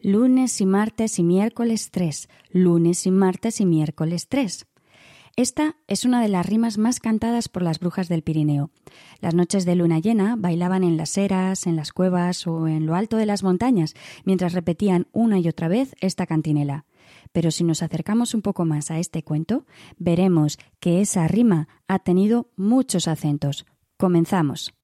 Lunes 0.00 0.60
y 0.60 0.64
martes 0.64 1.18
y 1.18 1.24
miércoles 1.24 1.90
3. 1.90 2.28
Lunes 2.52 3.04
y 3.04 3.10
martes 3.10 3.60
y 3.60 3.66
miércoles 3.66 4.28
3. 4.28 4.64
Esta 5.34 5.74
es 5.88 6.04
una 6.04 6.22
de 6.22 6.28
las 6.28 6.46
rimas 6.46 6.78
más 6.78 7.00
cantadas 7.00 7.48
por 7.48 7.62
las 7.62 7.80
brujas 7.80 8.08
del 8.08 8.22
Pirineo. 8.22 8.70
Las 9.20 9.34
noches 9.34 9.64
de 9.64 9.74
luna 9.74 9.98
llena 9.98 10.36
bailaban 10.38 10.84
en 10.84 10.96
las 10.96 11.18
eras, 11.18 11.66
en 11.66 11.74
las 11.74 11.90
cuevas 11.90 12.46
o 12.46 12.68
en 12.68 12.86
lo 12.86 12.94
alto 12.94 13.16
de 13.16 13.26
las 13.26 13.42
montañas, 13.42 13.94
mientras 14.24 14.52
repetían 14.52 15.08
una 15.10 15.40
y 15.40 15.48
otra 15.48 15.66
vez 15.66 15.96
esta 16.00 16.26
cantinela. 16.26 16.84
Pero 17.32 17.50
si 17.50 17.64
nos 17.64 17.82
acercamos 17.82 18.34
un 18.34 18.42
poco 18.42 18.64
más 18.64 18.92
a 18.92 19.00
este 19.00 19.24
cuento, 19.24 19.66
veremos 19.98 20.60
que 20.78 21.00
esa 21.00 21.26
rima 21.26 21.66
ha 21.88 21.98
tenido 21.98 22.52
muchos 22.54 23.08
acentos. 23.08 23.66
Comenzamos. 23.96 24.77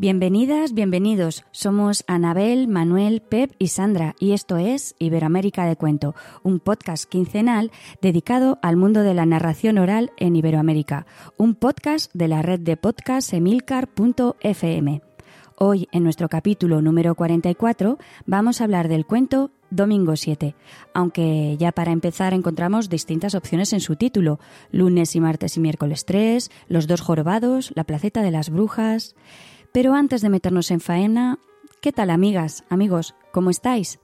Bienvenidas, 0.00 0.74
bienvenidos. 0.74 1.44
Somos 1.50 2.04
Anabel, 2.06 2.68
Manuel, 2.68 3.20
Pep 3.20 3.50
y 3.58 3.66
Sandra 3.66 4.14
y 4.20 4.30
esto 4.30 4.56
es 4.56 4.94
Iberoamérica 5.00 5.66
de 5.66 5.74
Cuento, 5.74 6.14
un 6.44 6.60
podcast 6.60 7.06
quincenal 7.06 7.72
dedicado 8.00 8.60
al 8.62 8.76
mundo 8.76 9.02
de 9.02 9.14
la 9.14 9.26
narración 9.26 9.76
oral 9.76 10.12
en 10.16 10.36
Iberoamérica, 10.36 11.06
un 11.36 11.56
podcast 11.56 12.12
de 12.14 12.28
la 12.28 12.42
red 12.42 12.60
de 12.60 12.76
podcast 12.76 13.32
emilcar.fm. 13.34 15.02
Hoy, 15.56 15.88
en 15.90 16.04
nuestro 16.04 16.28
capítulo 16.28 16.80
número 16.80 17.16
44, 17.16 17.98
vamos 18.24 18.60
a 18.60 18.64
hablar 18.64 18.86
del 18.86 19.04
cuento 19.04 19.50
Domingo 19.70 20.14
7, 20.14 20.54
aunque 20.94 21.56
ya 21.58 21.72
para 21.72 21.90
empezar 21.90 22.34
encontramos 22.34 22.88
distintas 22.88 23.34
opciones 23.34 23.72
en 23.72 23.80
su 23.80 23.96
título, 23.96 24.38
lunes 24.70 25.16
y 25.16 25.20
martes 25.20 25.56
y 25.56 25.60
miércoles 25.60 26.04
3, 26.04 26.52
los 26.68 26.86
dos 26.86 27.00
jorobados, 27.00 27.72
la 27.74 27.82
placeta 27.82 28.22
de 28.22 28.30
las 28.30 28.50
brujas. 28.50 29.16
Pero 29.72 29.94
antes 29.94 30.22
de 30.22 30.30
meternos 30.30 30.70
en 30.70 30.80
faena, 30.80 31.38
¿qué 31.80 31.92
tal 31.92 32.10
amigas, 32.10 32.64
amigos? 32.70 33.14
¿Cómo 33.32 33.50
estáis? 33.50 33.98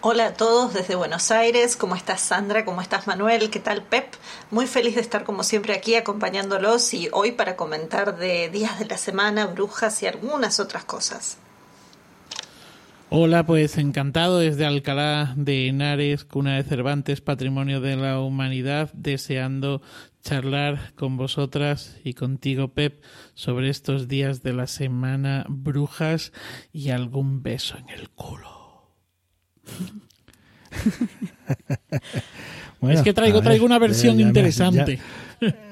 Hola 0.00 0.26
a 0.26 0.34
todos 0.34 0.74
desde 0.74 0.94
Buenos 0.94 1.32
Aires, 1.32 1.76
¿cómo 1.76 1.96
estás 1.96 2.20
Sandra? 2.20 2.64
¿Cómo 2.64 2.80
estás 2.80 3.08
Manuel? 3.08 3.50
¿Qué 3.50 3.58
tal 3.58 3.82
Pep? 3.82 4.14
Muy 4.50 4.68
feliz 4.68 4.94
de 4.94 5.00
estar 5.00 5.24
como 5.24 5.42
siempre 5.42 5.74
aquí 5.74 5.96
acompañándolos 5.96 6.94
y 6.94 7.08
hoy 7.12 7.32
para 7.32 7.56
comentar 7.56 8.16
de 8.16 8.48
días 8.48 8.78
de 8.78 8.86
la 8.86 8.96
semana, 8.96 9.46
brujas 9.46 10.02
y 10.02 10.06
algunas 10.06 10.60
otras 10.60 10.84
cosas. 10.84 11.38
Hola, 13.10 13.46
pues 13.46 13.78
encantado 13.78 14.38
desde 14.38 14.66
Alcalá 14.66 15.32
de 15.34 15.68
Henares, 15.68 16.26
cuna 16.26 16.56
de 16.56 16.62
Cervantes, 16.62 17.22
patrimonio 17.22 17.80
de 17.80 17.96
la 17.96 18.20
humanidad, 18.20 18.92
deseando 18.92 19.80
charlar 20.22 20.92
con 20.94 21.16
vosotras 21.16 21.96
y 22.04 22.12
contigo, 22.12 22.68
Pep, 22.68 23.02
sobre 23.32 23.70
estos 23.70 24.08
días 24.08 24.42
de 24.42 24.52
la 24.52 24.66
semana, 24.66 25.46
brujas 25.48 26.34
y 26.70 26.90
algún 26.90 27.42
beso 27.42 27.78
en 27.78 27.88
el 27.88 28.10
culo. 28.10 28.92
es 32.90 33.00
que 33.00 33.14
traigo, 33.14 33.40
traigo 33.40 33.64
una 33.64 33.78
versión 33.78 34.20
interesante. 34.20 34.98
Ya 35.40 35.56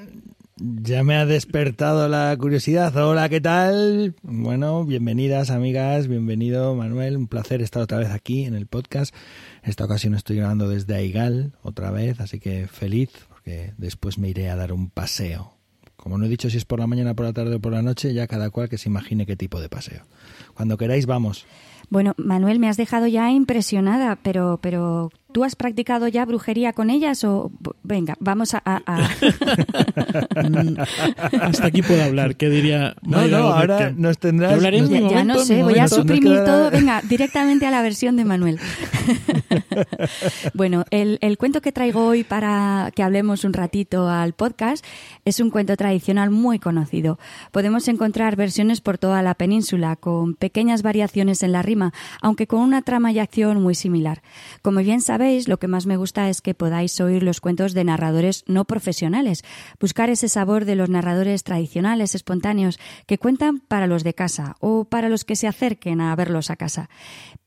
me 0.59 1.15
ha 1.15 1.25
despertado 1.25 2.07
la 2.07 2.35
curiosidad. 2.37 2.95
Hola, 2.97 3.29
¿qué 3.29 3.41
tal? 3.41 4.15
Bueno, 4.23 4.85
bienvenidas 4.85 5.51
amigas, 5.51 6.07
bienvenido 6.07 6.75
Manuel. 6.75 7.17
Un 7.17 7.27
placer 7.27 7.61
estar 7.61 7.81
otra 7.81 7.99
vez 7.99 8.09
aquí 8.09 8.45
en 8.45 8.55
el 8.55 8.65
podcast. 8.65 9.13
Esta 9.63 9.85
ocasión 9.85 10.15
estoy 10.15 10.37
grabando 10.37 10.67
desde 10.67 10.95
Aigal 10.95 11.53
otra 11.61 11.91
vez, 11.91 12.19
así 12.19 12.39
que 12.39 12.67
feliz 12.67 13.09
porque 13.29 13.73
después 13.77 14.17
me 14.17 14.29
iré 14.29 14.49
a 14.49 14.55
dar 14.55 14.73
un 14.73 14.89
paseo. 14.89 15.53
Como 15.95 16.17
no 16.17 16.25
he 16.25 16.29
dicho 16.29 16.49
si 16.49 16.57
es 16.57 16.65
por 16.65 16.79
la 16.79 16.87
mañana, 16.87 17.13
por 17.13 17.25
la 17.25 17.33
tarde 17.33 17.55
o 17.55 17.59
por 17.59 17.73
la 17.73 17.81
noche, 17.81 18.13
ya 18.13 18.27
cada 18.27 18.49
cual 18.49 18.69
que 18.69 18.77
se 18.77 18.89
imagine 18.89 19.25
qué 19.25 19.35
tipo 19.35 19.59
de 19.59 19.69
paseo. 19.69 20.05
Cuando 20.55 20.77
queráis, 20.77 21.05
vamos. 21.05 21.45
Bueno, 21.89 22.13
Manuel, 22.17 22.59
me 22.59 22.67
has 22.67 22.77
dejado 22.77 23.07
ya 23.07 23.31
impresionada, 23.31 24.17
pero, 24.21 24.59
pero 24.61 25.11
¿Tú 25.31 25.43
has 25.43 25.55
practicado 25.55 26.07
ya 26.07 26.25
brujería 26.25 26.73
con 26.73 26.89
ellas 26.89 27.23
o 27.23 27.51
venga, 27.83 28.15
vamos 28.19 28.53
a... 28.53 28.61
Hasta 31.41 31.67
aquí 31.67 31.81
puedo 31.81 32.03
hablar, 32.03 32.35
¿qué 32.35 32.49
diría... 32.49 32.95
No, 33.01 33.27
no, 33.27 33.37
ahora 33.37 33.91
nos 33.95 34.17
tendrás... 34.17 34.61
ya, 34.61 35.23
no 35.23 35.39
sé, 35.39 35.63
voy 35.63 35.79
a 35.79 35.87
suprimir 35.87 36.43
todo, 36.45 36.71
venga, 36.71 37.01
directamente 37.07 37.65
a 37.65 37.71
la 37.71 37.81
versión 37.81 38.15
de 38.15 38.25
Manuel. 38.25 38.59
bueno, 40.53 40.85
el, 40.91 41.17
el 41.21 41.37
cuento 41.37 41.61
que 41.61 41.71
traigo 41.71 42.05
hoy 42.05 42.23
para 42.23 42.91
que 42.95 43.03
hablemos 43.03 43.43
un 43.43 43.53
ratito 43.53 44.09
al 44.09 44.33
podcast 44.33 44.85
es 45.25 45.39
un 45.39 45.49
cuento 45.49 45.75
tradicional 45.75 46.29
muy 46.29 46.59
conocido. 46.59 47.19
Podemos 47.51 47.87
encontrar 47.87 48.35
versiones 48.35 48.81
por 48.81 48.97
toda 48.97 49.21
la 49.21 49.35
península 49.35 49.95
con 49.95 50.35
pequeñas 50.35 50.81
variaciones 50.83 51.43
en 51.43 51.51
la 51.51 51.61
rima, 51.61 51.93
aunque 52.21 52.47
con 52.47 52.61
una 52.61 52.81
trama 52.81 53.11
y 53.11 53.19
acción 53.19 53.61
muy 53.61 53.75
similar. 53.75 54.21
Como 54.61 54.79
bien 54.79 55.01
lo 55.47 55.57
que 55.57 55.67
más 55.67 55.87
me 55.87 55.97
gusta 55.97 56.29
es 56.29 56.41
que 56.41 56.53
podáis 56.53 56.99
oír 57.01 57.23
los 57.23 57.41
cuentos 57.41 57.73
de 57.73 57.83
narradores 57.83 58.43
no 58.47 58.65
profesionales, 58.65 59.43
buscar 59.79 60.09
ese 60.09 60.29
sabor 60.29 60.65
de 60.65 60.75
los 60.75 60.89
narradores 60.89 61.43
tradicionales, 61.43 62.13
espontáneos, 62.13 62.79
que 63.07 63.17
cuentan 63.17 63.59
para 63.59 63.87
los 63.87 64.03
de 64.03 64.13
casa 64.13 64.55
o 64.59 64.85
para 64.85 65.09
los 65.09 65.25
que 65.25 65.35
se 65.35 65.47
acerquen 65.47 66.01
a 66.01 66.15
verlos 66.15 66.51
a 66.51 66.55
casa. 66.55 66.89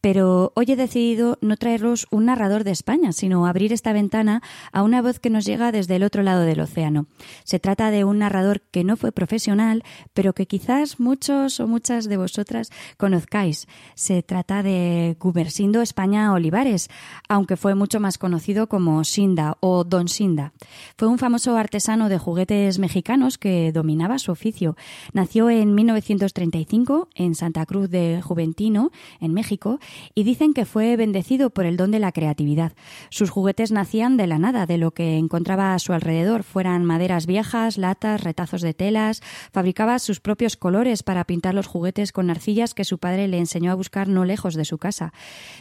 Pero 0.01 0.53
hoy 0.57 0.67
he 0.69 0.77
decidido 0.77 1.39
no 1.43 1.57
traeros 1.57 2.07
un 2.11 2.25
narrador 2.25 2.65
de 2.65 2.71
España, 2.71 3.13
sino 3.13 3.47
abrir 3.47 3.73
esta 3.73 3.93
ventana 3.93 4.43
a 4.73 4.83
una 4.83 5.03
voz 5.03 5.21
que 5.21 5.31
nos 5.31 5.45
llega 5.45 5.73
desde 5.73 5.97
el 5.97 6.03
otro 6.03 6.23
lado 6.23 6.41
del 6.41 6.61
océano. 6.61 7.07
Se 7.45 7.61
trata 7.61 7.91
de 7.91 8.05
un 8.05 8.19
narrador 8.19 8.63
que 8.63 8.83
no 8.83 8.97
fue 8.97 9.13
profesional, 9.13 9.85
pero 10.15 10.33
que 10.33 10.47
quizás 10.47 10.99
muchos 10.99 11.61
o 11.61 11.69
muchas 11.69 12.09
de 12.09 12.17
vosotras 12.17 12.71
conozcáis. 12.97 13.69
Se 13.95 14.23
trata 14.23 14.63
de 14.63 15.17
Gumersindo 15.21 15.83
España 15.83 16.33
Olivares, 16.33 16.89
aunque 17.29 17.57
fue 17.61 17.75
mucho 17.75 18.01
más 18.01 18.17
conocido 18.17 18.69
como 18.69 19.05
Sinda 19.05 19.59
o 19.61 19.85
Don 19.85 20.09
Sinda. 20.09 20.55
Fue 20.97 21.09
un 21.09 21.19
famoso 21.19 21.59
artesano 21.59 22.09
de 22.09 22.17
juguetes 22.17 22.79
mexicanos 22.79 23.37
que 23.37 23.71
dominaba 23.71 24.19
su 24.19 24.33
oficio. 24.33 24.77
Nació 25.13 25.51
en 25.51 25.75
1935 25.75 27.11
en 27.15 27.35
Santa 27.35 27.67
Cruz 27.67 27.91
de 27.91 28.23
Juventino, 28.23 28.93
en 29.21 29.35
México, 29.35 29.79
y 30.15 30.23
dicen 30.23 30.55
que 30.55 30.65
fue 30.65 30.97
bendecido 30.97 31.51
por 31.51 31.67
el 31.67 31.77
don 31.77 31.91
de 31.91 31.99
la 31.99 32.13
creatividad. 32.13 32.73
Sus 33.11 33.29
juguetes 33.29 33.73
nacían 33.73 34.17
de 34.17 34.27
la 34.27 34.39
nada, 34.39 34.65
de 34.65 34.79
lo 34.79 34.93
que 34.93 35.19
encontraba 35.19 35.75
a 35.75 35.79
su 35.81 35.93
alrededor, 35.93 36.45
fueran 36.45 36.87
maderas 36.87 37.27
viejas, 37.27 37.77
latas, 37.77 38.25
retazos 38.25 38.63
de 38.63 38.73
telas, 38.73 39.21
fabricaba 39.53 39.99
sus 39.99 40.21
propios 40.21 40.57
colores 40.57 41.03
para 41.03 41.25
pintar 41.25 41.53
los 41.53 41.67
juguetes 41.67 42.13
con 42.13 42.31
arcillas 42.31 42.73
que 42.73 42.87
su 42.87 42.97
padre 42.97 43.29
le 43.29 43.37
enseñó 43.37 43.71
a 43.71 43.75
buscar 43.75 44.09
no 44.09 44.25
lejos 44.25 44.55
de 44.55 44.65
su 44.65 44.79
casa. 44.79 45.13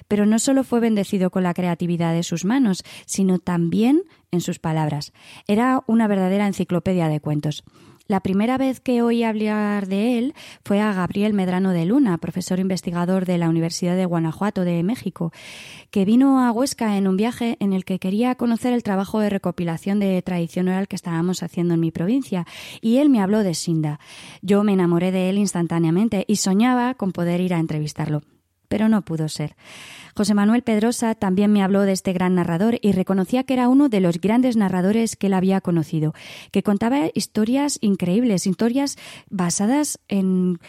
Pero 0.08 0.26
no 0.26 0.40
solo 0.40 0.64
fue 0.64 0.80
bendecido 0.80 1.30
con 1.30 1.44
la 1.44 1.54
creatividad 1.54 1.89
de 1.98 2.24
sus 2.24 2.46
manos, 2.46 2.84
sino 3.06 3.40
también 3.40 4.04
en 4.32 4.42
sus 4.42 4.60
palabras. 4.60 5.14
Era 5.48 5.84
una 5.88 6.08
verdadera 6.08 6.48
enciclopedia 6.48 7.08
de 7.08 7.20
cuentos. 7.20 7.64
La 8.10 8.22
primera 8.22 8.58
vez 8.58 8.80
que 8.80 9.04
oí 9.04 9.24
hablar 9.24 9.88
de 9.88 10.18
él 10.18 10.34
fue 10.66 10.82
a 10.82 10.94
Gabriel 10.94 11.36
Medrano 11.36 11.74
de 11.74 11.86
Luna, 11.86 12.18
profesor 12.18 12.60
investigador 12.60 13.28
de 13.28 13.38
la 13.38 13.50
Universidad 13.50 13.96
de 13.96 14.08
Guanajuato 14.08 14.64
de 14.64 14.82
México, 14.82 15.32
que 15.92 16.06
vino 16.06 16.40
a 16.40 16.52
Huesca 16.52 16.98
en 16.98 17.08
un 17.08 17.18
viaje 17.18 17.56
en 17.60 17.72
el 17.72 17.86
que 17.86 18.00
quería 18.00 18.34
conocer 18.34 18.74
el 18.74 18.82
trabajo 18.82 19.20
de 19.20 19.30
recopilación 19.30 20.00
de 20.00 20.20
tradición 20.24 20.70
oral 20.70 20.88
que 20.88 20.96
estábamos 20.96 21.44
haciendo 21.44 21.76
en 21.76 21.82
mi 21.82 21.92
provincia, 21.92 22.48
y 22.82 22.98
él 22.98 23.10
me 23.10 23.22
habló 23.22 23.44
de 23.44 23.54
Sinda. 23.54 24.00
Yo 24.42 24.64
me 24.64 24.74
enamoré 24.74 25.12
de 25.12 25.30
él 25.30 25.38
instantáneamente 25.38 26.26
y 26.28 26.38
soñaba 26.38 26.96
con 26.96 27.12
poder 27.12 27.42
ir 27.42 27.54
a 27.54 27.60
entrevistarlo 27.60 28.24
pero 28.70 28.88
no 28.88 29.02
pudo 29.02 29.28
ser. 29.28 29.56
José 30.16 30.34
Manuel 30.34 30.64
Pedrosa 30.64 31.16
también 31.16 31.52
me 31.52 31.64
habló 31.64 31.82
de 31.82 31.92
este 31.92 32.14
gran 32.14 32.36
narrador 32.36 32.78
y 32.82 32.94
reconocía 32.94 33.44
que 33.44 33.54
era 33.54 33.68
uno 33.68 33.90
de 33.90 34.00
los 34.00 34.22
grandes 34.22 34.56
narradores 34.56 35.16
que 35.16 35.28
él 35.28 35.34
había 35.34 35.60
conocido, 35.60 36.14
que 36.52 36.64
contaba 36.64 37.10
historias 37.14 37.78
increíbles, 37.82 38.48
historias 38.48 38.98
basadas 39.30 40.00
en 40.08 40.60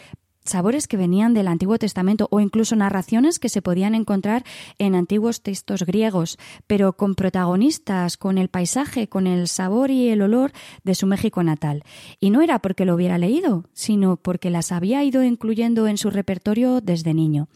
sabores 0.43 0.87
que 0.87 0.97
venían 0.97 1.33
del 1.33 1.47
Antiguo 1.47 1.77
Testamento 1.77 2.27
o 2.31 2.39
incluso 2.39 2.75
narraciones 2.75 3.39
que 3.39 3.49
se 3.49 3.61
podían 3.61 3.95
encontrar 3.95 4.43
en 4.77 4.95
antiguos 4.95 5.41
textos 5.41 5.83
griegos, 5.83 6.37
pero 6.67 6.93
con 6.93 7.15
protagonistas, 7.15 8.17
con 8.17 8.37
el 8.37 8.49
paisaje, 8.49 9.07
con 9.07 9.27
el 9.27 9.47
sabor 9.47 9.91
y 9.91 10.09
el 10.09 10.21
olor 10.21 10.51
de 10.83 10.95
su 10.95 11.07
México 11.07 11.43
natal. 11.43 11.83
Y 12.19 12.29
no 12.29 12.41
era 12.41 12.59
porque 12.59 12.85
lo 12.85 12.95
hubiera 12.95 13.17
leído, 13.17 13.65
sino 13.73 14.17
porque 14.17 14.49
las 14.49 14.71
había 14.71 15.03
ido 15.03 15.23
incluyendo 15.23 15.87
en 15.87 15.97
su 15.97 16.09
repertorio 16.09 16.81
desde 16.81 17.13
niño. 17.13 17.47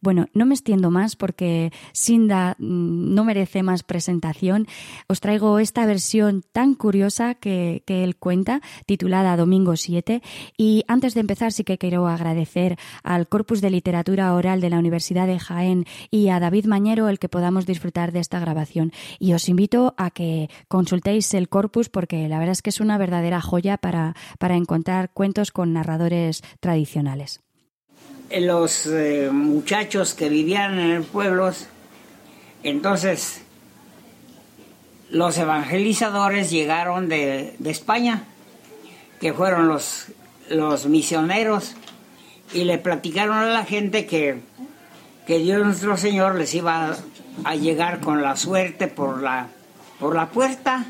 Bueno, 0.00 0.26
no 0.32 0.46
me 0.46 0.54
extiendo 0.54 0.92
más 0.92 1.16
porque 1.16 1.72
Sinda 1.92 2.54
mm, 2.58 3.14
no 3.14 3.24
merece 3.24 3.64
más 3.64 3.82
presentación. 3.82 4.66
Os 5.08 5.20
traigo 5.20 5.58
esta 5.58 5.86
versión 5.86 6.44
tan 6.52 6.74
curiosa 6.74 7.34
que, 7.34 7.82
él 7.86 8.16
cuenta, 8.16 8.60
titulada 8.86 9.36
Domingo 9.36 9.76
7. 9.76 10.22
Y 10.56 10.84
antes 10.86 11.14
de 11.14 11.20
empezar, 11.20 11.52
sí 11.52 11.64
que 11.64 11.78
quiero 11.78 12.06
agradecer 12.06 12.78
al 13.02 13.28
Corpus 13.28 13.60
de 13.60 13.70
Literatura 13.70 14.32
Oral 14.34 14.60
de 14.60 14.70
la 14.70 14.78
Universidad 14.78 15.26
de 15.26 15.40
Jaén 15.40 15.84
y 16.12 16.28
a 16.28 16.38
David 16.38 16.66
Mañero 16.66 17.08
el 17.08 17.18
que 17.18 17.28
podamos 17.28 17.66
disfrutar 17.66 18.12
de 18.12 18.20
esta 18.20 18.38
grabación. 18.38 18.92
Y 19.18 19.32
os 19.32 19.48
invito 19.48 19.94
a 19.96 20.10
que 20.10 20.48
consultéis 20.68 21.34
el 21.34 21.48
corpus 21.48 21.88
porque 21.88 22.28
la 22.28 22.38
verdad 22.38 22.52
es 22.52 22.62
que 22.62 22.70
es 22.70 22.80
una 22.80 22.98
verdadera 22.98 23.40
joya 23.40 23.78
para, 23.78 24.14
para 24.38 24.56
encontrar 24.56 25.10
cuentos 25.12 25.50
con 25.50 25.72
narradores 25.72 26.42
tradicionales. 26.60 27.40
Los 28.30 28.86
eh, 28.86 29.30
muchachos 29.32 30.14
que 30.14 30.28
vivían 30.28 30.78
en 30.78 31.04
pueblos, 31.04 31.66
entonces 32.62 33.42
los 35.10 35.38
evangelizadores 35.38 36.50
llegaron 36.50 37.08
de, 37.08 37.54
de 37.58 37.70
España, 37.70 38.24
que 39.20 39.32
fueron 39.32 39.68
los, 39.68 40.06
los 40.50 40.86
misioneros, 40.86 41.74
y 42.52 42.64
le 42.64 42.78
platicaron 42.78 43.36
a 43.36 43.46
la 43.46 43.64
gente 43.64 44.06
que, 44.06 44.40
que 45.26 45.38
Dios 45.38 45.64
nuestro 45.64 45.96
Señor 45.96 46.36
les 46.36 46.54
iba 46.54 46.96
a, 47.44 47.54
llegar 47.56 48.00
con 48.00 48.22
la 48.22 48.36
suerte 48.36 48.88
por 48.88 49.22
la, 49.22 49.48
por 49.98 50.14
la 50.14 50.28
puerta. 50.28 50.86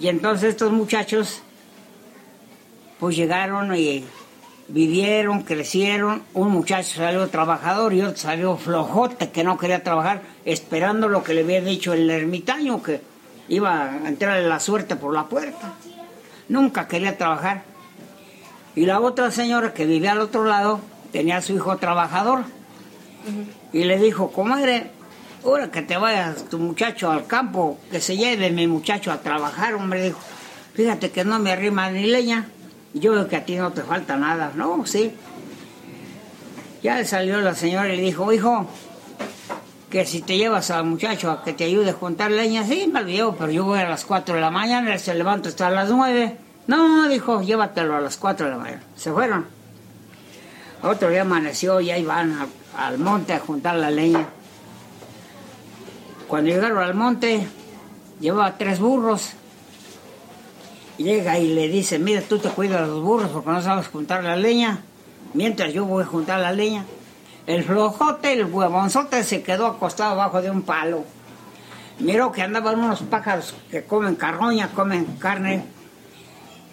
Y 0.00 0.08
entonces 0.08 0.50
estos 0.50 0.72
muchachos 0.72 1.42
pues 2.98 3.14
llegaron 3.14 3.74
y 3.76 4.04
vivieron, 4.68 5.42
crecieron. 5.42 6.22
Un 6.34 6.50
muchacho 6.50 6.96
salió 6.96 7.28
trabajador 7.28 7.94
y 7.94 8.02
otro 8.02 8.16
salió 8.16 8.56
flojote 8.56 9.30
que 9.30 9.44
no 9.44 9.58
quería 9.58 9.82
trabajar, 9.82 10.22
esperando 10.44 11.08
lo 11.08 11.22
que 11.22 11.34
le 11.34 11.42
había 11.42 11.60
dicho 11.60 11.92
el 11.92 12.08
ermitaño, 12.10 12.82
que 12.82 13.00
iba 13.48 13.90
a 13.90 14.08
entrarle 14.08 14.48
la 14.48 14.60
suerte 14.60 14.96
por 14.96 15.14
la 15.14 15.24
puerta. 15.24 15.74
Nunca 16.48 16.88
quería 16.88 17.16
trabajar. 17.16 17.62
Y 18.74 18.86
la 18.86 19.00
otra 19.00 19.30
señora 19.30 19.72
que 19.72 19.86
vivía 19.86 20.12
al 20.12 20.20
otro 20.20 20.44
lado 20.44 20.80
tenía 21.12 21.38
a 21.38 21.42
su 21.42 21.54
hijo 21.54 21.76
trabajador. 21.78 22.44
Y 23.72 23.84
le 23.84 23.98
dijo, 23.98 24.30
comadre, 24.30 24.90
ahora 25.44 25.70
que 25.70 25.82
te 25.82 25.96
vayas 25.96 26.48
tu 26.48 26.58
muchacho 26.58 27.10
al 27.10 27.26
campo, 27.26 27.78
que 27.90 28.00
se 28.00 28.16
lleve 28.16 28.50
mi 28.50 28.66
muchacho 28.66 29.10
a 29.10 29.20
trabajar, 29.20 29.74
hombre, 29.74 30.02
dijo, 30.02 30.18
fíjate 30.74 31.10
que 31.10 31.24
no 31.24 31.38
me 31.38 31.50
arrima 31.50 31.90
ni 31.90 32.04
leña. 32.06 32.48
Yo 32.98 33.12
veo 33.12 33.28
que 33.28 33.36
a 33.36 33.44
ti 33.44 33.56
no 33.56 33.72
te 33.72 33.82
falta 33.82 34.16
nada. 34.16 34.52
No, 34.54 34.86
sí. 34.86 35.12
Ya 36.82 37.04
salió 37.04 37.40
la 37.40 37.54
señora 37.54 37.92
y 37.94 38.00
dijo, 38.00 38.32
hijo, 38.32 38.66
que 39.90 40.06
si 40.06 40.22
te 40.22 40.38
llevas 40.38 40.70
al 40.70 40.84
muchacho 40.84 41.30
a 41.30 41.44
que 41.44 41.52
te 41.52 41.64
ayude 41.64 41.90
a 41.90 41.92
juntar 41.92 42.30
leña, 42.30 42.64
sí, 42.64 42.88
me 42.90 43.00
olvidó, 43.00 43.36
pero 43.36 43.50
yo 43.52 43.64
voy 43.64 43.80
a 43.80 43.88
las 43.88 44.04
4 44.04 44.36
de 44.36 44.40
la 44.40 44.50
mañana, 44.50 44.94
él 44.94 45.00
se 45.00 45.14
levanta 45.14 45.50
hasta 45.50 45.70
las 45.70 45.90
9. 45.90 46.38
No, 46.68 47.08
dijo, 47.08 47.42
llévatelo 47.42 47.96
a 47.96 48.00
las 48.00 48.16
4 48.16 48.46
de 48.46 48.52
la 48.52 48.58
mañana. 48.58 48.82
Se 48.96 49.12
fueron. 49.12 49.46
Otro 50.82 51.10
día 51.10 51.22
amaneció 51.22 51.80
y 51.80 51.90
ahí 51.90 52.04
van 52.04 52.48
al 52.76 52.98
monte 52.98 53.34
a 53.34 53.40
juntar 53.40 53.76
la 53.76 53.90
leña. 53.90 54.26
Cuando 56.28 56.50
llegaron 56.50 56.78
al 56.78 56.94
monte, 56.94 57.46
llevaba 58.20 58.56
tres 58.56 58.80
burros 58.80 59.34
llega 60.98 61.38
y 61.38 61.54
le 61.54 61.68
dice, 61.68 61.98
mira, 61.98 62.22
tú 62.22 62.38
te 62.38 62.48
cuidas 62.48 62.86
los 62.88 63.02
burros 63.02 63.30
porque 63.30 63.50
no 63.50 63.62
sabes 63.62 63.88
juntar 63.88 64.24
la 64.24 64.36
leña, 64.36 64.80
mientras 65.34 65.72
yo 65.72 65.84
voy 65.84 66.02
a 66.02 66.06
juntar 66.06 66.40
la 66.40 66.52
leña. 66.52 66.84
El 67.46 67.62
flojote, 67.64 68.32
el 68.32 68.46
huevonzote 68.46 69.22
se 69.22 69.42
quedó 69.42 69.66
acostado 69.66 70.12
abajo 70.12 70.42
de 70.42 70.50
un 70.50 70.62
palo. 70.62 71.04
Miró 71.98 72.32
que 72.32 72.42
andaban 72.42 72.80
unos 72.80 73.02
pájaros 73.02 73.54
que 73.70 73.84
comen 73.84 74.16
carroña, 74.16 74.68
comen 74.72 75.04
carne. 75.18 75.64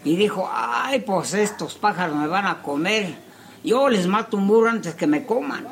Y 0.04 0.16
dijo, 0.16 0.50
ay, 0.52 1.00
pues 1.02 1.34
estos 1.34 1.76
pájaros 1.76 2.16
me 2.16 2.28
van 2.28 2.48
a 2.48 2.62
comer. 2.62 3.16
Yo 3.64 3.88
les 3.88 4.08
mato 4.08 4.36
un 4.36 4.48
burro 4.48 4.70
antes 4.70 4.96
que 4.96 5.08
me 5.08 5.26
coman. 5.26 5.66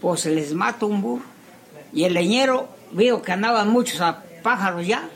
Pues 0.00 0.24
les 0.26 0.54
mato 0.54 0.86
un 0.86 1.02
burro. 1.02 1.24
Y 1.92 2.04
el 2.04 2.14
leñero 2.14 2.68
vio 2.92 3.22
que 3.22 3.32
andaban 3.32 3.68
muchos 3.68 4.02
pájaros 4.42 4.86
ya. 4.86 5.08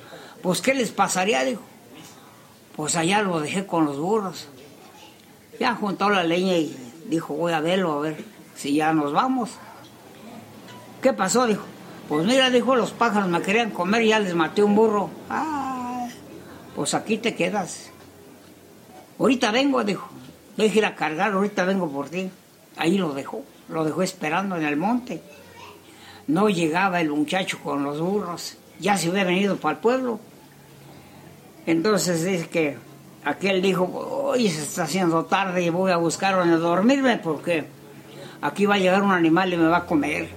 Pues, 0.43 0.61
¿qué 0.61 0.75
les 0.75 0.90
pasaría? 0.90 1.43
Dijo, 1.43 1.62
pues 2.76 2.94
allá 2.96 3.23
lo 3.23 3.40
dejé 3.40 3.67
con 3.67 3.87
los 3.87 3.99
burros. 3.99 4.49
Ya 5.58 5.75
juntó 5.75 6.11
la 6.11 6.23
leña 6.23 6.56
y 6.56 6.76
dijo, 7.08 7.34
voy 7.34 7.52
a 7.52 7.61
verlo, 7.61 7.94
a 7.94 8.00
ver 8.00 8.25
si 8.55 8.75
ya 8.75 8.93
nos 8.93 9.12
vamos. 9.12 9.50
¿Qué 11.00 11.12
pasó? 11.12 11.46
Dijo, 11.46 11.64
pues 12.08 12.26
mira, 12.26 12.50
dijo, 12.50 12.76
los 12.76 12.93
pájaros 12.93 13.28
me 13.28 13.40
querían 13.40 13.70
comer 13.70 14.02
y 14.02 14.08
ya 14.08 14.19
les 14.19 14.34
maté 14.34 14.62
un 14.62 14.76
burro. 14.76 15.11
Ah, 15.31 16.08
pues 16.75 16.93
aquí 16.94 17.17
te 17.17 17.34
quedas. 17.34 17.90
Ahorita 19.19 19.50
vengo, 19.50 19.82
dijo, 19.82 20.08
voy 20.58 20.67
a 20.67 20.75
ir 20.75 20.84
a 20.84 20.94
cargar, 20.94 21.32
ahorita 21.32 21.64
vengo 21.64 21.88
por 21.90 22.11
ti. 22.11 22.31
Ahí 22.76 22.99
lo 22.99 23.14
dejó, 23.14 23.43
lo 23.70 23.84
dejó 23.84 24.02
esperando 24.02 24.56
en 24.56 24.64
el 24.64 24.76
monte. 24.76 25.23
No 26.26 26.50
llegaba 26.50 27.00
el 27.00 27.08
muchacho 27.08 27.58
con 27.62 27.82
los 27.82 28.00
burros, 28.00 28.58
ya 28.78 28.99
se 28.99 29.08
había 29.08 29.25
venido 29.25 29.56
para 29.56 29.76
el 29.76 29.81
pueblo. 29.81 30.20
Entonces 31.67 32.25
dice 32.25 32.49
que 32.49 32.79
aquel 33.25 33.61
dijo, 33.61 33.85
hoy 33.85 34.49
se 34.49 34.63
está 34.63 34.85
haciendo 34.85 35.25
tarde 35.25 35.63
y 35.63 35.71
voy 35.71 35.91
a 35.91 35.97
buscar 35.97 36.37
donde 36.37 36.57
dormirme 36.59 37.19
porque 37.19 37.67
aquí 38.41 38.67
va 38.67 38.77
a 38.77 38.79
llegar 38.79 39.03
un 39.03 39.11
animal 39.11 39.53
y 39.53 39.57
me 39.57 39.67
va 39.67 39.79
a 39.79 39.87
comer. 39.87 40.29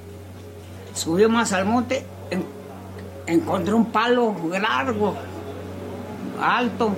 Subió 0.96 1.30
más 1.30 1.54
al 1.54 1.66
monte, 1.66 2.04
encontró 3.28 3.78
un 3.78 3.92
palo 3.92 4.36
largo, 4.60 5.16
alto, 6.42 6.94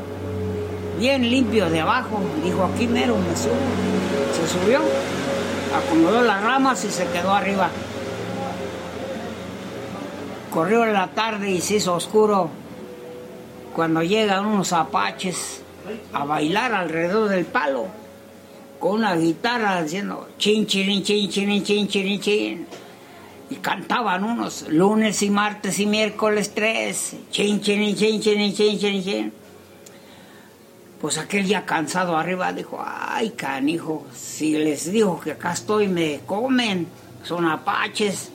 bien 0.98 1.30
limpio 1.30 1.69
de 1.69 1.81
abajo. 1.81 2.22
Dijo, 2.42 2.63
aquí 2.63 2.88
mero 2.88 3.18
me 3.18 3.36
subo. 3.36 3.54
Se 4.34 4.48
subió, 4.48 4.80
acomodó 5.75 6.22
las 6.22 6.42
ramas 6.42 6.86
y 6.86 6.89
se 6.89 7.06
quedó 7.07 7.34
arriba. 7.34 7.69
Corrió 10.54 10.86
la 10.86 11.07
tarde 11.07 11.51
y 11.51 11.60
se 11.60 11.75
hizo 11.75 11.95
oscuro 11.95 12.61
cuando 13.73 14.03
llegan 14.03 14.45
unos 14.45 14.73
apaches 14.73 15.62
a 16.13 16.25
bailar 16.25 16.73
alrededor 16.73 17.29
del 17.29 17.45
palo 17.45 17.88
con 18.79 18.94
una 18.94 19.15
guitarra 19.15 19.81
diciendo 19.81 20.29
chin 20.38 20.65
chin 20.65 21.03
chin 21.03 21.29
chin 21.29 21.63
chin 21.63 21.88
chin 21.88 22.19
chin 22.19 22.68
y 23.50 23.56
cantaban 23.57 24.23
unos 24.23 24.68
lunes 24.69 25.21
y 25.21 25.29
martes 25.29 25.79
y 25.79 25.85
miércoles 25.85 26.53
tres 26.53 27.15
chin 27.29 27.62
chin 27.62 27.95
chin 27.95 28.21
chin 28.21 28.53
chin 28.53 28.79
chin 28.79 29.03
chin 29.03 29.33
pues 31.00 31.17
aquel 31.17 31.45
ya 31.45 31.65
cansado 31.65 32.17
arriba 32.17 32.53
dijo 32.53 32.83
ay 32.85 33.31
canijo 33.31 34.05
si 34.13 34.57
les 34.57 34.91
digo 34.91 35.19
que 35.19 35.31
acá 35.31 35.53
estoy 35.53 35.88
me 35.88 36.22
comen 36.25 36.88
son 37.24 37.48
apaches 37.48 38.29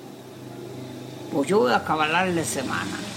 pues 1.32 1.48
yo 1.48 1.60
voy 1.60 1.72
a 1.72 1.78
la 1.78 2.44
semana 2.44 3.15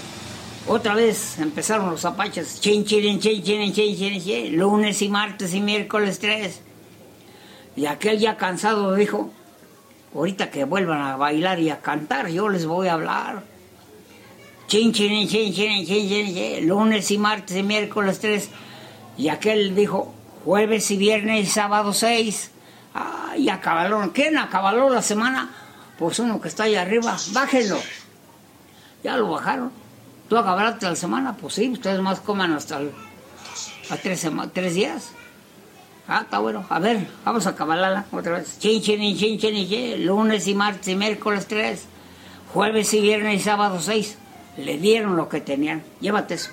otra 0.66 0.94
vez 0.94 1.38
empezaron 1.38 1.90
los 1.90 2.04
apaches, 2.04 2.60
chin, 2.60 2.84
chin, 2.84 3.18
chin, 3.18 3.42
chin, 3.42 3.72
chin, 3.72 3.96
chin, 3.96 4.22
chin, 4.22 4.56
lunes 4.56 5.02
y 5.02 5.08
martes 5.08 5.54
y 5.54 5.60
miércoles 5.60 6.18
tres. 6.18 6.60
Y 7.76 7.86
aquel 7.86 8.18
ya 8.18 8.36
cansado 8.36 8.94
dijo, 8.94 9.30
ahorita 10.14 10.50
que 10.50 10.64
vuelvan 10.64 11.00
a 11.00 11.16
bailar 11.16 11.60
y 11.60 11.70
a 11.70 11.80
cantar, 11.80 12.28
yo 12.28 12.48
les 12.48 12.66
voy 12.66 12.88
a 12.88 12.94
hablar. 12.94 13.42
Chin, 14.66 14.92
chin, 14.92 15.26
chin, 15.28 15.52
chin, 15.52 15.84
chin, 15.86 16.08
chin, 16.08 16.34
chin, 16.34 16.68
lunes 16.68 17.10
y 17.10 17.18
martes 17.18 17.56
y 17.56 17.62
miércoles 17.62 18.20
tres. 18.20 18.50
Y 19.16 19.28
aquel 19.28 19.74
dijo, 19.74 20.14
jueves 20.44 20.90
y 20.90 20.96
viernes 20.96 21.48
y 21.48 21.50
sábado 21.50 21.92
seis. 21.92 22.50
Ay, 22.94 23.48
acabaron. 23.48 24.10
¿Quién 24.10 24.38
acabaló 24.38 24.90
la 24.90 25.02
semana? 25.02 25.50
Pues 25.98 26.18
uno 26.18 26.40
que 26.40 26.48
está 26.48 26.64
ahí 26.64 26.76
arriba, 26.76 27.16
bájenlo. 27.32 27.78
Ya 29.02 29.16
lo 29.16 29.30
bajaron. 29.30 29.72
¿Tú 30.30 30.38
acabaste 30.38 30.86
la 30.86 30.94
semana? 30.94 31.36
Pues 31.36 31.54
sí, 31.54 31.68
ustedes 31.70 32.00
más 32.00 32.20
coman 32.20 32.52
hasta 32.52 32.76
a 32.76 33.96
tres, 33.96 34.74
días. 34.74 35.10
Ah, 36.06 36.20
está 36.22 36.38
bueno. 36.38 36.64
A 36.70 36.78
ver, 36.78 37.08
vamos 37.24 37.48
a 37.48 37.50
acabarla 37.50 38.04
otra 38.12 38.34
vez. 38.38 38.56
Chin, 38.60 38.80
chin, 38.80 39.00
chin, 39.16 39.40
chin, 39.40 39.68
chin, 39.68 40.06
lunes 40.06 40.46
y 40.46 40.54
martes 40.54 40.86
y 40.86 40.94
miércoles 40.94 41.48
tres, 41.48 41.86
jueves 42.54 42.94
y 42.94 43.00
viernes 43.00 43.40
y 43.40 43.42
sábado 43.42 43.80
seis. 43.80 44.18
Le 44.56 44.78
dieron 44.78 45.16
lo 45.16 45.28
que 45.28 45.40
tenían. 45.40 45.82
Llévate 46.00 46.34
eso. 46.34 46.50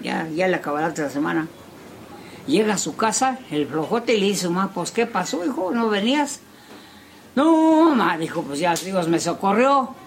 Ya, 0.00 0.26
ya 0.28 0.48
le 0.48 0.56
acabaste 0.56 1.02
la 1.02 1.10
semana. 1.10 1.48
Llega 2.46 2.72
a 2.72 2.78
su 2.78 2.96
casa, 2.96 3.40
el 3.50 3.66
flojote, 3.66 4.14
y 4.14 4.20
le 4.20 4.26
dice, 4.26 4.48
ma, 4.48 4.70
pues, 4.72 4.90
¿qué 4.90 5.04
pasó, 5.04 5.44
hijo? 5.44 5.70
¿No 5.70 5.90
venías? 5.90 6.40
No, 7.34 7.94
ma, 7.94 8.16
dijo, 8.16 8.42
pues 8.42 8.58
ya, 8.58 8.74
Dios 8.74 9.06
me 9.06 9.20
socorrió. 9.20 9.99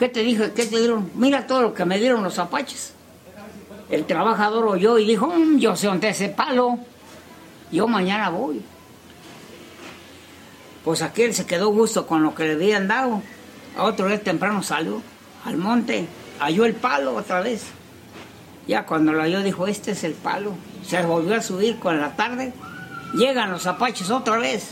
¿Qué 0.00 0.08
te 0.08 0.22
dije? 0.22 0.52
¿Qué 0.54 0.64
te 0.64 0.78
dieron? 0.78 1.10
Mira 1.14 1.46
todo 1.46 1.60
lo 1.60 1.74
que 1.74 1.84
me 1.84 1.98
dieron 1.98 2.24
los 2.24 2.38
apaches. 2.38 2.94
El 3.90 4.06
trabajador 4.06 4.66
oyó 4.66 4.96
y 4.96 5.06
dijo, 5.06 5.26
mm, 5.26 5.58
yo 5.58 5.76
sé 5.76 5.88
dónde 5.88 6.08
ese 6.08 6.30
palo. 6.30 6.78
Yo 7.70 7.86
mañana 7.86 8.30
voy. 8.30 8.62
Pues 10.86 11.02
aquel 11.02 11.34
se 11.34 11.44
quedó 11.44 11.68
gusto 11.68 12.06
con 12.06 12.22
lo 12.22 12.34
que 12.34 12.44
le 12.44 12.52
habían 12.54 12.88
dado. 12.88 13.20
A 13.76 13.84
otro 13.84 14.08
día 14.08 14.18
temprano 14.18 14.62
salió 14.62 15.02
al 15.44 15.58
monte, 15.58 16.06
halló 16.38 16.64
el 16.64 16.72
palo 16.72 17.14
otra 17.14 17.42
vez. 17.42 17.64
Ya 18.66 18.86
cuando 18.86 19.12
lo 19.12 19.20
halló 19.20 19.42
dijo, 19.42 19.66
este 19.66 19.90
es 19.90 20.02
el 20.04 20.14
palo. 20.14 20.54
Se 20.82 21.02
volvió 21.02 21.34
a 21.34 21.42
subir 21.42 21.78
con 21.78 22.00
la 22.00 22.16
tarde. 22.16 22.54
Llegan 23.12 23.50
los 23.50 23.66
apaches 23.66 24.08
otra 24.08 24.38
vez. 24.38 24.70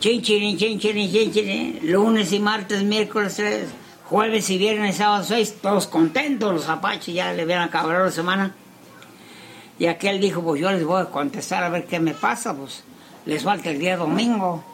Chin, 0.00 0.20
chin, 0.20 0.58
chin, 0.58 0.78
chin, 0.78 1.10
chin, 1.10 1.32
chin, 1.32 1.80
Lunes 1.84 2.30
y 2.34 2.40
martes, 2.40 2.82
miércoles, 2.82 3.36
tres, 3.36 3.68
Jueves 4.10 4.50
y 4.50 4.58
viernes, 4.58 4.96
sábado 4.96 5.22
6, 5.22 5.58
todos 5.62 5.86
contentos, 5.86 6.52
los 6.52 6.68
apaches 6.68 7.14
ya 7.14 7.32
le 7.32 7.42
habían 7.42 7.62
acabado 7.62 8.06
la 8.06 8.10
semana. 8.10 8.56
Y 9.78 9.86
aquel 9.86 10.20
dijo, 10.20 10.42
pues 10.42 10.60
yo 10.60 10.68
les 10.72 10.84
voy 10.84 11.00
a 11.00 11.04
contestar 11.04 11.62
a 11.62 11.68
ver 11.68 11.84
qué 11.84 12.00
me 12.00 12.12
pasa, 12.12 12.52
pues 12.52 12.82
les 13.24 13.44
falta 13.44 13.70
el 13.70 13.78
día 13.78 13.96
domingo. 13.96 14.64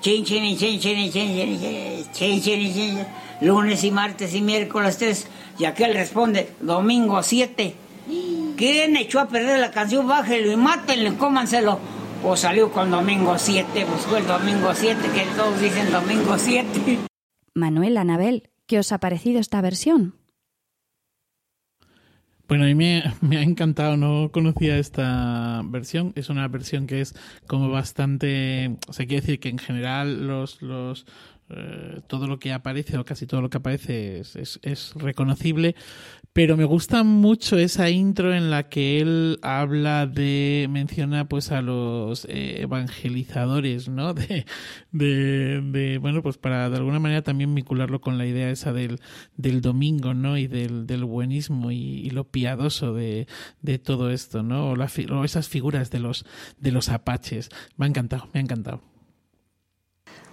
Chin, 0.00 0.24
chin, 0.24 0.56
chin, 0.56 0.80
chin, 0.80 1.12
chin, 1.12 1.60
chin, 1.60 2.40
chin, 2.40 2.72
chin, 2.72 3.06
lunes 3.42 3.84
y 3.84 3.90
martes 3.90 4.34
y 4.34 4.40
miércoles 4.40 4.96
3. 4.96 5.26
Y 5.58 5.66
aquel 5.66 5.92
responde, 5.92 6.54
domingo 6.60 7.22
7. 7.22 7.74
¿Quién 8.56 8.96
echó 8.96 9.20
a 9.20 9.28
perder 9.28 9.60
la 9.60 9.70
canción? 9.70 10.08
Bájenlo 10.08 10.50
y 10.50 10.56
mátenlo, 10.56 11.18
cómanselo. 11.18 11.78
Pues 12.22 12.40
salió 12.40 12.72
con 12.72 12.90
domingo 12.90 13.36
7, 13.36 13.84
pues 13.86 14.00
fue 14.06 14.20
el 14.20 14.26
domingo 14.26 14.72
7, 14.74 14.98
que 15.12 15.26
todos 15.36 15.60
dicen 15.60 15.92
domingo 15.92 16.38
7. 16.38 17.09
Manuel, 17.54 17.96
Anabel, 17.96 18.50
¿qué 18.66 18.78
os 18.78 18.92
ha 18.92 18.98
parecido 18.98 19.40
esta 19.40 19.60
versión? 19.60 20.14
Bueno, 22.50 22.64
a 22.64 22.66
mí 22.66 22.74
me, 23.20 23.36
ha 23.36 23.42
encantado, 23.42 23.96
no 23.96 24.30
conocía 24.32 24.76
esta 24.76 25.62
versión. 25.64 26.12
Es 26.16 26.30
una 26.30 26.48
versión 26.48 26.88
que 26.88 27.00
es 27.00 27.14
como 27.46 27.70
bastante. 27.70 28.76
O 28.88 28.92
sea, 28.92 29.06
quiere 29.06 29.20
decir 29.20 29.38
que 29.38 29.50
en 29.50 29.58
general 29.58 30.26
los, 30.26 30.60
los, 30.60 31.06
eh, 31.48 32.00
todo 32.08 32.26
lo 32.26 32.40
que 32.40 32.52
aparece 32.52 32.98
o 32.98 33.04
casi 33.04 33.26
todo 33.26 33.40
lo 33.40 33.50
que 33.50 33.58
aparece 33.58 34.20
es, 34.20 34.34
es, 34.34 34.58
es, 34.62 34.94
reconocible, 34.94 35.76
pero 36.32 36.56
me 36.56 36.64
gusta 36.64 37.02
mucho 37.02 37.58
esa 37.58 37.90
intro 37.90 38.32
en 38.32 38.50
la 38.50 38.68
que 38.68 39.00
él 39.00 39.40
habla 39.42 40.06
de, 40.06 40.68
menciona 40.70 41.28
pues 41.28 41.50
a 41.50 41.60
los 41.60 42.24
eh, 42.26 42.62
evangelizadores, 42.62 43.88
¿no? 43.88 44.14
De, 44.92 45.60
de, 45.62 45.98
bueno, 45.98 46.22
pues 46.22 46.36
para 46.36 46.68
de 46.68 46.76
alguna 46.76 46.98
manera 46.98 47.22
también 47.22 47.54
vincularlo 47.54 48.00
con 48.00 48.18
la 48.18 48.26
idea 48.26 48.50
esa 48.50 48.72
del, 48.72 49.00
del 49.36 49.60
domingo, 49.60 50.14
¿no? 50.14 50.36
Y 50.36 50.46
del, 50.46 50.86
del 50.86 51.04
buenismo 51.04 51.70
y, 51.70 52.10
lo 52.10 52.24
piadoso 52.24 52.92
de, 52.94 53.26
de 53.62 53.78
todo 53.78 54.10
esto, 54.10 54.42
¿no? 54.42 54.70
O, 54.70 54.76
la, 54.76 54.90
o 55.12 55.24
esas 55.24 55.48
figuras 55.48 55.90
de 55.90 56.00
los, 56.00 56.24
de 56.58 56.72
los 56.72 56.88
apaches. 56.88 57.50
Me 57.76 57.86
ha 57.86 57.88
encantado, 57.88 58.28
me 58.32 58.40
ha 58.40 58.42
encantado. 58.42 58.82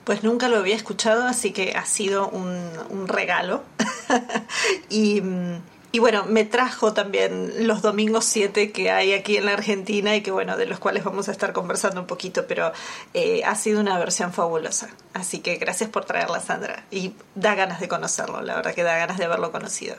Pues 0.03 0.23
nunca 0.23 0.47
lo 0.47 0.57
había 0.57 0.75
escuchado, 0.75 1.27
así 1.27 1.51
que 1.51 1.73
ha 1.73 1.85
sido 1.85 2.29
un, 2.29 2.55
un 2.89 3.07
regalo. 3.07 3.63
y 4.89 5.21
mm, 5.21 5.57
y 5.97 5.99
bueno, 5.99 6.25
me 6.27 6.45
trajo 6.45 6.93
también 6.93 7.65
los 7.65 7.81
domingos 7.81 8.23
7 8.25 8.71
que 8.71 8.91
hay 8.91 9.13
aquí 9.13 9.37
en 9.37 9.45
la 9.45 9.53
Argentina 9.53 10.15
y 10.15 10.21
que 10.21 10.29
bueno, 10.29 10.55
de 10.55 10.67
los 10.67 10.77
cuales 10.77 11.03
vamos 11.03 11.27
a 11.27 11.31
estar 11.31 11.53
conversando 11.53 11.99
un 11.99 12.05
poquito, 12.05 12.45
pero 12.47 12.71
eh, 13.15 13.43
ha 13.43 13.55
sido 13.55 13.81
una 13.81 13.97
versión 13.97 14.31
fabulosa. 14.31 14.91
Así 15.15 15.39
que 15.39 15.55
gracias 15.55 15.89
por 15.89 16.05
traerla, 16.05 16.39
Sandra. 16.39 16.85
Y 16.91 17.13
da 17.33 17.55
ganas 17.55 17.79
de 17.79 17.87
conocerlo, 17.87 18.43
la 18.43 18.57
verdad 18.57 18.75
que 18.75 18.83
da 18.83 18.95
ganas 18.95 19.17
de 19.17 19.25
haberlo 19.25 19.51
conocido. 19.51 19.95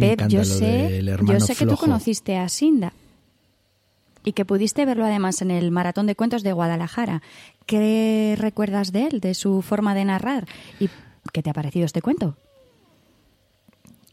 Pep, 0.00 0.26
yo 0.26 0.44
sé, 0.44 1.04
yo 1.04 1.38
sé 1.38 1.54
que 1.54 1.66
tú 1.66 1.76
conociste 1.76 2.36
a 2.36 2.48
Sinda 2.48 2.92
y 4.24 4.32
que 4.32 4.44
pudiste 4.44 4.84
verlo 4.84 5.04
además 5.04 5.42
en 5.42 5.52
el 5.52 5.70
Maratón 5.70 6.08
de 6.08 6.16
Cuentos 6.16 6.42
de 6.42 6.52
Guadalajara. 6.52 7.22
¿Qué 7.66 8.34
recuerdas 8.36 8.90
de 8.90 9.06
él, 9.06 9.20
de 9.20 9.34
su 9.34 9.62
forma 9.62 9.94
de 9.94 10.06
narrar? 10.06 10.48
¿Y 10.80 10.90
qué 11.32 11.40
te 11.40 11.50
ha 11.50 11.54
parecido 11.54 11.86
este 11.86 12.02
cuento? 12.02 12.36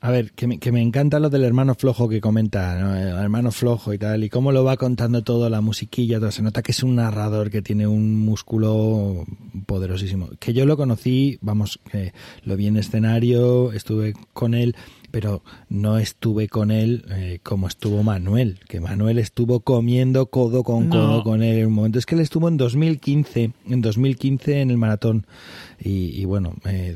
A 0.03 0.09
ver, 0.09 0.31
que 0.31 0.47
me, 0.47 0.57
que 0.57 0.71
me 0.71 0.81
encanta 0.81 1.19
lo 1.19 1.29
del 1.29 1.43
hermano 1.43 1.75
flojo 1.75 2.09
que 2.09 2.21
comenta, 2.21 2.79
¿no? 2.79 2.95
el 2.95 3.09
hermano 3.09 3.51
flojo 3.51 3.93
y 3.93 3.99
tal, 3.99 4.23
y 4.23 4.29
cómo 4.29 4.51
lo 4.51 4.63
va 4.63 4.75
contando 4.75 5.23
todo, 5.23 5.47
la 5.47 5.61
musiquilla, 5.61 6.19
todo. 6.19 6.31
Se 6.31 6.41
nota 6.41 6.63
que 6.63 6.71
es 6.71 6.81
un 6.81 6.95
narrador 6.95 7.51
que 7.51 7.61
tiene 7.61 7.85
un 7.85 8.17
músculo 8.17 9.25
poderosísimo. 9.67 10.29
Que 10.39 10.53
yo 10.53 10.65
lo 10.65 10.75
conocí, 10.75 11.37
vamos, 11.41 11.79
que 11.91 12.13
lo 12.43 12.57
vi 12.57 12.65
en 12.65 12.77
escenario, 12.77 13.71
estuve 13.73 14.15
con 14.33 14.55
él, 14.55 14.75
pero 15.11 15.43
no 15.69 15.99
estuve 15.99 16.47
con 16.47 16.71
él 16.71 17.05
eh, 17.11 17.39
como 17.43 17.67
estuvo 17.67 18.01
Manuel, 18.01 18.59
que 18.67 18.79
Manuel 18.79 19.19
estuvo 19.19 19.59
comiendo 19.59 20.25
codo 20.27 20.63
con 20.63 20.89
codo 20.89 21.23
con 21.23 21.43
él 21.43 21.59
en 21.59 21.67
un 21.67 21.73
momento. 21.73 21.99
Es 21.99 22.07
que 22.07 22.15
él 22.15 22.21
estuvo 22.21 22.47
en 22.47 22.57
2015, 22.57 23.51
en 23.67 23.81
2015 23.81 24.61
en 24.61 24.71
el 24.71 24.77
maratón 24.77 25.27
y, 25.83 26.25
bueno, 26.25 26.53
eh, 26.65 26.95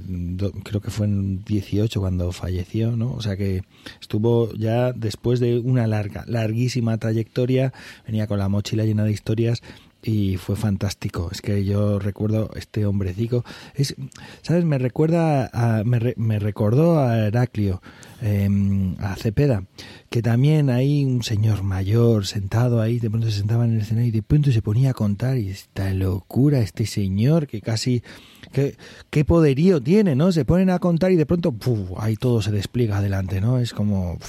creo 0.64 0.80
que 0.80 0.92
fue 0.92 1.08
en 1.08 1.44
18 1.44 2.00
cuando 2.00 2.32
falleció, 2.32 2.96
¿no? 2.96 3.14
O 3.14 3.22
sea 3.22 3.36
que 3.36 3.64
estuvo 4.00 4.54
ya 4.54 4.92
después 4.94 5.40
de 5.40 5.58
una 5.58 5.88
larga, 5.88 6.24
larguísima 6.28 6.98
trayectoria, 7.00 7.74
venía 8.06 8.28
con 8.28 8.38
la 8.38 8.48
mochila 8.48 8.86
llena 8.86 9.04
de 9.04 9.12
historias 9.12 9.64
y 10.06 10.38
fue 10.38 10.56
fantástico. 10.56 11.30
Es 11.32 11.42
que 11.42 11.66
yo 11.66 11.98
recuerdo 11.98 12.52
este 12.56 12.86
hombrecico. 12.86 13.44
Es, 13.74 13.96
¿Sabes? 14.44 14.64
Me 14.64 14.78
recuerda 14.78 15.50
a, 15.52 15.84
me, 15.84 16.14
me 16.16 16.38
recordó 16.38 17.00
a 17.00 17.18
Heraclio, 17.28 17.82
em, 18.22 18.96
a 19.00 19.16
Cepeda, 19.16 19.64
que 20.10 20.22
también 20.22 20.70
hay 20.70 21.04
un 21.04 21.24
señor 21.24 21.64
mayor 21.64 22.28
sentado 22.28 22.82
ahí, 22.82 23.00
de 23.00 23.10
pronto 23.10 23.30
se 23.32 23.38
sentaba 23.40 23.66
en 23.66 23.74
el 23.74 23.82
escenario 23.82 24.10
y 24.10 24.12
de 24.12 24.22
pronto 24.22 24.52
se 24.52 24.62
ponía 24.62 24.92
a 24.92 24.94
contar 24.94 25.38
y 25.38 25.50
esta 25.50 25.92
locura, 25.94 26.60
este 26.60 26.86
señor 26.86 27.48
que 27.48 27.62
casi 27.62 28.04
qué, 28.52 28.78
qué 29.10 29.26
poderío 29.26 29.82
tiene, 29.82 30.16
¿no? 30.16 30.32
Se 30.32 30.46
ponen 30.46 30.70
a 30.70 30.80
contar 30.80 31.12
y 31.12 31.16
de 31.16 31.26
pronto 31.26 31.54
ahí 31.98 32.16
todo 32.16 32.42
se 32.42 32.52
despliega 32.52 32.98
adelante, 32.98 33.42
¿no? 33.42 33.58
Es 33.58 33.74
como 33.74 34.20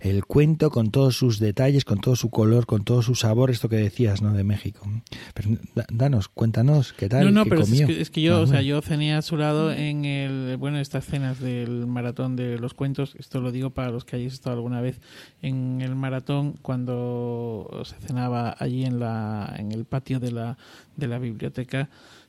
el 0.00 0.24
cuento 0.24 0.70
con 0.70 0.90
todos 0.90 1.16
sus 1.16 1.40
detalles, 1.40 1.84
con 1.84 2.00
todo 2.00 2.14
su 2.14 2.30
color, 2.30 2.66
con 2.66 2.84
todo 2.84 3.02
su 3.02 3.16
sabor, 3.16 3.50
esto 3.50 3.68
que 3.68 3.76
decías, 3.76 4.22
¿no? 4.22 4.32
De 4.32 4.44
México. 4.44 4.88
Pero 5.34 5.50
danos, 5.90 6.28
cuéntanos, 6.28 6.92
¿qué 6.92 7.08
tal? 7.08 7.24
No, 7.24 7.30
no, 7.30 7.44
pero 7.44 7.62
Es, 7.62 8.10
que, 8.10 8.22
yo, 8.22 8.40
o 8.40 8.46
sea, 8.46 8.62
yo 8.62 8.80
cené 8.82 9.14
a 9.14 9.22
su 9.22 9.36
lado 9.36 9.72
en 9.72 10.04
el, 10.04 10.56
bueno, 10.56 10.78
estas 10.78 11.04
cenas 11.04 11.40
del 11.40 11.86
maratón 11.86 12.36
de 12.36 12.58
los 12.58 12.74
cuentos, 12.74 13.14
esto 13.18 13.40
lo 13.40 13.52
digo 13.52 13.70
para 13.70 13.90
los 13.90 14.04
que 14.04 14.16
hayáis 14.16 14.34
estado 14.34 14.56
alguna 14.56 14.80
vez 14.80 15.00
en 15.42 15.80
el 15.80 15.94
maratón, 15.94 16.54
cuando 16.62 17.82
se 17.84 17.96
cenaba 18.06 18.56
allí 18.58 18.84
en 18.84 19.00
la, 19.00 19.54
en 19.58 19.72
el 19.72 19.84
patio 19.84 20.20
de 20.20 20.32
la, 20.32 20.58
de 20.96 21.06
la 21.08 21.18
biblioteca, 21.18 21.88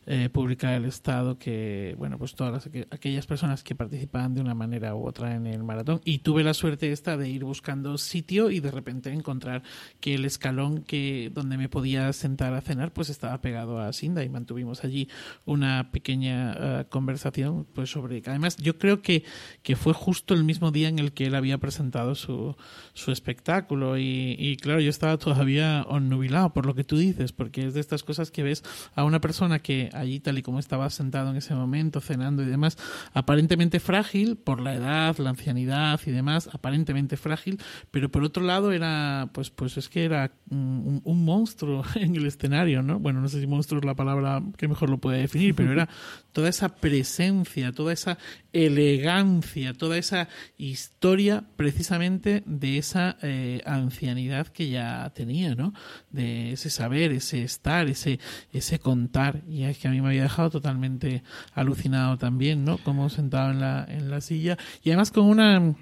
eh, 0.10 0.30
pública 0.30 0.72
del 0.72 0.86
Estado 0.86 1.38
que, 1.38 1.94
bueno, 1.98 2.18
pues 2.18 2.34
todas 2.34 2.70
aquellas 2.92 3.28
personas 3.28 3.64
que 3.64 3.76
participaban 3.76 4.34
de 4.34 4.42
una 4.42 4.54
manera 4.54 4.96
u 4.96 5.06
otra 5.06 5.36
en 5.36 5.46
el 5.46 5.64
maratón. 5.64 6.00
Y 6.06 6.20
tuve 6.20 6.44
la 6.44 6.54
suerte 6.54 6.94
esta 6.94 7.18
de 7.18 7.30
ir 7.30 7.44
buscando 7.44 7.98
sitio 7.98 8.50
y 8.50 8.62
de 8.62 8.72
repente 8.72 9.12
encontrar 9.12 9.64
que 10.00 10.16
el 10.16 10.26
escalón 10.26 10.84
que 10.84 11.30
donde 11.34 11.58
me 11.58 11.70
podía 11.70 12.12
sentar 12.14 12.54
a 12.54 12.62
cenar 12.62 12.94
pues 12.94 13.10
estaba 13.10 13.42
pegado 13.42 13.80
a 13.80 13.92
Sinda 13.94 14.24
y 14.24 14.30
mantuvimos 14.30 14.84
allí 14.84 15.10
una 15.46 15.92
pequeña 15.92 16.56
eh, 16.58 16.86
conversación 16.90 17.68
pues 17.74 17.92
sobre 17.92 18.22
además 18.26 18.58
yo 18.58 18.78
creo 18.78 19.02
que, 19.02 19.24
que 19.62 19.76
fue 19.76 19.94
justo 19.94 20.34
el 20.34 20.44
mismo 20.44 20.72
día 20.72 20.88
en 20.88 21.00
el 21.00 21.12
que 21.12 21.26
él 21.26 21.36
había 21.36 21.58
presentado 21.58 22.16
su, 22.16 22.56
su 22.94 23.12
espectáculo 23.12 23.98
y, 23.98 24.36
y 24.40 24.58
claro 24.58 24.80
yo 24.80 24.90
estaba 24.90 25.18
todavía 25.18 25.86
onnubilado 25.88 26.54
por 26.54 26.66
lo 26.66 26.76
que 26.76 26.84
tú 26.84 26.98
dices 26.98 27.32
porque 27.34 27.68
es 27.68 27.74
de 27.74 27.82
estas 27.82 28.04
cosas 28.04 28.32
que 28.32 28.44
ves 28.44 28.64
a 28.96 29.04
una 29.04 29.20
persona 29.20 29.60
que 29.60 29.90
allí 30.00 30.20
tal 30.20 30.38
y 30.38 30.42
como 30.42 30.60
estaba 30.60 30.90
sentado 30.90 31.32
en 31.32 31.38
ese 31.38 31.56
momento, 31.56 32.02
cenando 32.02 32.44
y 32.44 32.46
demás, 32.46 32.78
aparentemente 33.14 33.80
frágil 33.80 34.38
por 34.38 34.62
la 34.62 34.76
edad, 34.76 35.18
la 35.18 35.30
ancianidad 35.32 36.00
y 36.06 36.12
demás, 36.12 36.50
aparentemente 36.52 37.18
frágil, 37.18 37.60
pero 37.92 38.10
por 38.10 38.24
otro 38.24 38.44
lado 38.44 38.72
era, 38.72 39.30
pues, 39.34 39.50
pues 39.50 39.78
es 39.78 39.90
que 39.90 40.06
era 40.06 40.32
un, 40.50 41.02
un 41.04 41.26
monstruo 41.26 41.84
en 41.96 42.16
el 42.16 42.26
escenario, 42.26 42.82
¿no? 42.82 43.00
Bueno, 43.00 43.22
no 43.22 43.30
sé 43.30 43.40
si 43.40 43.48
monstruo 43.48 43.80
es 43.80 43.86
la 43.86 43.96
palabra 43.96 44.42
que 44.58 44.68
mejor 44.68 44.90
lo 44.90 44.98
puede 45.00 45.20
definir, 45.20 45.56
pero 45.56 45.72
era 45.72 45.90
toda 46.32 46.50
esa 46.50 46.70
presencia, 46.70 47.72
toda 47.72 47.94
esa 47.94 48.18
elegancia, 48.66 49.74
toda 49.74 49.98
esa 49.98 50.28
historia 50.58 51.44
precisamente 51.56 52.44
de 52.46 52.78
esa 52.78 53.18
eh, 53.22 53.62
ancianidad 53.66 54.48
que 54.48 54.70
ya 54.70 55.12
tenía, 55.14 55.56
¿no? 55.56 55.74
De 56.10 56.54
ese 56.54 56.70
saber, 56.70 57.12
ese 57.12 57.44
estar, 57.44 57.88
ese, 57.88 58.20
ese 58.52 58.80
contar. 58.80 59.44
Y 59.48 59.64
es 59.64 59.78
que 59.78 59.88
a 59.88 59.92
mí 59.92 60.02
me 60.02 60.08
había 60.08 60.24
dejado 60.24 60.50
totalmente 60.50 61.24
alucinado 61.54 62.18
también, 62.18 62.66
¿no? 62.66 62.78
Como 62.80 63.10
sentado 63.10 63.52
en 63.52 63.60
la, 63.60 63.86
en 63.88 64.10
la 64.10 64.22
silla. 64.22 64.58
Y 64.84 64.90
además 64.90 65.12
con 65.12 65.26
una 65.26 65.76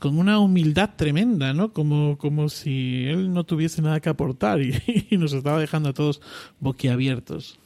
con 0.00 0.18
una 0.18 0.38
humildad 0.38 0.90
tremenda, 0.96 1.52
¿no? 1.52 1.74
Como, 1.74 2.16
como 2.16 2.48
si 2.48 3.04
él 3.06 3.34
no 3.34 3.44
tuviese 3.44 3.82
nada 3.82 4.00
que 4.00 4.08
aportar 4.08 4.62
y, 4.62 4.74
y 5.10 5.18
nos 5.18 5.34
estaba 5.34 5.60
dejando 5.60 5.90
a 5.90 5.92
todos 5.92 6.22
boquiabiertos. 6.58 7.60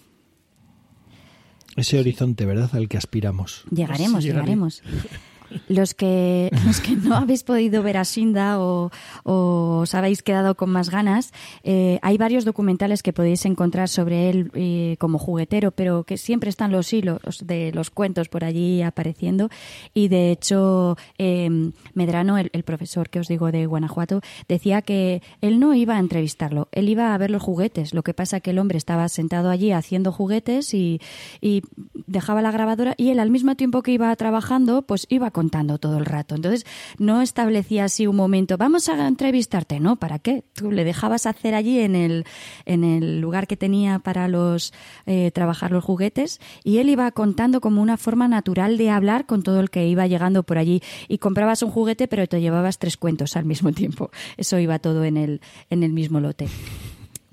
Ese 1.77 1.99
horizonte, 1.99 2.47
¿verdad? 2.47 2.71
Al 2.75 2.89
que 2.89 2.97
aspiramos. 2.97 3.65
Llegaremos, 3.71 4.25
llegaremos. 4.25 4.83
los 5.69 5.95
que, 5.95 6.51
los 6.67 6.81
que 6.81 6.97
no 6.97 7.17
habéis 7.17 7.43
podido 7.43 7.83
ver 7.83 7.97
a 7.97 8.03
Shinda 8.03 8.61
o, 8.61 8.91
os 9.25 9.95
habéis 9.95 10.23
quedado 10.23 10.55
con 10.55 10.71
más 10.71 10.91
ganas, 10.91 11.33
eh, 11.63 11.99
hay 12.03 12.19
varios 12.19 12.45
documentales 12.45 13.03
que 13.03 13.13
podéis 13.13 13.45
encontrar 13.45 13.89
sobre 13.89 14.31
él 14.31 14.51
eh, 14.55 14.97
como 14.99 15.19
juguetero, 15.19 15.71
pero 15.71 16.05
que 16.05 16.17
siempre 16.17 16.51
están 16.51 16.73
los 16.73 16.93
hilos 16.93 17.21
de 17.45 17.73
los 17.73 17.91
cuentos 17.91 18.29
por 18.29 18.45
allí 18.45 18.83
apareciendo. 18.83 19.49
Y 19.93 20.09
de 20.09 20.31
hecho, 20.31 20.97
em, 21.19 21.73
Medrano, 21.95 22.39
el, 22.39 22.51
profesor 22.65 23.11
que 23.11 23.21
os 23.21 23.29
digo 23.29 23.53
de 23.53 23.67
Guanajuato, 23.67 24.21
decía 24.49 24.83
que 24.83 25.23
él 25.41 25.61
no 25.61 25.75
iba 25.75 25.97
a 25.97 25.99
entrevistarlo, 25.99 26.69
él 26.73 26.89
iba 26.89 27.15
a 27.15 27.19
ver 27.19 27.31
los 27.31 27.43
juguetes. 27.43 27.93
Lo 27.93 28.03
que 28.03 28.15
pasa 28.15 28.41
que 28.41 28.51
el 28.51 28.59
hombre 28.59 28.79
estaba 28.79 29.09
sentado 29.09 29.51
allí 29.51 29.73
haciendo 29.73 30.13
juguetes 30.13 30.73
y, 30.73 31.01
y 31.41 31.63
dejaba 32.07 32.43
la 32.43 32.51
grabadora 32.51 32.95
y 32.97 33.11
él 33.11 33.21
al 33.21 33.31
mismo 33.31 33.55
tiempo 33.55 33.83
que 33.83 33.93
iba 33.93 34.15
trabajando, 34.17 34.83
pues 34.83 35.07
iba 35.09 35.31
contando 35.45 35.77
todo 35.77 35.99
el 35.99 36.07
rato. 36.07 36.35
Entonces, 36.35 36.65
no 36.99 37.21
establecía 37.21 37.85
así 37.85 38.07
un 38.07 38.17
momento, 38.17 38.57
vamos 38.57 38.89
a 38.89 39.07
entrevistarte, 39.07 39.79
¿no? 39.79 39.97
¿Para 39.97 40.19
qué? 40.19 40.43
Tú 40.55 40.73
le 40.73 40.85
dejabas 40.85 41.27
hacer 41.27 41.55
allí 41.55 41.81
en 41.81 41.95
el, 41.95 42.25
en 42.65 42.83
el 42.83 43.21
lugar 43.21 43.47
que 43.47 43.59
tenía 43.59 43.99
para 43.99 44.27
los 44.27 44.73
eh, 45.05 45.31
trabajar 45.33 45.71
los 45.71 45.85
juguetes 45.85 46.41
y 46.63 46.79
él 46.79 46.89
iba 46.89 47.11
contando 47.11 47.61
como 47.61 47.83
una 47.83 47.99
forma 47.99 48.27
natural 48.27 48.79
de 48.79 48.89
hablar 48.89 49.27
con 49.27 49.43
todo 49.43 49.61
el 49.61 49.69
que 49.69 49.87
iba 49.87 50.07
llegando 50.07 50.45
por 50.45 50.57
allí 50.57 50.83
y 51.09 51.19
comprabas 51.19 51.63
un 51.63 51.71
juguete 51.71 52.09
pero 52.09 52.27
te 52.27 52.41
llevabas 52.41 52.79
tres 52.79 52.97
cuentos 52.97 53.37
al 53.37 53.45
mismo 53.45 53.71
tiempo. 53.73 54.11
Eso 54.39 54.59
iba 54.59 54.79
todo 54.79 55.05
en 55.05 55.19
el, 55.19 55.43
en 55.69 55.83
el 55.83 55.93
mismo 55.93 56.21
lote. 56.21 56.49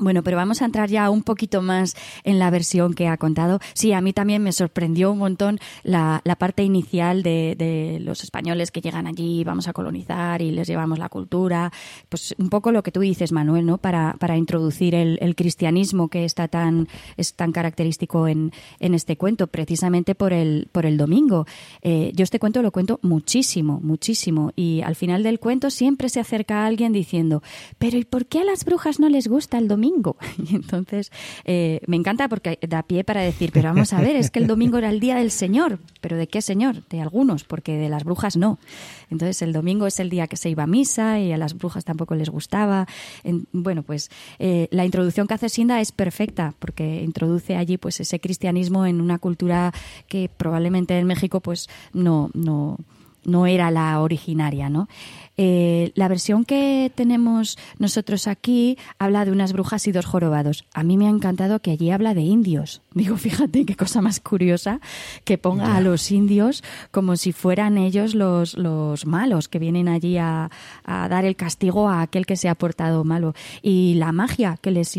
Bueno, 0.01 0.24
pero 0.24 0.36
vamos 0.36 0.63
a 0.63 0.65
entrar 0.65 0.89
ya 0.89 1.12
un 1.12 1.22
poquito 1.22 1.62
más 1.62 1.96
en 2.24 2.39
la 2.39 2.50
versión 2.50 2.96
que 2.96 3.08
ha 3.08 3.17
contado. 3.17 3.60
Sí, 3.75 3.93
a 3.93 4.01
mí 4.01 4.13
también 4.13 4.41
me 4.41 4.51
sorprendió 4.51 5.12
un 5.12 5.20
montón 5.20 5.60
la, 5.84 6.24
parte 6.39 6.63
inicial 6.63 7.22
de, 7.22 8.00
los 8.01 8.24
españoles 8.24 8.72
que 8.72 8.81
llegan 8.81 9.05
allí, 9.05 9.43
vamos 9.43 9.67
a 9.67 9.74
colonizar 9.74 10.41
y 10.41 10.50
les 10.50 10.67
llevamos 10.67 10.98
la 10.98 11.08
cultura. 11.08 11.72
Pues 12.10 12.34
un 12.39 12.50
poco 12.50 12.72
lo 12.72 12.81
que 12.81 12.91
tú 12.91 13.01
dices, 13.01 13.31
Manuel, 13.31 13.67
¿no? 13.67 13.77
Para, 13.77 14.15
para 14.17 14.38
introducir 14.38 14.96
el, 14.96 15.36
cristianismo 15.36 16.08
que 16.08 16.25
está 16.25 16.48
tan, 16.48 16.88
es 17.15 17.36
tan 17.36 17.51
característico 17.51 18.27
en, 18.27 18.51
en 18.79 18.96
este 18.96 19.17
cuento, 19.17 19.46
precisamente 19.46 20.15
por 20.15 20.34
el, 20.34 20.67
por 20.72 20.88
el 20.88 20.98
domingo. 20.98 21.46
Eh, 21.84 22.12
yo 22.15 22.24
este 22.24 22.39
cuento 22.39 22.63
lo 22.63 22.72
cuento 22.72 23.00
muchísimo, 23.03 23.79
muchísimo. 23.84 24.51
Y 24.55 24.81
al 24.81 24.96
final 24.96 25.22
del 25.22 25.39
cuento 25.39 25.70
siempre 25.70 26.10
se 26.10 26.20
acerca 26.20 26.65
alguien 26.65 26.91
diciendo, 26.91 27.43
pero 27.77 28.00
¿y 28.00 28.03
por 28.03 28.25
qué 28.25 28.39
a 28.39 28.43
las 28.43 28.65
brujas 28.65 29.00
no 29.00 29.08
les 29.08 29.27
gusta 29.27 29.60
el 29.60 29.67
domingo? 29.67 29.90
Y 30.51 30.55
entonces 30.55 31.12
eh, 31.45 31.81
me 31.88 31.95
encanta 31.95 32.27
porque 32.27 32.57
da 32.67 32.83
pie 32.83 33.03
para 33.03 33.21
decir, 33.21 33.51
pero 33.53 33.69
vamos 33.69 33.93
a 33.93 34.01
ver, 34.01 34.15
es 34.15 34.31
que 34.31 34.39
el 34.39 34.48
domingo 34.48 34.77
era 34.77 34.89
el 34.89 35.00
día 35.00 35.15
del 35.15 35.31
Señor. 35.31 35.79
¿Pero 36.01 36.17
de 36.17 36.27
qué 36.27 36.41
Señor? 36.41 36.83
De 36.89 37.01
algunos, 37.01 37.43
porque 37.43 37.77
de 37.77 37.89
las 37.89 38.03
brujas 38.03 38.38
no. 38.38 38.57
Entonces 39.10 39.41
el 39.41 39.53
domingo 39.53 39.88
es 39.88 40.00
el 40.00 40.10
día 40.10 40.27
que 40.27 40.38
se 40.38 40.50
iba 40.50 40.63
a 40.63 40.67
misa 40.67 41.19
y 41.19 41.31
a 41.31 41.38
las 41.38 41.57
brujas 41.57 41.86
tampoco 41.86 42.15
les 42.15 42.29
gustaba. 42.29 42.88
bueno, 43.51 43.83
pues 43.83 44.10
eh, 44.39 44.67
la 44.71 44.86
introducción 44.86 45.27
que 45.27 45.33
hace 45.36 45.50
Sinda 45.50 45.81
es 45.81 45.91
perfecta 45.91 46.53
porque 46.60 47.03
introduce 47.03 47.55
allí 47.55 47.77
pues 47.77 48.00
ese 48.00 48.19
cristianismo 48.19 48.86
en 48.86 49.01
una 49.01 49.19
cultura 49.19 49.74
que 50.07 50.29
probablemente 50.36 50.98
en 50.98 51.05
México 51.05 51.39
pues 51.39 51.69
no, 51.93 52.29
no, 52.33 52.77
no 53.24 53.45
era 53.45 53.71
la 53.71 54.00
originaria, 54.01 54.69
¿no? 54.69 54.88
Eh, 55.43 55.91
la 55.95 56.07
versión 56.07 56.45
que 56.45 56.91
tenemos 56.93 57.57
nosotros 57.79 58.27
aquí 58.27 58.77
habla 59.00 59.25
de 59.25 59.31
unas 59.31 59.53
brujas 59.53 59.88
y 59.88 59.91
dos 59.91 60.05
jorobados. 60.05 60.65
A 60.71 60.83
mí 60.83 60.98
me 60.98 61.07
ha 61.07 61.10
encantado 61.10 61.63
que 61.63 61.71
allí 61.71 61.89
habla 61.89 62.13
de 62.13 62.21
indios. 62.21 62.83
Digo, 62.93 63.17
fíjate 63.17 63.65
qué 63.65 63.75
cosa 63.75 64.01
más 64.01 64.19
curiosa 64.19 64.79
que 65.24 65.39
ponga 65.39 65.77
a 65.77 65.81
los 65.81 66.12
indios 66.12 66.63
como 66.91 67.15
si 67.15 67.31
fueran 67.31 67.79
ellos 67.79 68.13
los, 68.13 68.55
los 68.55 69.07
malos 69.07 69.48
que 69.48 69.57
vienen 69.57 69.88
allí 69.88 70.17
a, 70.17 70.51
dar 70.86 71.25
el 71.25 71.36
castigo 71.36 71.89
a 71.89 72.03
aquel 72.03 72.27
que 72.27 72.36
se 72.36 72.48
ha 72.48 72.53
portado 72.53 73.03
malo. 73.03 73.33
Y 73.63 73.95
la 73.95 74.12
magia 74.12 74.60
que 74.62 74.69
les, 74.69 74.95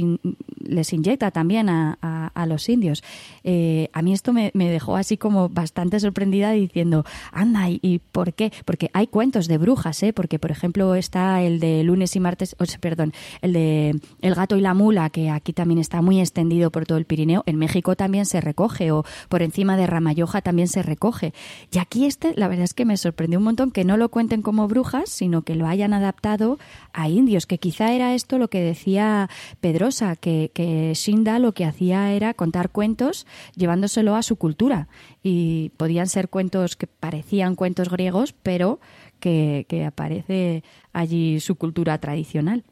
les 0.58 0.92
inyecta 0.92 1.30
también 1.30 1.68
a, 1.68 2.46
los 2.46 2.68
indios. 2.68 3.04
Eh, 3.44 3.88
a 3.92 4.02
mí 4.02 4.12
esto 4.12 4.32
me, 4.32 4.50
dejó 4.54 4.96
así 4.96 5.16
como 5.16 5.48
bastante 5.48 6.00
sorprendida 6.00 6.50
diciendo, 6.50 7.04
anda, 7.30 7.68
¿y, 7.70 8.00
por 8.10 8.32
qué? 8.32 8.52
Porque 8.64 8.90
hay 8.92 9.06
cuentos 9.06 9.46
de 9.46 9.58
brujas, 9.58 10.02
¿eh? 10.02 10.12
Porque, 10.12 10.31
por 10.38 10.50
ejemplo, 10.50 10.94
está 10.94 11.42
el 11.42 11.60
de 11.60 11.82
lunes 11.82 12.16
y 12.16 12.20
martes, 12.20 12.56
perdón, 12.80 13.12
el 13.40 13.52
de 13.52 14.00
El 14.20 14.34
gato 14.34 14.56
y 14.56 14.60
la 14.60 14.74
mula, 14.74 15.10
que 15.10 15.30
aquí 15.30 15.52
también 15.52 15.78
está 15.78 16.02
muy 16.02 16.20
extendido 16.20 16.70
por 16.70 16.86
todo 16.86 16.98
el 16.98 17.04
Pirineo. 17.04 17.42
En 17.46 17.56
México 17.56 17.96
también 17.96 18.26
se 18.26 18.40
recoge, 18.40 18.92
o 18.92 19.04
por 19.28 19.42
encima 19.42 19.76
de 19.76 19.86
Ramayoja 19.86 20.42
también 20.42 20.68
se 20.68 20.82
recoge. 20.82 21.32
Y 21.70 21.78
aquí 21.78 22.06
este, 22.06 22.34
la 22.36 22.48
verdad 22.48 22.64
es 22.64 22.74
que 22.74 22.84
me 22.84 22.96
sorprendió 22.96 23.38
un 23.38 23.44
montón 23.44 23.70
que 23.70 23.84
no 23.84 23.96
lo 23.96 24.08
cuenten 24.08 24.42
como 24.42 24.68
brujas, 24.68 25.08
sino 25.08 25.42
que 25.42 25.54
lo 25.54 25.66
hayan 25.66 25.94
adaptado 25.94 26.58
a 26.92 27.08
indios, 27.08 27.46
que 27.46 27.58
quizá 27.58 27.92
era 27.92 28.14
esto 28.14 28.38
lo 28.38 28.48
que 28.48 28.60
decía 28.60 29.28
Pedrosa, 29.60 30.16
que, 30.16 30.50
que 30.54 30.92
Shinda 30.94 31.38
lo 31.38 31.52
que 31.52 31.64
hacía 31.64 32.12
era 32.12 32.34
contar 32.34 32.70
cuentos 32.70 33.26
llevándoselo 33.54 34.16
a 34.16 34.22
su 34.22 34.36
cultura. 34.36 34.88
Y 35.22 35.70
podían 35.76 36.08
ser 36.08 36.28
cuentos 36.28 36.76
que 36.76 36.86
parecían 36.86 37.54
cuentos 37.54 37.88
griegos, 37.88 38.34
pero 38.42 38.80
que, 39.22 39.84
aparece 39.86 40.64
allí 40.92 41.40
su 41.40 41.54
cultura 41.54 41.98
tradicional. 41.98 42.64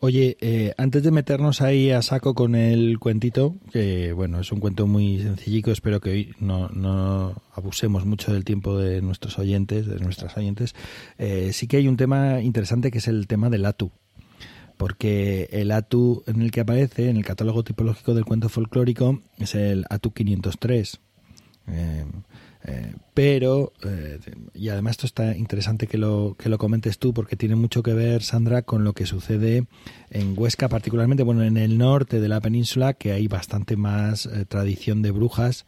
Oye, 0.00 0.36
eh, 0.40 0.74
antes 0.76 1.02
de 1.02 1.10
meternos 1.10 1.60
ahí 1.60 1.90
a 1.90 2.02
saco 2.02 2.34
con 2.34 2.54
el 2.54 3.00
cuentito, 3.00 3.56
que 3.72 4.12
bueno, 4.12 4.38
es 4.38 4.52
un 4.52 4.60
cuento 4.60 4.86
muy 4.86 5.18
sencillico, 5.20 5.72
espero 5.72 6.00
que 6.00 6.10
hoy 6.10 6.34
no, 6.38 6.68
no 6.68 7.42
abusemos 7.52 8.04
mucho 8.04 8.32
del 8.32 8.44
tiempo 8.44 8.78
de 8.78 9.02
nuestros 9.02 9.40
oyentes, 9.40 9.88
de 9.88 9.98
nuestras 9.98 10.36
oyentes, 10.36 10.76
eh, 11.18 11.50
sí 11.52 11.66
que 11.66 11.78
hay 11.78 11.88
un 11.88 11.96
tema 11.96 12.40
interesante 12.42 12.92
que 12.92 12.98
es 12.98 13.08
el 13.08 13.26
tema 13.26 13.50
del 13.50 13.66
atu. 13.66 13.90
Porque 14.76 15.48
el 15.50 15.72
atu 15.72 16.22
en 16.28 16.42
el 16.42 16.52
que 16.52 16.60
aparece 16.60 17.10
en 17.10 17.16
el 17.16 17.24
catálogo 17.24 17.64
tipológico 17.64 18.14
del 18.14 18.24
cuento 18.24 18.48
folclórico 18.48 19.20
es 19.38 19.56
el 19.56 19.84
atu 19.90 20.12
503. 20.12 21.00
Eh, 21.70 22.04
eh, 22.70 22.92
pero, 23.14 23.72
eh, 23.82 24.18
y 24.52 24.68
además 24.68 24.92
esto 24.92 25.06
está 25.06 25.34
interesante 25.34 25.86
que 25.86 25.96
lo, 25.96 26.36
que 26.38 26.50
lo 26.50 26.58
comentes 26.58 26.98
tú, 26.98 27.14
porque 27.14 27.34
tiene 27.34 27.56
mucho 27.56 27.82
que 27.82 27.94
ver, 27.94 28.22
Sandra, 28.22 28.60
con 28.62 28.84
lo 28.84 28.92
que 28.92 29.06
sucede 29.06 29.66
en 30.10 30.34
Huesca, 30.36 30.68
particularmente, 30.68 31.22
bueno, 31.22 31.42
en 31.42 31.56
el 31.56 31.78
norte 31.78 32.20
de 32.20 32.28
la 32.28 32.40
península, 32.40 32.92
que 32.92 33.12
hay 33.12 33.26
bastante 33.26 33.76
más 33.76 34.26
eh, 34.26 34.44
tradición 34.44 35.00
de 35.00 35.12
brujas 35.12 35.64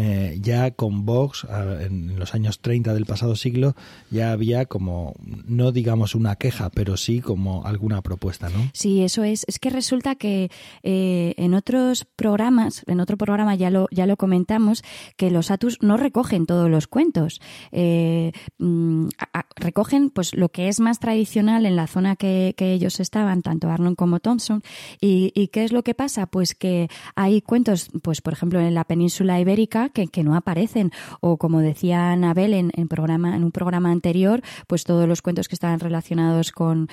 eh, 0.00 0.38
ya 0.40 0.70
con 0.70 1.04
Vox, 1.04 1.44
en 1.80 2.20
los 2.20 2.32
años 2.32 2.60
30 2.60 2.94
del 2.94 3.04
pasado 3.04 3.34
siglo, 3.34 3.74
ya 4.12 4.30
había 4.30 4.64
como, 4.64 5.16
no 5.44 5.72
digamos 5.72 6.14
una 6.14 6.36
queja, 6.36 6.70
pero 6.70 6.96
sí 6.96 7.20
como 7.20 7.66
alguna 7.66 8.00
propuesta, 8.00 8.48
¿no? 8.48 8.70
Sí, 8.74 9.02
eso 9.02 9.24
es. 9.24 9.44
Es 9.48 9.58
que 9.58 9.70
resulta 9.70 10.14
que 10.14 10.52
eh, 10.84 11.34
en 11.36 11.52
otros 11.52 12.04
programas, 12.04 12.84
en 12.86 13.00
otro 13.00 13.16
programa 13.16 13.56
ya 13.56 13.70
lo, 13.70 13.88
ya 13.90 14.06
lo 14.06 14.16
comentamos, 14.16 14.84
que 15.16 15.32
los 15.32 15.50
Atus 15.50 15.78
no 15.82 15.96
recogen 15.96 16.46
todos 16.46 16.70
los 16.70 16.86
cuentos. 16.86 17.40
Eh, 17.72 18.30
mm, 18.58 19.08
recogen 19.56 20.10
pues 20.10 20.32
lo 20.32 20.48
que 20.50 20.68
es 20.68 20.78
más 20.78 21.00
tradicional 21.00 21.66
en 21.66 21.74
la 21.74 21.88
zona 21.88 22.14
que, 22.14 22.54
ellos 22.56 23.00
estaban, 23.00 23.42
tanto 23.42 23.68
Arnold 23.68 23.96
como 23.96 24.20
Thompson. 24.20 24.62
Y, 25.00 25.32
¿Y 25.34 25.48
qué 25.48 25.64
es 25.64 25.72
lo 25.72 25.82
que 25.82 25.94
pasa? 25.94 26.26
Pues 26.26 26.54
que 26.54 26.88
hay 27.16 27.42
cuentos, 27.42 27.90
pues 28.02 28.20
por 28.20 28.32
ejemplo, 28.32 28.60
en 28.60 28.74
la 28.74 28.84
península 28.84 29.40
ibérica, 29.40 29.87
que, 29.90 30.08
no 30.24 30.34
aparecen. 30.34 30.90
O 31.20 31.36
como 31.36 31.60
decía 31.60 32.10
Anabel 32.10 32.54
en, 32.54 32.72
un 32.76 33.50
programa 33.52 33.90
anterior, 33.90 34.42
pues 34.66 34.84
todos 34.84 35.08
los 35.08 35.22
cuentos 35.22 35.48
que 35.48 35.54
estaban 35.54 35.80
relacionados 35.80 36.52
con, 36.52 36.88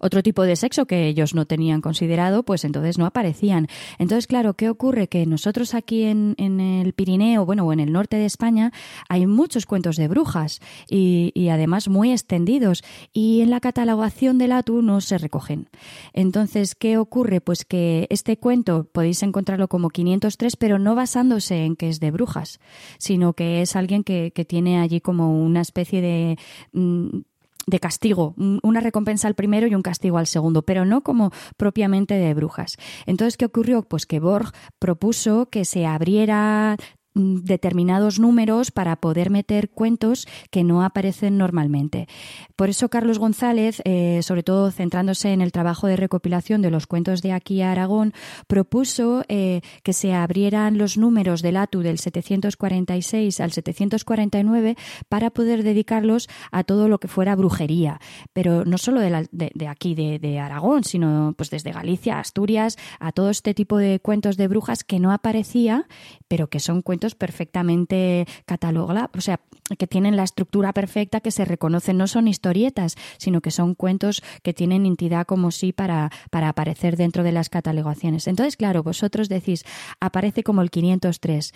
otro 0.00 0.22
tipo 0.22 0.42
de 0.42 0.56
sexo 0.56 0.86
que 0.86 1.06
ellos 1.06 1.34
no 1.34 1.46
tenían 1.46 1.80
considerado, 1.80 2.42
pues 2.42 2.64
entonces 2.64 2.98
no 2.98 3.06
aparecían. 3.06 3.68
Entonces, 3.98 4.26
claro, 4.26 4.54
¿qué 4.54 4.68
ocurre? 4.68 5.08
Que 5.08 5.26
nosotros 5.26 5.74
aquí 5.74 6.04
en, 6.04 6.34
en 6.38 6.60
el 6.60 6.92
Pirineo, 6.92 7.46
bueno, 7.46 7.64
o 7.64 7.72
en 7.72 7.80
el 7.80 7.92
norte 7.92 8.16
de 8.16 8.26
España, 8.26 8.72
hay 9.08 9.26
muchos 9.26 9.66
cuentos 9.66 9.96
de 9.96 10.08
brujas 10.08 10.60
y, 10.88 11.32
y 11.34 11.48
además 11.48 11.88
muy 11.88 12.12
extendidos. 12.12 12.82
Y 13.12 13.40
en 13.40 13.50
la 13.50 13.60
catalogación 13.60 14.38
del 14.38 14.52
ATU 14.52 14.82
no 14.82 15.00
se 15.00 15.18
recogen. 15.18 15.68
Entonces, 16.12 16.74
¿qué 16.74 16.98
ocurre? 16.98 17.40
Pues 17.40 17.64
que 17.64 18.06
este 18.10 18.36
cuento 18.38 18.84
podéis 18.84 19.22
encontrarlo 19.22 19.68
como 19.68 19.90
503, 19.90 20.56
pero 20.56 20.78
no 20.78 20.94
basándose 20.94 21.64
que 21.76 21.88
es 21.88 22.00
de 22.00 22.10
brujas, 22.10 22.60
sino 22.98 23.32
que 23.32 23.62
es 23.62 23.76
alguien 23.76 24.04
que, 24.04 24.30
tiene 24.48 24.80
allí 24.80 25.00
como 25.00 25.42
una 25.44 25.60
especie 25.60 26.00
de 26.00 26.38
mm, 26.72 27.20
de 27.68 27.80
castigo, 27.80 28.34
una 28.62 28.80
recompensa 28.80 29.28
al 29.28 29.34
primero 29.34 29.66
y 29.66 29.74
un 29.74 29.82
castigo 29.82 30.16
al 30.16 30.26
segundo, 30.26 30.62
pero 30.62 30.86
no 30.86 31.02
como 31.02 31.32
propiamente 31.58 32.14
de 32.14 32.32
brujas. 32.32 32.76
Entonces, 33.04 33.36
¿qué 33.36 33.44
ocurrió? 33.44 33.82
Pues 33.82 34.06
que 34.06 34.20
Borg 34.20 34.52
propuso 34.78 35.50
que 35.50 35.66
se 35.66 35.84
abriera 35.84 36.76
determinados 37.18 38.18
números 38.18 38.70
para 38.70 38.96
poder 38.96 39.30
meter 39.30 39.70
cuentos 39.70 40.26
que 40.50 40.64
no 40.64 40.82
aparecen 40.82 41.38
normalmente. 41.38 42.08
Por 42.56 42.70
eso 42.70 42.88
Carlos 42.88 43.18
González, 43.18 43.82
eh, 43.84 44.20
sobre 44.22 44.42
todo 44.42 44.70
centrándose 44.70 45.32
en 45.32 45.40
el 45.40 45.52
trabajo 45.52 45.86
de 45.86 45.96
recopilación 45.96 46.62
de 46.62 46.70
los 46.70 46.86
cuentos 46.86 47.22
de 47.22 47.32
aquí 47.32 47.62
a 47.62 47.72
Aragón, 47.72 48.12
propuso 48.46 49.24
eh, 49.28 49.60
que 49.82 49.92
se 49.92 50.14
abrieran 50.14 50.78
los 50.78 50.96
números 50.96 51.42
del 51.42 51.56
ATU 51.56 51.80
del 51.80 51.98
746 51.98 53.40
al 53.40 53.52
749 53.52 54.76
para 55.08 55.30
poder 55.30 55.62
dedicarlos 55.62 56.28
a 56.50 56.64
todo 56.64 56.88
lo 56.88 56.98
que 56.98 57.08
fuera 57.08 57.36
brujería, 57.36 58.00
pero 58.32 58.64
no 58.64 58.78
solo 58.78 59.00
de, 59.00 59.68
aquí 59.68 59.94
de, 59.94 60.38
Aragón, 60.38 60.84
sino 60.84 61.34
pues 61.36 61.50
desde 61.50 61.72
Galicia, 61.72 62.18
Asturias, 62.18 62.76
a 63.00 63.12
todo 63.12 63.30
este 63.30 63.54
tipo 63.54 63.78
de 63.78 64.00
cuentos 64.00 64.36
de 64.36 64.48
brujas 64.48 64.84
que 64.84 65.00
no 65.00 65.12
aparecía, 65.12 65.86
pero 66.28 66.48
que 66.48 66.60
son 66.60 66.82
cuentos 66.82 67.07
perfectamente 67.14 68.26
catalogados, 68.46 69.10
o 69.14 69.20
sea, 69.20 69.40
que 69.78 69.86
tienen 69.86 70.16
la 70.16 70.24
estructura 70.24 70.72
perfecta, 70.72 71.20
que 71.20 71.30
se 71.30 71.44
reconocen, 71.44 71.98
no 71.98 72.06
son 72.06 72.28
historietas, 72.28 72.96
sino 73.18 73.40
que 73.40 73.50
son 73.50 73.74
cuentos 73.74 74.22
que 74.42 74.54
tienen 74.54 74.86
entidad 74.86 75.26
como 75.26 75.50
sí 75.50 75.72
para, 75.72 76.10
para 76.30 76.48
aparecer 76.48 76.96
dentro 76.96 77.22
de 77.22 77.32
las 77.32 77.48
catalogaciones. 77.50 78.26
Entonces, 78.26 78.56
claro, 78.56 78.82
vosotros 78.82 79.28
decís, 79.28 79.64
aparece 80.00 80.42
como 80.42 80.62
el 80.62 80.70
503. 80.70 81.52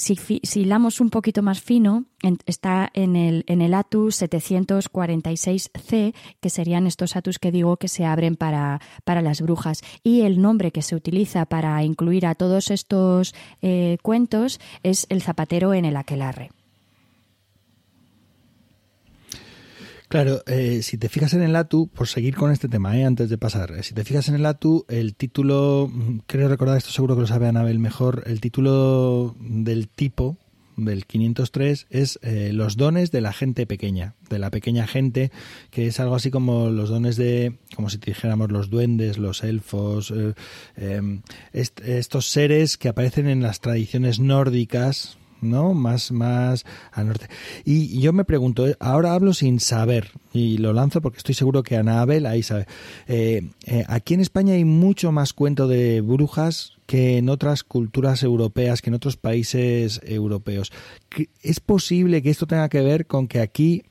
Si, 0.00 0.16
si 0.16 0.60
hilamos 0.60 1.02
un 1.02 1.10
poquito 1.10 1.42
más 1.42 1.60
fino, 1.60 2.06
está 2.46 2.90
en 2.94 3.16
el, 3.16 3.44
en 3.46 3.60
el 3.60 3.74
ATUS 3.74 4.22
746C, 4.22 6.14
que 6.40 6.48
serían 6.48 6.86
estos 6.86 7.16
ATUS 7.16 7.38
que 7.38 7.52
digo 7.52 7.76
que 7.76 7.88
se 7.88 8.06
abren 8.06 8.36
para, 8.36 8.80
para 9.04 9.20
las 9.20 9.42
brujas. 9.42 9.82
Y 10.02 10.22
el 10.22 10.40
nombre 10.40 10.70
que 10.72 10.80
se 10.80 10.96
utiliza 10.96 11.44
para 11.44 11.84
incluir 11.84 12.24
a 12.24 12.34
todos 12.34 12.70
estos 12.70 13.34
eh, 13.60 13.98
cuentos 14.02 14.58
es 14.82 15.04
el 15.10 15.20
zapatero 15.20 15.74
en 15.74 15.84
el 15.84 15.98
aquelarre. 15.98 16.50
Claro, 20.10 20.42
eh, 20.48 20.82
si 20.82 20.98
te 20.98 21.08
fijas 21.08 21.34
en 21.34 21.42
el 21.42 21.54
ATU, 21.54 21.86
por 21.86 22.08
seguir 22.08 22.34
con 22.34 22.50
este 22.50 22.68
tema, 22.68 22.98
eh, 22.98 23.04
antes 23.04 23.30
de 23.30 23.38
pasar, 23.38 23.70
eh, 23.70 23.84
si 23.84 23.94
te 23.94 24.02
fijas 24.02 24.28
en 24.28 24.34
el 24.34 24.44
ATU, 24.44 24.84
el 24.88 25.14
título, 25.14 25.88
mm, 25.88 26.22
creo 26.26 26.48
recordar 26.48 26.76
esto, 26.76 26.90
seguro 26.90 27.14
que 27.14 27.20
lo 27.20 27.26
sabe 27.28 27.46
Anabel 27.46 27.78
mejor, 27.78 28.24
el 28.26 28.40
título 28.40 29.36
del 29.38 29.86
tipo 29.86 30.36
del 30.76 31.06
503 31.06 31.86
es 31.90 32.18
los 32.22 32.76
dones 32.76 33.12
de 33.12 33.20
la 33.20 33.32
gente 33.32 33.66
pequeña, 33.66 34.16
de 34.28 34.40
la 34.40 34.50
pequeña 34.50 34.88
gente, 34.88 35.30
que 35.70 35.86
es 35.86 36.00
algo 36.00 36.16
así 36.16 36.32
como 36.32 36.70
los 36.70 36.88
dones 36.88 37.14
de, 37.14 37.58
como 37.76 37.88
si 37.88 37.98
dijéramos 37.98 38.50
los 38.50 38.68
duendes, 38.68 39.16
los 39.16 39.44
elfos, 39.44 40.12
em, 40.74 41.22
estos 41.52 42.26
seres 42.30 42.78
que 42.78 42.88
aparecen 42.88 43.28
en 43.28 43.42
las 43.42 43.60
tradiciones 43.60 44.18
nórdicas, 44.18 45.19
¿no? 45.40 45.74
Más, 45.74 46.12
más 46.12 46.64
al 46.92 47.08
norte. 47.08 47.26
Y 47.64 48.00
yo 48.00 48.12
me 48.12 48.24
pregunto, 48.24 48.66
eh, 48.66 48.76
ahora 48.80 49.14
hablo 49.14 49.34
sin 49.34 49.60
saber, 49.60 50.10
y 50.32 50.58
lo 50.58 50.72
lanzo 50.72 51.00
porque 51.00 51.18
estoy 51.18 51.34
seguro 51.34 51.62
que 51.62 51.76
Anabel 51.76 52.26
ahí 52.26 52.42
sabe. 52.42 52.66
Eh, 53.06 53.48
eh, 53.66 53.84
aquí 53.88 54.14
en 54.14 54.20
España 54.20 54.54
hay 54.54 54.64
mucho 54.64 55.12
más 55.12 55.32
cuento 55.32 55.68
de 55.68 56.00
brujas 56.00 56.72
que 56.86 57.18
en 57.18 57.28
otras 57.28 57.62
culturas 57.62 58.22
europeas, 58.22 58.82
que 58.82 58.90
en 58.90 58.94
otros 58.94 59.16
países 59.16 60.00
europeos. 60.04 60.72
¿Es 61.42 61.60
posible 61.60 62.22
que 62.22 62.30
esto 62.30 62.46
tenga 62.46 62.68
que 62.68 62.82
ver 62.82 63.06
con 63.06 63.28
que 63.28 63.40
aquí 63.40 63.84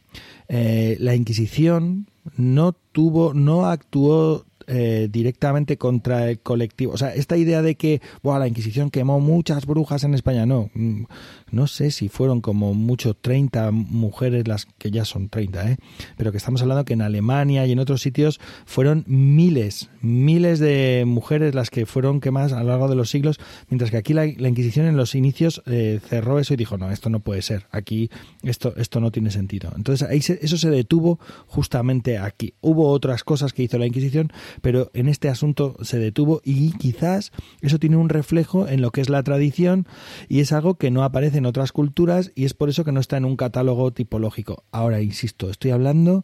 la 0.50 1.14
Inquisición 1.14 2.08
no 2.36 2.74
tuvo, 2.74 3.34
no 3.34 3.68
actuó 3.68 4.46
eh, 4.72 5.08
directamente 5.12 5.78
contra 5.78 6.30
el 6.30 6.40
colectivo. 6.40 6.94
O 6.94 6.98
sea, 6.98 7.14
esta 7.16 7.38
idea 7.38 7.62
de 7.62 7.76
que 7.76 8.02
la 8.24 8.48
Inquisición 8.48 8.92
quemó 8.92 9.20
muchas 9.20 9.66
brujas 9.66 10.04
en 10.04 10.14
España, 10.14 10.46
no. 10.46 10.70
Mm, 10.76 11.06
no 11.52 11.66
sé 11.66 11.90
si 11.90 12.10
fueron 12.10 12.42
como 12.42 12.76
mucho 12.76 13.16
30 13.16 13.72
mujeres, 13.72 14.48
las 14.48 14.66
que 14.66 14.92
ya 14.92 15.06
son 15.06 15.30
30, 15.30 15.72
¿eh? 15.72 15.78
pero 16.16 16.32
que 16.32 16.38
estamos 16.38 16.62
hablando 16.62 16.86
que 16.86 16.94
en 16.94 17.02
Alemania 17.02 17.66
y 17.66 17.72
en 17.72 17.80
otros 17.80 18.02
sitios 18.02 18.40
fueron 18.66 19.04
miles, 19.08 19.90
miles 20.02 20.60
de 20.60 21.04
mujeres 21.08 21.56
las 21.56 21.72
que 21.72 21.88
fueron 21.88 22.22
quemadas 22.22 22.54
a 22.54 22.62
lo 22.62 22.70
largo 22.70 22.88
de 22.88 22.96
los 22.96 23.10
siglos, 23.10 23.40
mientras 23.70 23.90
que 23.90 23.98
aquí 23.98 24.14
la, 24.14 24.28
Inquisición 24.50 24.86
en 24.86 24.98
los 24.98 25.16
inicios 25.16 25.62
eh, 25.66 26.00
cerró 26.08 26.40
eso 26.40 26.54
y 26.54 26.58
dijo, 26.58 26.78
no, 26.78 26.92
esto 26.92 27.10
no 27.10 27.20
puede 27.20 27.42
ser, 27.42 27.68
aquí 27.72 28.10
esto, 28.44 28.74
esto 28.78 29.00
no 29.00 29.12
tiene 29.12 29.32
sentido. 29.32 29.72
Entonces 29.76 30.08
ahí 30.08 30.20
eso 30.20 30.58
se 30.58 30.70
detuvo 30.70 31.20
justamente 31.48 32.18
aquí. 32.18 32.54
Hubo 32.62 32.90
otras 32.90 33.24
cosas 33.24 33.54
que 33.54 33.64
hizo 33.64 33.78
la 33.78 33.86
Inquisición, 33.86 34.32
pero 34.60 34.92
en 34.94 35.08
este 35.08 35.30
asunto 35.30 35.76
se 35.82 36.00
detuvo 36.00 36.42
y 36.44 36.72
quizás 36.74 37.32
eso 37.62 37.80
tiene 37.80 37.98
un 37.98 38.10
reflejo 38.10 38.68
en 38.68 38.82
lo 38.82 38.92
que 38.92 39.02
es 39.02 39.10
la 39.10 39.24
tradición 39.24 39.88
y 40.28 40.40
es 40.40 40.52
algo 40.52 40.76
que 40.76 40.92
no 40.92 41.04
aparece 41.04 41.38
en 41.38 41.46
otras 41.46 41.72
culturas 41.72 42.32
y 42.36 42.46
es 42.46 42.54
por 42.54 42.70
eso 42.70 42.84
que 42.84 42.92
no 42.92 43.00
está 43.00 43.18
en 43.18 43.26
un 43.26 43.36
catálogo 43.36 43.92
tipológico. 43.92 44.64
Ahora, 44.72 45.02
insisto, 45.02 45.50
estoy 45.50 45.72
hablando 45.72 46.24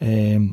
eh, 0.00 0.52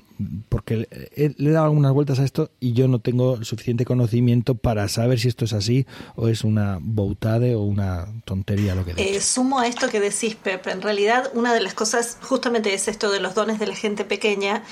porque 0.50 0.88
le 1.16 1.50
he 1.50 1.52
dado 1.52 1.66
algunas 1.66 1.94
vueltas 1.94 2.20
a 2.20 2.24
esto 2.24 2.52
y 2.60 2.74
yo 2.74 2.88
no 2.88 3.00
tengo 3.00 3.44
suficiente 3.44 3.86
conocimiento 3.86 4.56
para 4.56 4.88
saber 4.88 5.20
si 5.20 5.28
esto 5.28 5.46
es 5.46 5.54
así 5.54 5.86
o 6.16 6.28
es 6.28 6.44
una 6.44 6.80
boutade 6.82 7.56
o 7.56 7.62
una 7.62 8.08
tontería 8.26 8.76
lo 8.76 8.86
que 8.86 8.94
eh, 8.98 9.22
sumo 9.22 9.60
a 9.60 9.68
esto 9.68 9.90
que 9.90 10.00
decís, 10.00 10.36
Pep. 10.36 10.68
En 10.68 10.82
realidad, 10.82 11.32
una 11.34 11.54
de 11.54 11.62
las 11.62 11.74
cosas 11.74 12.18
justamente 12.22 12.74
es 12.74 12.88
esto 12.88 13.12
de 13.12 13.20
los 13.20 13.36
dones 13.36 13.60
de 13.60 13.68
la 13.68 13.76
gente 13.76 14.06
pequeña. 14.06 14.64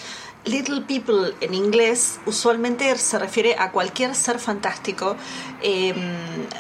Little 0.46 0.82
People 0.82 1.34
en 1.42 1.54
inglés 1.54 2.20
usualmente 2.26 2.98
se 2.98 3.20
refiere 3.20 3.56
a 3.60 3.72
cualquier 3.72 4.16
ser 4.16 4.40
fantástico, 4.40 5.16
em, 5.62 5.96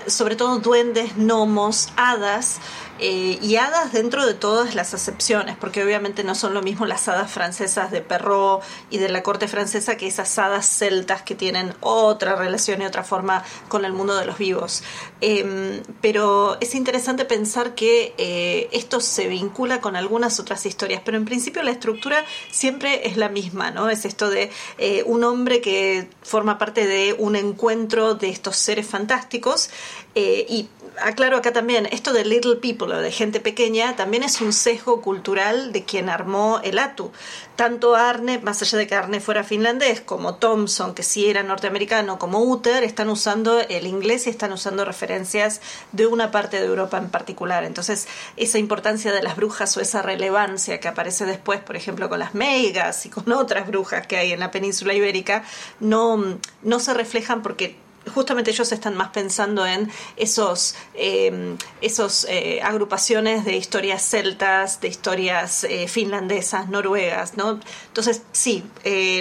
sobre 0.05 0.35
todo 0.35 0.59
duendes, 0.59 1.15
gnomos, 1.17 1.89
hadas, 1.95 2.59
eh, 3.03 3.39
y 3.41 3.55
hadas 3.55 3.93
dentro 3.93 4.27
de 4.27 4.35
todas 4.35 4.75
las 4.75 4.93
acepciones, 4.93 5.57
porque 5.57 5.83
obviamente 5.83 6.23
no 6.23 6.35
son 6.35 6.53
lo 6.53 6.61
mismo 6.61 6.85
las 6.85 7.07
hadas 7.07 7.31
francesas 7.31 7.89
de 7.89 8.01
Perrault 8.01 8.63
y 8.91 8.99
de 8.99 9.09
la 9.09 9.23
corte 9.23 9.47
francesa 9.47 9.97
que 9.97 10.05
esas 10.05 10.37
hadas 10.37 10.67
celtas 10.67 11.23
que 11.23 11.33
tienen 11.33 11.73
otra 11.79 12.35
relación 12.35 12.79
y 12.79 12.85
otra 12.85 13.03
forma 13.03 13.43
con 13.69 13.85
el 13.85 13.93
mundo 13.93 14.15
de 14.15 14.25
los 14.27 14.37
vivos. 14.37 14.83
Em, 15.19 15.81
pero 15.99 16.59
es 16.61 16.75
interesante 16.75 17.25
pensar 17.25 17.73
que 17.73 18.13
eh, 18.19 18.69
esto 18.71 18.99
se 18.99 19.27
vincula 19.27 19.81
con 19.81 19.95
algunas 19.95 20.39
otras 20.39 20.63
historias, 20.67 21.01
pero 21.03 21.17
en 21.17 21.25
principio 21.25 21.63
la 21.63 21.71
estructura 21.71 22.23
siempre 22.51 23.07
es 23.07 23.17
la 23.17 23.29
misma, 23.29 23.71
¿no? 23.71 23.89
Es 23.89 24.05
esto 24.05 24.29
de 24.29 24.51
eh, 24.77 25.01
un 25.07 25.23
hombre 25.23 25.59
que 25.59 26.07
forma 26.21 26.59
parte 26.59 26.85
de 26.85 27.15
un 27.17 27.35
encuentro 27.35 28.13
de 28.13 28.29
estos 28.29 28.57
seres 28.57 28.85
fantásticos 28.85 29.71
y 30.13 30.67
aclaro 30.99 31.37
acá 31.37 31.53
también, 31.53 31.87
esto 31.91 32.13
de 32.13 32.25
little 32.25 32.55
people 32.57 32.93
o 32.93 32.99
de 32.99 33.11
gente 33.11 33.39
pequeña 33.39 33.95
también 33.95 34.23
es 34.23 34.41
un 34.41 34.53
sesgo 34.53 35.01
cultural 35.01 35.71
de 35.71 35.83
quien 35.83 36.09
armó 36.09 36.59
el 36.63 36.79
ATU. 36.79 37.11
Tanto 37.55 37.95
Arne, 37.95 38.39
más 38.39 38.61
allá 38.61 38.77
de 38.77 38.87
que 38.87 38.95
Arne 38.95 39.19
fuera 39.19 39.43
finlandés, 39.43 40.01
como 40.01 40.35
Thompson, 40.35 40.95
que 40.95 41.03
sí 41.03 41.29
era 41.29 41.43
norteamericano, 41.43 42.17
como 42.17 42.41
Uther, 42.41 42.83
están 42.83 43.09
usando 43.09 43.59
el 43.59 43.85
inglés 43.85 44.25
y 44.25 44.29
están 44.31 44.51
usando 44.51 44.83
referencias 44.83 45.61
de 45.91 46.07
una 46.07 46.31
parte 46.31 46.59
de 46.59 46.65
Europa 46.65 46.97
en 46.97 47.09
particular. 47.09 47.63
Entonces, 47.63 48.07
esa 48.35 48.57
importancia 48.57 49.11
de 49.11 49.21
las 49.21 49.35
brujas 49.35 49.75
o 49.77 49.81
esa 49.81 50.01
relevancia 50.01 50.79
que 50.79 50.87
aparece 50.87 51.25
después, 51.25 51.59
por 51.59 51.75
ejemplo, 51.75 52.09
con 52.09 52.19
las 52.19 52.33
meigas 52.33 53.05
y 53.05 53.09
con 53.09 53.31
otras 53.31 53.67
brujas 53.67 54.07
que 54.07 54.17
hay 54.17 54.31
en 54.31 54.39
la 54.39 54.51
península 54.51 54.93
ibérica, 54.93 55.43
no, 55.79 56.39
no 56.63 56.79
se 56.79 56.93
reflejan 56.93 57.43
porque 57.43 57.75
justamente 58.11 58.51
ellos 58.51 58.71
están 58.71 58.95
más 58.95 59.09
pensando 59.09 59.65
en 59.65 59.89
esos, 60.17 60.75
eh, 60.93 61.55
esos 61.81 62.25
eh, 62.29 62.59
agrupaciones 62.63 63.45
de 63.45 63.57
historias 63.57 64.01
celtas, 64.01 64.81
de 64.81 64.87
historias 64.87 65.63
eh, 65.63 65.87
finlandesas, 65.87 66.69
noruegas, 66.69 67.37
¿no? 67.37 67.59
Entonces, 67.87 68.21
sí, 68.31 68.63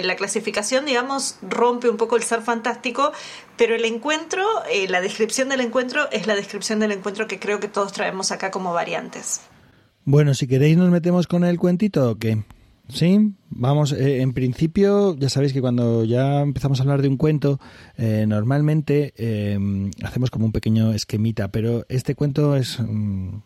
la 0.03 0.15
clasificación, 0.15 0.85
digamos, 0.85 1.37
rompe 1.41 1.89
un 1.89 1.97
poco 1.97 2.15
el 2.15 2.23
ser 2.23 2.41
fantástico, 2.41 3.11
pero 3.57 3.75
el 3.75 3.85
encuentro, 3.85 4.45
la 4.87 5.01
descripción 5.01 5.49
del 5.49 5.61
encuentro 5.61 6.09
es 6.11 6.27
la 6.27 6.35
descripción 6.35 6.79
del 6.79 6.91
encuentro 6.91 7.27
que 7.27 7.39
creo 7.39 7.59
que 7.59 7.67
todos 7.67 7.91
traemos 7.91 8.31
acá 8.31 8.51
como 8.51 8.73
variantes. 8.73 9.41
Bueno, 10.03 10.33
si 10.33 10.47
queréis 10.47 10.77
nos 10.77 10.89
metemos 10.89 11.27
con 11.27 11.43
el 11.43 11.59
cuentito 11.59 12.09
o 12.09 12.15
qué. 12.15 12.43
Sí, 12.93 13.33
vamos, 13.49 13.93
eh, 13.93 14.21
en 14.21 14.33
principio 14.33 15.15
ya 15.17 15.29
sabéis 15.29 15.53
que 15.53 15.61
cuando 15.61 16.03
ya 16.03 16.41
empezamos 16.41 16.79
a 16.79 16.83
hablar 16.83 17.01
de 17.01 17.07
un 17.07 17.15
cuento, 17.15 17.59
eh, 17.97 18.25
normalmente 18.27 19.13
em, 19.15 19.91
hacemos 20.03 20.29
como 20.29 20.45
un 20.45 20.51
pequeño 20.51 20.91
esquemita, 20.91 21.51
pero 21.51 21.85
este 21.87 22.15
cuento 22.15 22.57
es, 22.57 22.79
mm, 22.79 23.37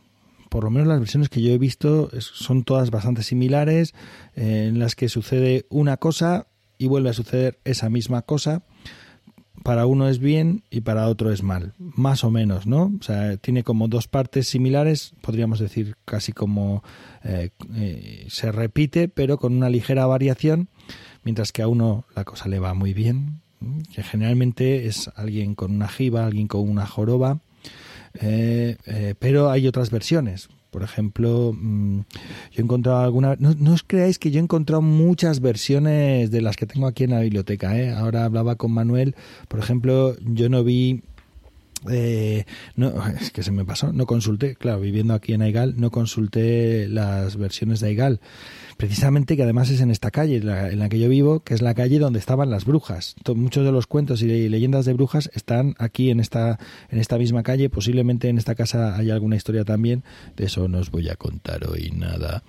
por 0.49 0.63
lo 0.63 0.71
menos 0.71 0.87
las 0.87 0.99
versiones 0.99 1.29
que 1.29 1.43
yo 1.43 1.51
he 1.51 1.59
visto, 1.59 2.09
son 2.19 2.63
todas 2.63 2.89
bastante 2.89 3.21
similares, 3.21 3.93
eh, 4.35 4.65
en 4.69 4.79
las 4.79 4.95
que 4.95 5.09
sucede 5.09 5.67
una 5.69 5.97
cosa 5.97 6.47
y 6.79 6.87
vuelve 6.87 7.09
a 7.09 7.13
suceder 7.13 7.59
esa 7.65 7.89
misma 7.89 8.23
cosa 8.23 8.63
para 9.65 9.87
uno 9.87 10.07
es 10.07 10.19
bien 10.19 10.61
y 10.69 10.81
para 10.81 11.07
otro 11.07 11.31
es 11.31 11.41
mal, 11.41 11.73
más 11.79 12.23
o 12.23 12.29
menos, 12.29 12.67
¿no? 12.67 12.93
O 12.99 13.03
sea, 13.03 13.35
tiene 13.37 13.63
como 13.63 13.87
dos 13.87 14.07
partes 14.07 14.47
similares, 14.47 15.13
podríamos 15.21 15.57
decir 15.57 15.95
casi 16.05 16.33
como 16.33 16.83
eh, 17.23 17.49
eh, 17.73 18.27
se 18.29 18.51
repite, 18.51 19.07
pero 19.07 19.39
con 19.39 19.55
una 19.57 19.71
ligera 19.71 20.05
variación, 20.05 20.67
mientras 21.23 21.51
que 21.51 21.63
a 21.63 21.67
uno 21.67 22.05
la 22.15 22.25
cosa 22.25 22.47
le 22.47 22.59
va 22.59 22.75
muy 22.75 22.93
bien, 22.93 23.41
que 23.91 24.03
generalmente 24.03 24.85
es 24.85 25.09
alguien 25.15 25.55
con 25.55 25.71
una 25.73 25.87
jiba, 25.87 26.27
alguien 26.27 26.47
con 26.47 26.69
una 26.69 26.85
joroba, 26.85 27.39
Eh, 28.21 28.77
pero 29.19 29.49
hay 29.49 29.67
otras 29.67 29.89
versiones. 29.89 30.47
Por 30.75 30.83
ejemplo, 30.83 31.55
mm, 31.57 31.99
yo 32.51 32.57
he 32.57 32.61
encontrado 32.61 32.99
alguna... 32.99 33.37
No, 33.39 33.55
no, 33.57 33.71
os 33.71 33.83
creáis 33.83 34.19
que 34.19 34.29
yo 34.29 34.41
he 34.41 34.43
encontrado 34.43 34.81
muchas 34.81 35.39
versiones 35.39 36.31
de 36.31 36.41
las 36.41 36.57
que 36.57 36.65
tengo 36.65 36.85
aquí 36.85 37.05
en 37.05 37.11
la 37.11 37.21
biblioteca. 37.21 37.79
¿eh? 37.79 37.93
Ahora 37.93 38.25
hablaba 38.25 38.57
con 38.57 38.73
Manuel. 38.73 39.15
Por 39.47 39.61
ejemplo, 39.61 40.17
yo 40.19 40.49
no 40.49 40.65
vi 40.65 41.01
eh, 41.89 42.43
no, 42.75 42.91
es 43.21 43.31
que 43.31 43.41
se 43.41 43.51
me 43.51 43.63
pasó, 43.63 43.93
no 43.93 44.05
consulté, 44.05 44.55
claro, 44.55 44.81
viviendo 44.81 45.13
aquí 45.13 45.31
en 45.31 45.43
Aigal, 45.43 45.75
no 45.77 45.91
consulté 45.91 46.89
las 46.89 47.37
versiones 47.37 47.79
de 47.79 47.87
Aigal. 47.87 48.19
Precisamente 48.77 49.37
que 49.37 49.43
además 49.43 49.69
es 49.69 49.79
en 49.79 49.89
esta 49.89 50.11
calle, 50.11 50.37
en 50.37 50.79
la 50.79 50.89
que 50.89 50.99
yo 50.99 51.07
vivo, 51.07 51.39
que 51.39 51.53
es 51.53 51.61
la 51.61 51.73
calle 51.73 51.97
donde 51.97 52.19
estaban 52.19 52.49
las 52.49 52.65
brujas. 52.65 53.15
Muchos 53.33 53.63
de 53.63 53.71
los 53.71 53.87
cuentos 53.87 54.21
y 54.21 54.49
leyendas 54.49 54.85
de 54.85 54.93
brujas 54.93 55.29
están 55.33 55.75
aquí 55.77 56.09
en 56.09 56.19
esta, 56.19 56.59
en 56.89 56.99
esta 56.99 57.17
misma 57.17 57.41
calle. 57.43 57.69
Posiblemente 57.69 58.27
en 58.27 58.37
esta 58.37 58.53
casa 58.53 58.97
hay 58.97 59.11
alguna 59.11 59.37
historia 59.37 59.63
también. 59.63 60.03
De 60.35 60.45
eso 60.45 60.67
no 60.67 60.79
os 60.79 60.91
voy 60.91 61.09
a 61.09 61.15
contar 61.15 61.67
hoy 61.69 61.91
nada. 61.95 62.43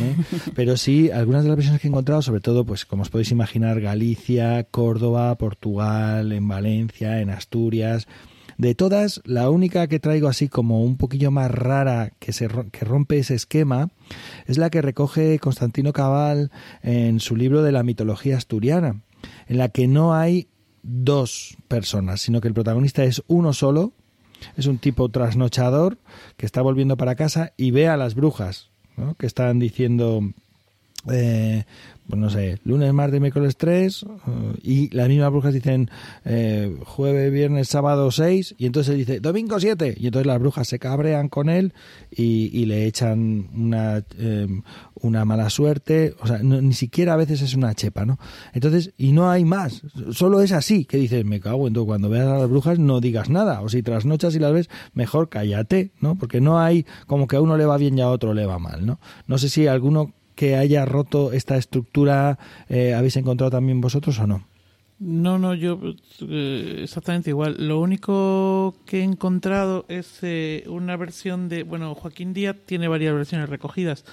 ¿eh? 0.00 0.14
Pero 0.54 0.76
sí, 0.76 1.10
algunas 1.10 1.42
de 1.42 1.48
las 1.48 1.56
versiones 1.56 1.80
que 1.80 1.88
he 1.88 1.90
encontrado, 1.90 2.22
sobre 2.22 2.40
todo, 2.40 2.64
pues 2.64 2.86
como 2.86 3.02
os 3.02 3.10
podéis 3.10 3.32
imaginar, 3.32 3.80
Galicia, 3.80 4.64
Córdoba, 4.64 5.34
Portugal, 5.36 6.30
en 6.30 6.46
Valencia, 6.46 7.20
en 7.20 7.30
Asturias 7.30 8.06
de 8.58 8.74
todas, 8.74 9.20
la 9.24 9.50
única 9.50 9.86
que 9.86 10.00
traigo 10.00 10.28
así 10.28 10.48
como 10.48 10.82
un 10.82 10.96
poquillo 10.96 11.30
más 11.30 11.50
rara 11.50 12.12
que, 12.18 12.32
se, 12.32 12.48
que 12.70 12.84
rompe 12.84 13.18
ese 13.18 13.34
esquema 13.34 13.90
es 14.46 14.58
la 14.58 14.70
que 14.70 14.82
recoge 14.82 15.38
Constantino 15.38 15.92
Cabal 15.92 16.50
en 16.82 17.20
su 17.20 17.36
libro 17.36 17.62
de 17.62 17.72
la 17.72 17.82
mitología 17.82 18.36
asturiana, 18.36 19.02
en 19.46 19.58
la 19.58 19.68
que 19.68 19.88
no 19.88 20.14
hay 20.14 20.48
dos 20.82 21.56
personas, 21.68 22.20
sino 22.20 22.40
que 22.40 22.48
el 22.48 22.54
protagonista 22.54 23.04
es 23.04 23.22
uno 23.26 23.52
solo, 23.52 23.92
es 24.56 24.66
un 24.66 24.78
tipo 24.78 25.08
trasnochador 25.08 25.98
que 26.36 26.46
está 26.46 26.62
volviendo 26.62 26.96
para 26.96 27.14
casa 27.14 27.52
y 27.56 27.70
ve 27.70 27.88
a 27.88 27.96
las 27.96 28.14
brujas, 28.14 28.70
que 29.18 29.26
están 29.26 29.58
diciendo 29.58 30.22
eh, 31.10 31.64
pues 32.06 32.20
no 32.20 32.30
sé, 32.30 32.58
lunes, 32.64 32.92
martes, 32.92 33.20
miércoles 33.20 33.56
3 33.56 34.02
eh, 34.02 34.06
y 34.62 34.94
las 34.94 35.08
mismas 35.08 35.30
brujas 35.30 35.54
dicen 35.54 35.90
eh, 36.24 36.76
jueves, 36.84 37.32
viernes, 37.32 37.68
sábado 37.68 38.10
6 38.10 38.56
y 38.58 38.66
entonces 38.66 38.96
dice 38.96 39.20
domingo 39.20 39.58
7 39.58 39.96
y 39.98 40.06
entonces 40.06 40.26
las 40.26 40.38
brujas 40.38 40.68
se 40.68 40.78
cabrean 40.78 41.28
con 41.28 41.48
él 41.48 41.72
y, 42.10 42.66
le 42.66 42.86
echan 42.86 43.48
una, 43.54 44.04
em, 44.18 44.62
una 44.94 45.24
mala 45.24 45.50
suerte, 45.50 46.14
o 46.20 46.26
sea, 46.26 46.38
ni 46.38 46.74
siquiera 46.74 47.14
a 47.14 47.16
veces 47.16 47.42
es 47.42 47.54
una 47.54 47.74
chepa, 47.74 48.04
¿no? 48.04 48.18
Entonces, 48.52 48.92
y 48.96 49.12
no 49.12 49.30
hay 49.30 49.44
más, 49.44 49.82
solo 50.12 50.42
es 50.42 50.52
así, 50.52 50.84
que 50.84 50.96
dices, 50.98 51.24
me 51.24 51.40
cago, 51.40 51.66
entonces 51.66 51.88
cuando 51.88 52.08
veas 52.08 52.28
a 52.28 52.38
las 52.38 52.48
brujas 52.48 52.78
no 52.78 53.00
digas 53.00 53.28
nada, 53.30 53.62
o 53.62 53.68
si 53.68 53.82
trasnochas 53.82 54.34
y 54.36 54.38
las 54.38 54.52
ves, 54.52 54.70
mejor 54.94 55.28
cállate, 55.28 55.92
¿no? 56.00 56.16
Porque 56.16 56.40
no 56.40 56.60
hay 56.60 56.86
como 57.06 57.26
que 57.26 57.36
a 57.36 57.40
uno 57.40 57.56
le 57.56 57.66
va 57.66 57.78
bien 57.78 57.98
y 57.98 58.02
a 58.02 58.08
otro 58.08 58.34
le 58.34 58.46
va 58.46 58.58
mal, 58.58 58.86
¿no? 58.86 59.00
No 59.26 59.38
sé 59.38 59.48
si 59.48 59.66
alguno 59.66 60.12
que 60.34 60.56
haya 60.56 60.84
roto 60.84 61.32
esta 61.32 61.56
estructura 61.56 62.38
eh, 62.68 62.94
habéis 62.94 63.16
encontrado 63.16 63.50
también 63.50 63.80
vosotros 63.80 64.18
o 64.18 64.26
no? 64.26 64.46
No, 64.98 65.38
no, 65.38 65.54
yo 65.54 65.80
eh, 66.28 66.80
exactamente 66.82 67.30
igual. 67.30 67.56
Lo 67.58 67.80
único 67.80 68.74
que 68.86 69.00
he 69.00 69.02
encontrado 69.02 69.84
es 69.88 70.18
eh, 70.22 70.64
una 70.68 70.96
versión 70.96 71.48
de, 71.48 71.64
bueno, 71.64 71.94
Joaquín 71.94 72.32
Díaz 72.32 72.56
tiene 72.66 72.86
varias 72.86 73.14
versiones 73.14 73.48
recogidas 73.48 74.04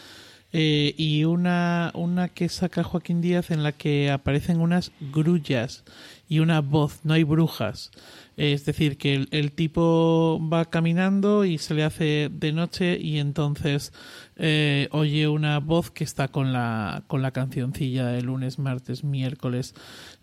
y 0.51 1.25
una, 1.25 1.91
una 1.93 2.29
que 2.29 2.49
saca 2.49 2.83
Joaquín 2.83 3.21
Díaz 3.21 3.51
en 3.51 3.61
la 3.61 3.71
que 3.71 4.09
aparecen 4.09 4.59
unas 4.59 4.91
grullas 4.99 5.83
y 6.27 6.39
una 6.39 6.61
voz, 6.61 7.01
no 7.03 7.13
hay 7.13 7.23
brujas. 7.23 7.91
Es 8.37 8.63
decir, 8.63 8.97
que 8.97 9.27
el, 9.31 9.51
tipo 9.51 10.39
va 10.41 10.63
caminando 10.63 11.43
y 11.43 11.57
se 11.57 11.73
le 11.73 11.83
hace 11.83 12.29
de 12.31 12.53
noche 12.53 12.97
y 12.97 13.19
entonces 13.19 13.91
eh, 14.39 14.87
oye 14.91 15.27
una 15.27 15.59
voz 15.59 15.91
que 15.91 16.03
está 16.03 16.29
con 16.29 16.53
la, 16.53 17.03
con 17.07 17.21
la 17.21 17.31
cancioncilla 17.31 18.07
de 18.07 18.21
lunes, 18.21 18.57
martes, 18.57 19.03
miércoles, 19.03 19.75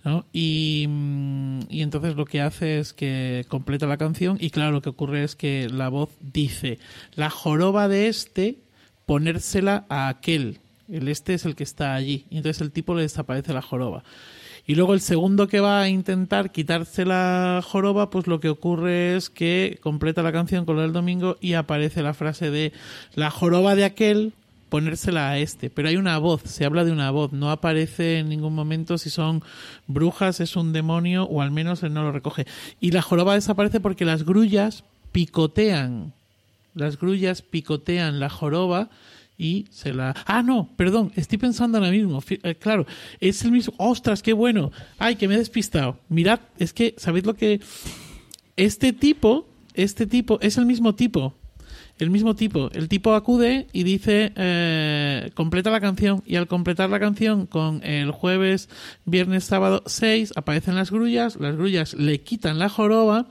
¿no? 0.04 0.24
Y, 0.32 0.86
mm, 0.88 1.60
y 1.68 1.82
entonces 1.82 2.16
lo 2.16 2.24
que 2.24 2.40
hace 2.40 2.78
es 2.78 2.92
que 2.94 3.44
completa 3.48 3.86
la 3.86 3.98
canción 3.98 4.38
y 4.40 4.50
claro, 4.50 4.72
lo 4.72 4.82
que 4.82 4.88
ocurre 4.88 5.22
es 5.22 5.36
que 5.36 5.68
la 5.68 5.90
voz 5.90 6.10
dice, 6.20 6.78
la 7.14 7.28
joroba 7.28 7.88
de 7.88 8.08
este, 8.08 8.58
ponérsela 9.04 9.84
a 9.88 10.08
aquel. 10.08 10.60
El 10.88 11.08
este 11.08 11.34
es 11.34 11.44
el 11.44 11.54
que 11.54 11.64
está 11.64 11.94
allí. 11.94 12.26
Y 12.30 12.38
entonces 12.38 12.60
el 12.62 12.72
tipo 12.72 12.94
le 12.94 13.02
desaparece 13.02 13.52
la 13.52 13.62
joroba. 13.62 14.02
Y 14.66 14.74
luego 14.74 14.94
el 14.94 15.00
segundo 15.00 15.46
que 15.46 15.60
va 15.60 15.80
a 15.80 15.88
intentar 15.88 16.50
quitarse 16.50 17.04
la 17.04 17.62
joroba, 17.64 18.10
pues 18.10 18.26
lo 18.26 18.40
que 18.40 18.48
ocurre 18.48 19.16
es 19.16 19.30
que 19.30 19.78
completa 19.80 20.22
la 20.22 20.32
canción 20.32 20.64
con 20.64 20.76
lo 20.76 20.82
del 20.82 20.92
domingo 20.92 21.36
y 21.40 21.52
aparece 21.54 22.02
la 22.02 22.14
frase 22.14 22.50
de 22.50 22.72
la 23.14 23.30
joroba 23.30 23.76
de 23.76 23.84
aquel 23.84 24.32
ponérsela 24.68 25.30
a 25.30 25.38
este, 25.38 25.70
pero 25.70 25.88
hay 25.88 25.96
una 25.96 26.18
voz, 26.18 26.42
se 26.42 26.64
habla 26.64 26.84
de 26.84 26.90
una 26.90 27.10
voz, 27.12 27.32
no 27.32 27.50
aparece 27.50 28.18
en 28.18 28.28
ningún 28.28 28.54
momento 28.54 28.98
si 28.98 29.10
son 29.10 29.42
brujas, 29.86 30.40
es 30.40 30.56
un 30.56 30.72
demonio 30.72 31.24
o 31.24 31.40
al 31.40 31.52
menos 31.52 31.84
él 31.84 31.94
no 31.94 32.02
lo 32.02 32.10
recoge. 32.10 32.46
Y 32.80 32.90
la 32.90 33.02
joroba 33.02 33.34
desaparece 33.34 33.80
porque 33.80 34.04
las 34.04 34.24
grullas 34.24 34.82
picotean, 35.12 36.12
las 36.74 36.98
grullas 36.98 37.42
picotean 37.42 38.18
la 38.18 38.28
joroba 38.28 38.90
y 39.38 39.66
se 39.70 39.92
la... 39.92 40.14
Ah, 40.26 40.42
no, 40.42 40.70
perdón, 40.76 41.12
estoy 41.16 41.38
pensando 41.38 41.78
ahora 41.78 41.90
mismo. 41.90 42.22
Eh, 42.28 42.54
claro, 42.54 42.86
es 43.20 43.42
el 43.44 43.52
mismo... 43.52 43.74
¡Ostras, 43.76 44.22
qué 44.22 44.32
bueno! 44.32 44.72
¡Ay, 44.98 45.16
que 45.16 45.28
me 45.28 45.34
he 45.34 45.38
despistado! 45.38 45.98
Mirad, 46.08 46.40
es 46.58 46.72
que, 46.72 46.94
¿sabéis 46.96 47.26
lo 47.26 47.34
que...? 47.34 47.60
Este 48.56 48.92
tipo, 48.92 49.46
este 49.74 50.06
tipo, 50.06 50.38
es 50.40 50.56
el 50.56 50.64
mismo 50.64 50.94
tipo. 50.94 51.34
El 51.98 52.10
mismo 52.10 52.34
tipo. 52.34 52.70
El 52.72 52.88
tipo 52.88 53.14
acude 53.14 53.68
y 53.72 53.82
dice, 53.82 54.32
eh, 54.36 55.30
completa 55.34 55.70
la 55.70 55.80
canción. 55.80 56.22
Y 56.26 56.36
al 56.36 56.46
completar 56.46 56.90
la 56.90 57.00
canción 57.00 57.46
con 57.46 57.82
el 57.84 58.10
jueves, 58.10 58.68
viernes, 59.06 59.44
sábado 59.44 59.82
6, 59.86 60.34
aparecen 60.36 60.74
las 60.74 60.90
grullas. 60.90 61.36
Las 61.36 61.56
grullas 61.56 61.94
le 61.94 62.20
quitan 62.20 62.58
la 62.58 62.68
joroba 62.68 63.28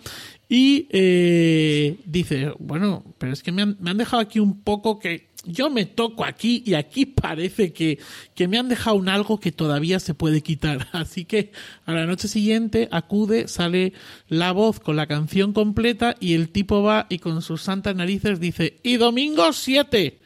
y 0.50 0.88
eh, 0.92 2.00
dice, 2.06 2.54
bueno, 2.60 3.04
pero 3.20 3.34
es 3.34 3.44
que 3.44 3.52
me 3.52 3.62
han, 3.62 3.78
me 3.80 3.92
han 3.92 3.98
dejado 3.98 4.22
aquí 4.22 4.40
un 4.40 4.62
poco 4.62 5.00
que 5.00 5.28
yo 5.46 5.70
me 5.70 5.86
toco 5.86 6.26
aquí 6.26 6.64
y 6.66 6.74
aquí 6.74 7.06
parece 7.06 7.74
que, 7.74 8.00
que 8.34 8.48
me 8.48 8.58
han 8.58 8.70
dejado 8.70 8.96
un 8.96 9.10
algo 9.10 9.40
que 9.40 9.52
todavía 9.52 10.00
se 10.00 10.14
puede 10.14 10.42
quitar. 10.42 10.88
Así 10.94 11.26
que 11.26 11.52
a 11.86 11.94
la 11.94 12.06
noche 12.06 12.28
siguiente 12.28 12.88
acude, 12.92 13.48
sale 13.48 13.94
la 14.28 14.52
voz 14.52 14.80
con 14.80 14.96
la 14.96 15.08
canción 15.08 15.54
completa 15.54 16.16
y 16.20 16.34
el 16.34 16.50
tipo 16.50 16.82
va 16.82 17.08
y 17.10 17.20
con 17.20 17.42
sus 17.42 17.62
santas 17.62 17.96
narices 17.96 18.40
dice, 18.40 18.80
y 18.84 18.98
domingo 18.98 19.54
7. 19.54 20.20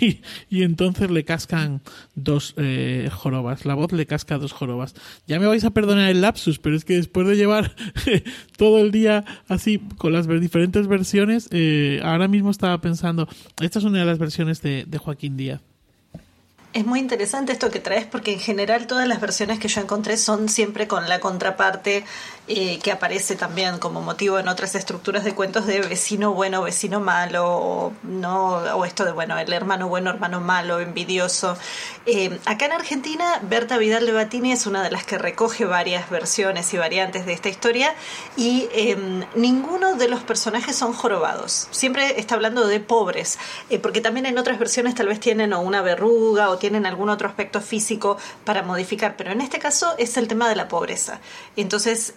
Y, 0.50 0.62
entonces 0.62 1.10
le 1.10 1.24
cascan 1.24 1.80
dos 2.14 2.54
eh, 2.56 3.08
jorobas. 3.12 3.64
La 3.64 3.74
voz 3.74 3.92
le 3.92 4.06
casca 4.06 4.38
dos 4.38 4.52
jorobas. 4.52 4.94
Ya 5.26 5.38
me 5.38 5.46
vais 5.46 5.64
a 5.64 5.70
perdonar 5.70 6.10
el 6.10 6.20
lapsus, 6.20 6.58
pero 6.58 6.76
es 6.76 6.84
que 6.84 6.94
después 6.94 7.26
de 7.26 7.36
llevar 7.36 7.74
todo 8.56 8.78
el 8.78 8.90
día 8.90 9.24
así 9.48 9.78
con 9.96 10.12
las 10.12 10.28
diferentes 10.28 10.86
versiones, 10.86 11.48
eh, 11.50 12.00
ahora 12.02 12.28
mismo 12.28 12.50
estaba 12.50 12.80
pensando, 12.80 13.28
esta 13.60 13.78
es 13.78 13.84
una 13.84 14.00
de 14.00 14.04
las 14.04 14.18
versiones 14.18 14.62
de 14.66 14.98
Joaquín 14.98 15.36
Díaz. 15.36 15.60
Es 16.76 16.84
muy 16.84 17.00
interesante 17.00 17.52
esto 17.52 17.70
que 17.70 17.80
traes 17.80 18.04
porque 18.04 18.34
en 18.34 18.38
general 18.38 18.86
todas 18.86 19.08
las 19.08 19.18
versiones 19.18 19.58
que 19.58 19.66
yo 19.66 19.80
encontré 19.80 20.18
son 20.18 20.50
siempre 20.50 20.86
con 20.86 21.08
la 21.08 21.20
contraparte 21.20 22.04
eh, 22.48 22.78
que 22.78 22.92
aparece 22.92 23.34
también 23.34 23.78
como 23.78 24.02
motivo 24.02 24.38
en 24.38 24.46
otras 24.46 24.76
estructuras 24.76 25.24
de 25.24 25.34
cuentos 25.34 25.66
de 25.66 25.80
vecino 25.80 26.32
bueno, 26.32 26.62
vecino 26.62 27.00
malo, 27.00 27.44
o, 27.44 27.92
no, 28.04 28.58
o 28.58 28.84
esto 28.84 29.04
de 29.04 29.10
bueno, 29.10 29.36
el 29.36 29.52
hermano 29.52 29.88
bueno, 29.88 30.10
hermano 30.10 30.40
malo, 30.40 30.78
envidioso. 30.78 31.56
Eh, 32.06 32.38
acá 32.44 32.66
en 32.66 32.72
Argentina, 32.72 33.40
Berta 33.42 33.78
Vidal 33.78 34.06
de 34.06 34.12
Batini 34.12 34.52
es 34.52 34.66
una 34.66 34.84
de 34.84 34.92
las 34.92 35.04
que 35.04 35.18
recoge 35.18 35.64
varias 35.64 36.08
versiones 36.08 36.72
y 36.72 36.78
variantes 36.78 37.26
de 37.26 37.32
esta 37.32 37.48
historia 37.48 37.94
y 38.36 38.68
em, 38.72 39.24
ninguno 39.34 39.96
de 39.96 40.06
los 40.06 40.22
personajes 40.22 40.76
son 40.76 40.92
jorobados. 40.92 41.66
Siempre 41.72 42.20
está 42.20 42.36
hablando 42.36 42.68
de 42.68 42.78
pobres, 42.78 43.40
eh, 43.70 43.80
porque 43.80 44.00
también 44.00 44.24
en 44.24 44.38
otras 44.38 44.60
versiones 44.60 44.94
tal 44.94 45.08
vez 45.08 45.18
tienen 45.18 45.52
o 45.52 45.60
una 45.60 45.82
verruga 45.82 46.50
o 46.50 46.58
tienen 46.58 46.86
algún 46.86 47.08
otro 47.08 47.28
aspecto 47.28 47.60
físico 47.60 48.18
para 48.44 48.62
modificar, 48.62 49.16
pero 49.16 49.32
en 49.32 49.40
este 49.40 49.58
caso 49.58 49.94
es 49.98 50.16
el 50.16 50.28
tema 50.28 50.48
de 50.48 50.54
la 50.54 50.68
pobreza. 50.68 51.18
Entonces, 51.56 52.14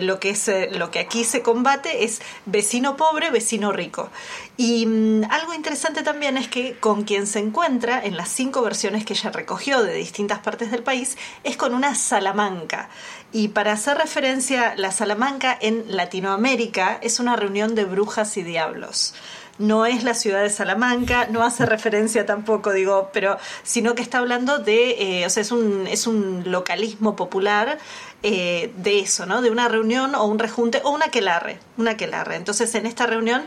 lo, 0.00 0.20
que 0.20 0.30
es, 0.30 0.48
eh, 0.48 0.70
lo 0.72 0.90
que 0.90 0.98
aquí 0.98 1.24
se 1.24 1.42
combate 1.42 2.04
es 2.04 2.20
vecino 2.44 2.96
pobre, 2.96 3.30
vecino 3.30 3.72
rico. 3.72 4.10
Y 4.56 4.86
mm, 4.86 5.24
algo 5.30 5.54
interesante 5.54 6.02
también 6.02 6.36
es 6.36 6.48
que 6.48 6.78
con 6.78 7.04
quien 7.04 7.26
se 7.26 7.38
encuentra 7.38 8.02
en 8.04 8.16
las 8.16 8.28
cinco 8.28 8.62
versiones 8.62 9.04
que 9.04 9.14
ella 9.14 9.30
recogió 9.30 9.82
de 9.82 9.94
distintas 9.94 10.38
partes 10.40 10.70
del 10.70 10.82
país 10.82 11.16
es 11.44 11.56
con 11.56 11.74
una 11.74 11.94
salamanca. 11.94 12.88
Y 13.32 13.48
para 13.48 13.72
hacer 13.72 13.98
referencia, 13.98 14.74
la 14.76 14.92
salamanca 14.92 15.56
en 15.60 15.84
Latinoamérica 15.88 16.98
es 17.02 17.20
una 17.20 17.36
reunión 17.36 17.74
de 17.74 17.84
brujas 17.84 18.36
y 18.36 18.42
diablos. 18.42 19.14
No 19.58 19.86
es 19.86 20.04
la 20.04 20.14
ciudad 20.14 20.42
de 20.42 20.50
Salamanca, 20.50 21.26
no 21.30 21.42
hace 21.42 21.66
referencia 21.66 22.26
tampoco, 22.26 22.72
digo, 22.72 23.10
pero 23.12 23.38
sino 23.62 23.94
que 23.94 24.02
está 24.02 24.18
hablando 24.18 24.58
de, 24.58 25.20
eh, 25.20 25.26
o 25.26 25.30
sea, 25.30 25.40
es 25.40 25.52
un, 25.52 25.86
es 25.86 26.06
un 26.06 26.44
localismo 26.46 27.16
popular 27.16 27.78
eh, 28.22 28.72
de 28.78 28.98
eso, 28.98 29.26
¿no? 29.26 29.42
De 29.42 29.50
una 29.50 29.68
reunión 29.68 30.14
o 30.14 30.24
un 30.24 30.38
rejunte 30.38 30.80
o 30.84 30.90
una 30.90 31.08
quelarre, 31.08 31.58
una 31.76 31.96
quelarre. 31.96 32.36
Entonces, 32.36 32.74
en 32.74 32.86
esta 32.86 33.06
reunión, 33.06 33.44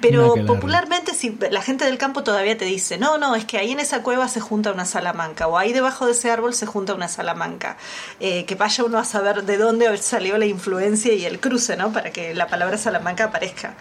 pero 0.00 0.34
popularmente, 0.46 1.12
si 1.12 1.36
la 1.50 1.60
gente 1.60 1.84
del 1.84 1.98
campo 1.98 2.22
todavía 2.22 2.56
te 2.56 2.64
dice, 2.64 2.98
no, 2.98 3.18
no, 3.18 3.34
es 3.34 3.44
que 3.44 3.58
ahí 3.58 3.72
en 3.72 3.80
esa 3.80 4.02
cueva 4.02 4.28
se 4.28 4.40
junta 4.40 4.72
una 4.72 4.84
salamanca, 4.84 5.48
o 5.48 5.58
ahí 5.58 5.72
debajo 5.72 6.06
de 6.06 6.12
ese 6.12 6.30
árbol 6.30 6.54
se 6.54 6.66
junta 6.66 6.94
una 6.94 7.08
salamanca. 7.08 7.76
Eh, 8.20 8.44
que 8.46 8.54
vaya 8.54 8.84
uno 8.84 8.98
a 8.98 9.04
saber 9.04 9.42
de 9.42 9.58
dónde 9.58 9.94
salió 9.98 10.38
la 10.38 10.46
influencia 10.46 11.12
y 11.12 11.26
el 11.26 11.40
cruce, 11.40 11.76
¿no? 11.76 11.92
Para 11.92 12.10
que 12.10 12.32
la 12.32 12.46
palabra 12.46 12.78
salamanca 12.78 13.24
aparezca. 13.24 13.74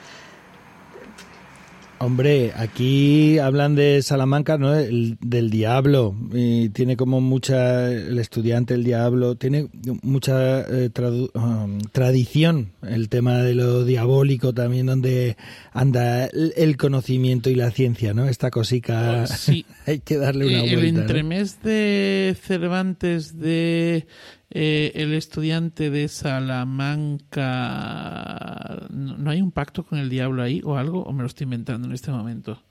Hombre, 2.02 2.52
aquí 2.56 3.38
hablan 3.38 3.76
de 3.76 4.02
Salamanca, 4.02 4.58
¿no? 4.58 4.72
del 4.72 5.50
diablo. 5.52 6.16
Y 6.34 6.70
tiene 6.70 6.98
como 6.98 7.22
mucha, 7.22 7.92
el 7.92 8.18
estudiante, 8.18 8.74
el 8.74 8.84
diablo, 8.84 9.36
tiene 9.36 9.68
mucha 10.02 10.62
eh, 10.62 10.90
um, 11.36 11.80
tradición 11.92 12.72
el 12.82 13.08
tema 13.08 13.38
de 13.44 13.54
lo 13.54 13.86
diabólico 13.86 14.52
también, 14.52 14.88
donde 14.88 15.38
anda 15.74 16.26
el, 16.26 16.76
conocimiento 16.78 17.52
y 17.52 17.56
la 17.56 17.70
ciencia, 17.70 18.16
¿no? 18.16 18.28
Esta 18.28 18.50
cosica, 18.50 19.28
sí. 19.28 19.68
hay 19.86 20.00
que 20.00 20.18
darle 20.18 20.48
una 20.48 20.62
vuelta. 20.62 20.80
El 20.80 20.86
entremés 20.86 21.62
de 21.62 22.36
Cervantes 22.42 23.40
de 23.40 24.08
eh, 24.54 24.92
el 24.96 25.14
estudiante 25.14 25.90
de 25.90 26.10
Salamanca, 26.10 27.40
¿no 28.90 29.32
hay 29.32 29.42
un 29.42 29.52
pacto 29.52 29.86
con 29.86 29.98
el 29.98 30.10
diablo 30.10 30.44
ahí 30.44 30.62
o 30.66 30.76
algo? 30.76 31.04
¿O 31.04 31.14
me 31.14 31.22
lo 31.22 31.28
estoy 31.28 31.46
inventando 31.46 31.88
en 31.88 31.94
este 31.94 32.12
momento? 32.12 32.62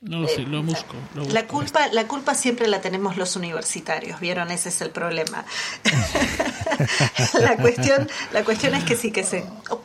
No 0.00 0.20
lo 0.20 0.28
sé, 0.28 0.42
lo 0.42 0.62
busco, 0.62 0.94
La 1.32 1.46
culpa, 1.46 1.88
la 1.88 2.06
culpa 2.06 2.34
siempre 2.34 2.68
la 2.68 2.80
tenemos 2.80 3.16
los 3.16 3.34
universitarios, 3.34 4.20
¿vieron? 4.20 4.52
Ese 4.52 4.68
es 4.68 4.80
el 4.80 4.90
problema. 4.90 5.44
la, 7.40 7.56
cuestión, 7.56 8.06
la 8.32 8.44
cuestión 8.44 8.74
es 8.74 8.84
que 8.84 8.94
sí 8.94 9.10
que 9.10 9.24
sé. 9.24 9.44
Oh. 9.70 9.80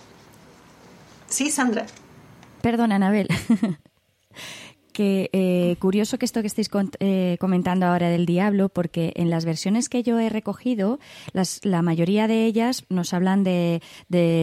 Sí, 1.27 1.49
Sandra. 1.49 1.87
Perdón, 2.61 2.91
Anabel. 2.91 3.27
Que 4.93 5.29
eh, 5.33 5.75
curioso 5.79 6.17
que 6.17 6.25
esto 6.25 6.41
que 6.41 6.47
estáis 6.47 6.69
eh, 6.99 7.37
comentando 7.39 7.87
ahora 7.87 8.09
del 8.09 8.25
diablo, 8.25 8.69
porque 8.69 9.11
en 9.15 9.29
las 9.29 9.43
versiones 9.43 9.89
que 9.89 10.03
yo 10.03 10.19
he 10.19 10.29
recogido, 10.29 10.99
las, 11.33 11.59
la 11.63 11.81
mayoría 11.81 12.27
de 12.27 12.45
ellas 12.45 12.85
nos 12.89 13.13
hablan 13.13 13.43
de, 13.43 13.81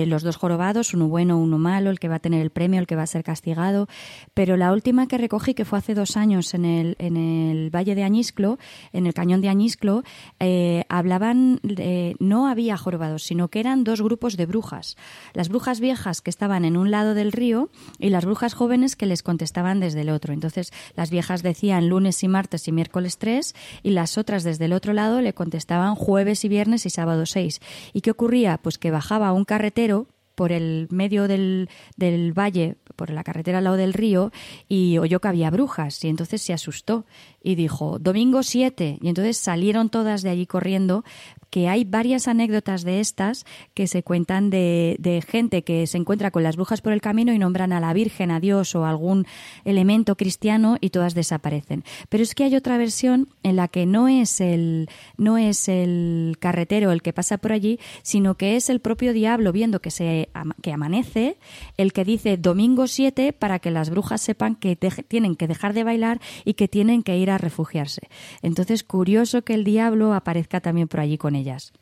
los 0.06 0.22
dos 0.22 0.36
jorobados, 0.36 0.92
uno 0.92 1.08
bueno, 1.08 1.38
uno 1.38 1.58
malo, 1.58 1.90
el 1.90 1.98
que 1.98 2.08
va 2.08 2.16
a 2.16 2.18
tener 2.18 2.42
el 2.42 2.50
premio, 2.50 2.80
el 2.80 2.86
que 2.86 2.96
va 2.96 3.02
a 3.02 3.06
ser 3.06 3.24
castigado. 3.24 3.86
Pero 4.34 4.56
la 4.56 4.72
última 4.72 5.06
que 5.06 5.16
recogí, 5.16 5.54
que 5.54 5.64
fue 5.64 5.78
hace 5.78 5.94
dos 5.94 6.16
años 6.16 6.52
en 6.54 6.64
el, 6.64 6.96
en 6.98 7.16
el 7.16 7.70
Valle 7.74 7.94
de 7.94 8.02
Añisclo, 8.02 8.58
en 8.92 9.06
el 9.06 9.14
cañón 9.14 9.40
de 9.40 9.48
Añisclo, 9.48 10.02
eh, 10.40 10.84
hablaban, 10.88 11.60
de, 11.62 12.16
no 12.18 12.48
había 12.48 12.76
jorobados, 12.76 13.22
sino 13.22 13.48
que 13.48 13.60
eran 13.60 13.84
dos 13.84 14.02
grupos 14.02 14.36
de 14.36 14.46
brujas. 14.46 14.96
Las 15.32 15.48
brujas 15.48 15.80
viejas 15.80 16.20
que 16.20 16.30
estaban 16.30 16.64
en 16.64 16.76
un 16.76 16.90
lado 16.90 17.14
del 17.14 17.32
río 17.32 17.70
y 17.98 18.10
las 18.10 18.24
brujas 18.24 18.54
jóvenes 18.54 18.96
que 18.96 19.06
les 19.06 19.22
contestaban 19.22 19.78
desde 19.78 20.00
el 20.00 20.10
otro. 20.10 20.32
Entonces 20.40 20.72
las 20.96 21.10
viejas 21.10 21.42
decían 21.42 21.88
lunes 21.88 22.22
y 22.22 22.28
martes 22.28 22.66
y 22.66 22.72
miércoles 22.72 23.18
tres 23.18 23.54
y 23.82 23.90
las 23.90 24.16
otras 24.16 24.42
desde 24.42 24.64
el 24.64 24.72
otro 24.72 24.94
lado 24.94 25.20
le 25.20 25.34
contestaban 25.34 25.94
jueves 25.94 26.44
y 26.44 26.48
viernes 26.48 26.86
y 26.86 26.90
sábado 26.90 27.26
seis. 27.26 27.60
¿Y 27.92 28.00
qué 28.00 28.10
ocurría? 28.10 28.58
Pues 28.58 28.78
que 28.78 28.90
bajaba 28.90 29.32
un 29.32 29.44
carretero 29.44 30.08
por 30.40 30.52
el 30.52 30.88
medio 30.90 31.28
del, 31.28 31.68
del, 31.98 32.32
valle, 32.32 32.76
por 32.96 33.10
la 33.10 33.22
carretera 33.24 33.58
al 33.58 33.64
lado 33.64 33.76
del 33.76 33.92
río, 33.92 34.32
y 34.68 34.96
oyó 34.96 35.20
que 35.20 35.28
había 35.28 35.50
brujas, 35.50 36.02
y 36.02 36.08
entonces 36.08 36.40
se 36.40 36.54
asustó 36.54 37.04
y 37.42 37.56
dijo, 37.56 37.98
domingo 37.98 38.42
7, 38.42 39.00
y 39.02 39.08
entonces 39.08 39.36
salieron 39.36 39.90
todas 39.90 40.22
de 40.22 40.30
allí 40.30 40.46
corriendo 40.46 41.04
que 41.50 41.68
hay 41.68 41.84
varias 41.84 42.28
anécdotas 42.28 42.84
de 42.84 43.00
estas 43.00 43.44
que 43.74 43.86
se 43.86 44.02
cuentan 44.02 44.50
de, 44.50 45.24
gente 45.28 45.62
que 45.62 45.86
se 45.86 45.98
encuentra 45.98 46.30
con 46.30 46.42
las 46.42 46.56
brujas 46.56 46.80
por 46.80 46.92
el 46.92 47.00
camino 47.00 47.32
y 47.32 47.38
nombran 47.38 47.72
a 47.72 47.80
la 47.80 47.92
Virgen, 47.92 48.30
a 48.30 48.40
Dios 48.40 48.74
o 48.74 48.86
algún 48.86 49.26
elemento 49.64 50.16
cristiano 50.16 50.78
y 50.80 50.90
todas 50.90 51.14
desaparecen. 51.14 51.84
Pero 52.08 52.22
es 52.22 52.34
que 52.34 52.44
hay 52.44 52.56
otra 52.56 52.78
versión 52.78 53.28
en 53.42 53.56
la 53.56 53.68
que 53.68 53.86
no 53.86 54.08
es 54.08 54.40
el, 54.40 54.88
no 55.16 55.36
es 55.36 55.68
el 55.68 56.36
carretero 56.38 56.92
el 56.92 57.02
que 57.02 57.12
pasa 57.12 57.38
por 57.38 57.52
allí, 57.52 57.78
sino 58.02 58.36
que 58.36 58.56
es 58.56 58.70
el 58.70 58.80
propio 58.80 59.12
diablo 59.12 59.52
viendo 59.52 59.80
que, 59.80 59.90
se, 59.90 60.30
que 60.62 60.72
amanece, 60.72 61.36
el 61.76 61.92
que 61.92 62.04
dice 62.04 62.36
domingo 62.36 62.86
7 62.86 63.32
para 63.32 63.58
que 63.58 63.70
las 63.70 63.90
brujas 63.90 64.20
sepan 64.20 64.54
que 64.54 64.76
tienen 64.76 65.36
que 65.36 65.48
dejar 65.48 65.74
de 65.74 65.84
bailar 65.84 66.20
y 66.44 66.54
que 66.54 66.68
tienen 66.68 67.02
que 67.02 67.18
ir 67.18 67.30
a 67.30 67.38
refugiarse. 67.38 68.08
Entonces, 68.42 68.84
curioso 68.84 69.42
que 69.42 69.54
el 69.54 69.64
diablo 69.64 70.14
aparezca 70.14 70.60
también 70.60 70.88
por 70.88 71.00
allí 71.00 71.18
con 71.18 71.34
ellas. 71.40 71.72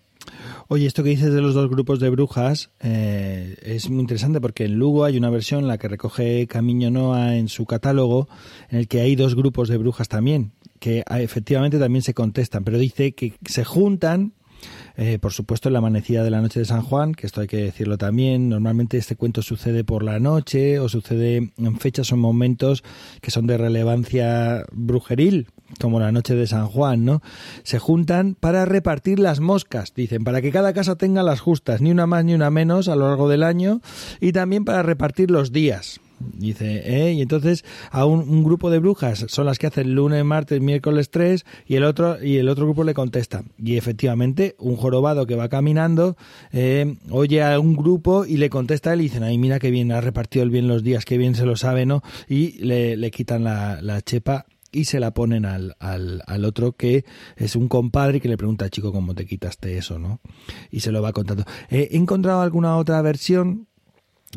Oye, 0.68 0.86
esto 0.86 1.02
que 1.02 1.10
dices 1.10 1.32
de 1.32 1.40
los 1.40 1.54
dos 1.54 1.70
grupos 1.70 2.00
de 2.00 2.10
brujas 2.10 2.70
eh, 2.80 3.56
es 3.62 3.88
muy 3.88 4.00
interesante 4.00 4.40
porque 4.40 4.64
en 4.64 4.74
Lugo 4.74 5.04
hay 5.04 5.16
una 5.16 5.30
versión 5.30 5.66
la 5.66 5.78
que 5.78 5.88
recoge 5.88 6.46
Camino 6.46 6.90
Noa 6.90 7.36
en 7.36 7.48
su 7.48 7.64
catálogo 7.64 8.28
en 8.68 8.78
el 8.78 8.88
que 8.88 9.00
hay 9.00 9.16
dos 9.16 9.34
grupos 9.34 9.68
de 9.68 9.78
brujas 9.78 10.08
también 10.08 10.52
que 10.78 11.02
ah, 11.06 11.20
efectivamente 11.20 11.78
también 11.78 12.02
se 12.02 12.14
contestan, 12.14 12.64
pero 12.64 12.78
dice 12.78 13.12
que 13.12 13.34
se 13.44 13.64
juntan 13.64 14.32
eh, 14.96 15.18
por 15.20 15.32
supuesto, 15.32 15.68
en 15.68 15.74
la 15.74 15.78
amanecida 15.78 16.24
de 16.24 16.30
la 16.30 16.40
noche 16.40 16.58
de 16.58 16.64
San 16.64 16.82
Juan, 16.82 17.14
que 17.14 17.26
esto 17.26 17.40
hay 17.40 17.46
que 17.46 17.58
decirlo 17.58 17.98
también. 17.98 18.48
Normalmente 18.48 18.98
este 18.98 19.16
cuento 19.16 19.42
sucede 19.42 19.84
por 19.84 20.02
la 20.02 20.18
noche 20.18 20.80
o 20.80 20.88
sucede 20.88 21.52
en 21.56 21.78
fechas 21.78 22.12
o 22.12 22.16
momentos 22.16 22.82
que 23.20 23.30
son 23.30 23.46
de 23.46 23.58
relevancia 23.58 24.64
brujeril, 24.72 25.48
como 25.80 26.00
la 26.00 26.10
noche 26.12 26.34
de 26.34 26.46
San 26.46 26.66
Juan, 26.66 27.04
¿no? 27.04 27.22
Se 27.62 27.78
juntan 27.78 28.34
para 28.34 28.64
repartir 28.64 29.18
las 29.18 29.40
moscas, 29.40 29.94
dicen, 29.94 30.24
para 30.24 30.42
que 30.42 30.50
cada 30.50 30.72
casa 30.72 30.96
tenga 30.96 31.22
las 31.22 31.40
justas, 31.40 31.80
ni 31.80 31.90
una 31.90 32.06
más 32.06 32.24
ni 32.24 32.34
una 32.34 32.50
menos 32.50 32.88
a 32.88 32.96
lo 32.96 33.08
largo 33.08 33.28
del 33.28 33.42
año, 33.44 33.80
y 34.20 34.32
también 34.32 34.64
para 34.64 34.82
repartir 34.82 35.30
los 35.30 35.52
días. 35.52 36.00
Dice, 36.20 36.82
¿eh? 36.84 37.12
Y 37.12 37.22
entonces 37.22 37.64
a 37.90 38.04
un, 38.04 38.42
grupo 38.42 38.70
de 38.70 38.78
brujas 38.78 39.26
son 39.28 39.46
las 39.46 39.58
que 39.58 39.66
hacen 39.66 39.94
lunes, 39.94 40.24
martes, 40.24 40.60
miércoles 40.60 41.10
tres 41.10 41.44
y 41.66 41.76
el 41.76 41.84
otro 41.84 42.22
y 42.22 42.36
el 42.36 42.48
otro 42.48 42.64
grupo 42.64 42.84
le 42.84 42.94
contesta. 42.94 43.44
Y 43.58 43.76
efectivamente, 43.76 44.56
un 44.58 44.76
jorobado 44.76 45.26
que 45.26 45.36
va 45.36 45.48
caminando 45.48 46.16
eh, 46.52 46.96
oye 47.10 47.42
a 47.42 47.58
un 47.60 47.76
grupo 47.76 48.24
y 48.24 48.36
le 48.36 48.50
contesta 48.50 48.92
él 48.92 49.00
y 49.00 49.04
dicen, 49.04 49.22
ay, 49.22 49.38
mira 49.38 49.58
qué 49.58 49.70
bien 49.70 49.92
ha 49.92 50.00
repartido 50.00 50.42
el 50.42 50.50
bien 50.50 50.68
los 50.68 50.82
días, 50.82 51.04
qué 51.04 51.18
bien 51.18 51.34
se 51.34 51.46
lo 51.46 51.56
sabe, 51.56 51.86
¿no? 51.86 52.02
Y 52.28 52.58
le, 52.64 52.96
le 52.96 53.10
quitan 53.10 53.44
la, 53.44 54.00
chepa 54.02 54.46
y 54.70 54.84
se 54.84 55.00
la 55.00 55.12
ponen 55.12 55.44
al, 55.44 55.76
al, 55.80 56.22
al, 56.26 56.44
otro 56.44 56.72
que 56.72 57.04
es 57.36 57.56
un 57.56 57.68
compadre 57.68 58.20
que 58.20 58.28
le 58.28 58.36
pregunta, 58.36 58.68
chico, 58.68 58.92
¿cómo 58.92 59.14
te 59.14 59.26
quitaste 59.26 59.76
eso? 59.78 59.98
¿no? 59.98 60.20
Y 60.70 60.80
se 60.80 60.92
lo 60.92 61.02
va 61.02 61.12
contando. 61.12 61.44
he 61.70 61.96
encontrado 61.96 62.42
alguna 62.42 62.76
otra 62.76 63.00
versión 63.02 63.68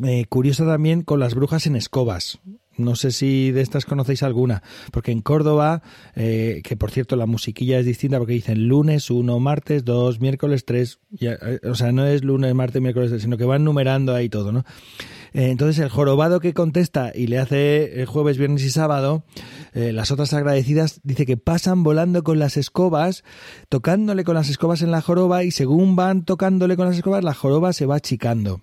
eh, 0.02 0.24
curiosa 0.26 0.64
también 0.64 1.02
con 1.02 1.20
las 1.20 1.34
brujas 1.34 1.66
en 1.66 1.76
escobas. 1.76 2.40
No 2.78 2.96
sé 2.96 3.10
si 3.10 3.50
de 3.50 3.60
estas 3.60 3.84
conocéis 3.84 4.22
alguna, 4.22 4.62
porque 4.92 5.12
en 5.12 5.20
Córdoba, 5.20 5.82
eh, 6.16 6.62
que 6.64 6.74
por 6.74 6.90
cierto 6.90 7.16
la 7.16 7.26
musiquilla 7.26 7.78
es 7.78 7.84
distinta 7.84 8.16
porque 8.16 8.32
dicen 8.32 8.66
lunes 8.66 9.10
uno, 9.10 9.38
martes 9.38 9.84
dos, 9.84 10.20
miércoles 10.20 10.64
tres, 10.64 10.98
eh, 11.20 11.60
o 11.64 11.74
sea, 11.74 11.92
no 11.92 12.06
es 12.06 12.24
lunes, 12.24 12.54
martes, 12.54 12.80
miércoles 12.80 13.10
tres, 13.10 13.22
sino 13.22 13.36
que 13.36 13.44
van 13.44 13.64
numerando 13.64 14.14
ahí 14.14 14.30
todo, 14.30 14.52
¿no? 14.52 14.64
entonces 15.34 15.82
el 15.82 15.88
jorobado 15.88 16.40
que 16.40 16.52
contesta 16.52 17.10
y 17.14 17.26
le 17.26 17.38
hace 17.38 18.02
el 18.02 18.06
jueves, 18.06 18.36
viernes 18.36 18.64
y 18.64 18.70
sábado, 18.70 19.24
las 19.72 20.10
otras 20.10 20.34
agradecidas 20.34 21.00
dice 21.04 21.24
que 21.24 21.38
pasan 21.38 21.82
volando 21.82 22.22
con 22.22 22.38
las 22.38 22.58
escobas, 22.58 23.24
tocándole 23.70 24.24
con 24.24 24.34
las 24.34 24.50
escobas 24.50 24.82
en 24.82 24.90
la 24.90 25.00
joroba 25.00 25.42
y 25.42 25.50
según 25.50 25.96
van 25.96 26.26
tocándole 26.26 26.76
con 26.76 26.84
las 26.84 26.96
escobas, 26.96 27.24
la 27.24 27.32
joroba 27.32 27.72
se 27.72 27.86
va 27.86 27.96
achicando 27.96 28.60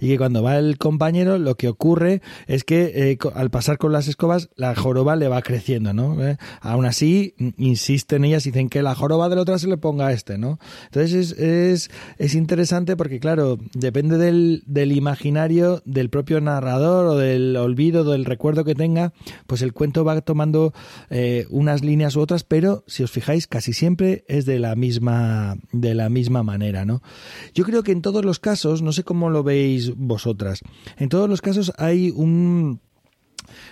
y 0.00 0.08
que 0.08 0.18
cuando 0.18 0.42
va 0.42 0.58
el 0.58 0.78
compañero 0.78 1.38
lo 1.38 1.56
que 1.56 1.68
ocurre 1.68 2.22
es 2.46 2.64
que 2.64 2.92
eh, 2.94 3.18
al 3.34 3.50
pasar 3.50 3.78
con 3.78 3.92
las 3.92 4.08
escobas 4.08 4.50
la 4.56 4.74
joroba 4.74 5.16
le 5.16 5.28
va 5.28 5.42
creciendo, 5.42 5.92
¿no? 5.92 6.22
¿Eh? 6.24 6.36
Aún 6.60 6.86
así 6.86 7.34
insisten 7.56 8.24
ellas 8.24 8.44
dicen 8.44 8.68
que 8.68 8.82
la 8.82 8.94
joroba 8.94 9.28
del 9.28 9.38
otro 9.38 9.58
se 9.58 9.68
le 9.68 9.76
ponga 9.76 10.08
a 10.08 10.12
este, 10.12 10.38
¿no? 10.38 10.58
Entonces 10.86 11.12
es, 11.12 11.38
es, 11.38 11.90
es 12.18 12.34
interesante 12.34 12.96
porque 12.96 13.20
claro, 13.20 13.58
depende 13.74 14.18
del, 14.18 14.62
del 14.66 14.92
imaginario 14.92 15.82
del 15.84 16.10
propio 16.10 16.40
narrador 16.40 17.06
o 17.06 17.16
del 17.16 17.56
olvido, 17.56 18.04
del 18.04 18.24
recuerdo 18.24 18.64
que 18.64 18.74
tenga, 18.74 19.12
pues 19.46 19.62
el 19.62 19.72
cuento 19.72 20.04
va 20.04 20.20
tomando 20.20 20.72
eh, 21.10 21.46
unas 21.50 21.84
líneas 21.84 22.16
u 22.16 22.20
otras, 22.20 22.44
pero 22.44 22.84
si 22.86 23.02
os 23.02 23.10
fijáis 23.10 23.46
casi 23.46 23.72
siempre 23.72 24.24
es 24.28 24.46
de 24.46 24.58
la 24.58 24.74
misma 24.76 25.56
de 25.72 25.94
la 25.94 26.08
misma 26.08 26.42
manera, 26.42 26.84
¿no? 26.84 27.02
Yo 27.54 27.64
creo 27.64 27.82
que 27.82 27.92
en 27.92 28.02
todos 28.02 28.24
los 28.24 28.38
casos, 28.38 28.82
no 28.82 28.92
sé 28.92 29.04
cómo 29.04 29.30
lo 29.30 29.42
veis 29.42 29.85
vosotras. 29.94 30.60
En 30.96 31.08
todos 31.08 31.28
los 31.28 31.40
casos 31.40 31.72
hay 31.76 32.10
un 32.10 32.80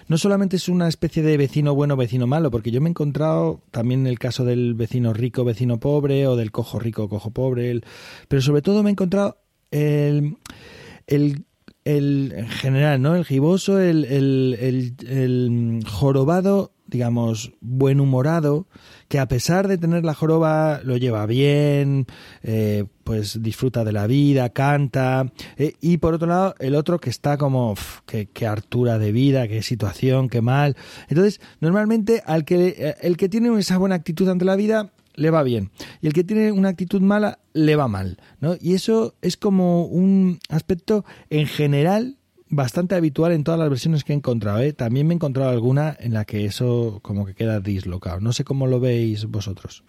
no 0.07 0.19
solamente 0.19 0.57
es 0.57 0.69
una 0.69 0.89
especie 0.89 1.23
de 1.23 1.37
vecino 1.37 1.75
bueno, 1.75 1.97
vecino 1.97 2.27
malo, 2.27 2.51
porque 2.51 2.71
yo 2.71 2.81
me 2.81 2.89
he 2.89 2.91
encontrado 2.91 3.61
también 3.71 4.01
en 4.01 4.07
el 4.07 4.19
caso 4.19 4.45
del 4.45 4.75
vecino 4.75 5.13
rico, 5.13 5.45
vecino 5.45 5.81
pobre, 5.81 6.27
o 6.27 6.37
del 6.37 6.53
cojo 6.53 6.79
rico, 6.79 7.09
cojo 7.09 7.31
pobre, 7.31 7.81
pero 8.29 8.41
sobre 8.41 8.63
todo 8.63 8.83
me 8.83 8.91
he 8.91 8.93
encontrado 8.93 9.39
el, 9.71 10.37
el 11.07 11.45
el 11.85 12.33
en 12.35 12.49
general, 12.49 13.01
¿no? 13.01 13.15
El 13.15 13.25
giboso, 13.25 13.79
el, 13.79 14.05
el, 14.05 15.85
jorobado, 15.87 16.73
digamos, 16.87 17.53
buen 17.61 18.01
humorado, 18.01 18.67
que 19.15 19.21
a 19.21 19.29
pesar 19.29 19.69
de 19.69 19.79
tener 19.79 20.05
la 20.05 20.13
joroba 20.13 20.81
lo 20.83 20.97
lleva 20.97 21.25
bien, 21.27 22.07
eh, 22.43 22.85
pues 23.05 23.41
disfruta 23.41 23.85
de 23.85 23.93
la 23.93 24.09
vida, 24.09 24.49
canta, 24.49 25.33
eh, 25.57 25.75
y 25.81 25.99
por 25.99 26.15
otro 26.15 26.27
lado 26.27 26.57
el 26.59 26.75
otro 26.75 26.99
que 26.99 27.11
está 27.11 27.39
como, 27.39 27.77
qué, 28.07 28.27
qué 28.27 28.49
hartura 28.49 28.99
de 28.99 29.13
vida, 29.13 29.47
qué 29.47 29.63
situación, 29.63 30.29
qué 30.29 30.41
mal. 30.41 30.77
Entonces, 31.07 31.41
normalmente 31.61 32.25
al 32.27 32.45
que, 32.45 32.75
eh, 32.77 32.97
el 33.03 33.17
que 33.17 33.29
tiene 33.29 33.57
esa 33.57 33.79
buena 33.79 33.95
actitud 33.95 34.29
ante 34.29 34.45
la 34.45 34.57
vida, 34.57 34.91
le 35.15 35.31
va 35.31 35.45
bien. 35.45 35.71
Y 36.03 36.09
el 36.09 36.13
que 36.13 36.25
tiene 36.25 36.51
una 36.51 36.71
actitud 36.71 37.01
mala, 37.01 37.39
le 37.53 37.77
va 37.77 37.87
mal. 37.87 38.19
¿no? 38.41 38.57
Y 38.61 38.75
eso 38.75 39.15
es 39.23 39.37
como 39.37 39.85
un 39.85 40.41
aspecto 40.49 41.05
en 41.31 41.47
general 41.47 42.17
bastante 42.55 42.95
habitual 42.95 43.33
en 43.33 43.45
todas 43.45 43.61
las 43.61 43.69
versiones 43.69 44.05
que 44.05 44.13
he 44.13 44.17
encontrado. 44.17 44.61
¿eh? 44.61 44.73
También 44.73 45.07
me 45.07 45.15
he 45.15 45.17
encontrado 45.17 45.51
alguna 45.51 45.97
en 45.99 46.15
la 46.15 46.25
que 46.25 46.45
eso 46.45 47.01
como 47.03 47.27
que 47.27 47.35
queda 47.35 47.61
dislocado. 47.61 48.21
No 48.21 48.33
sé 48.33 48.45
cómo 48.45 48.67
lo 48.67 48.81
veis 48.81 49.27
vosotros. 49.27 49.85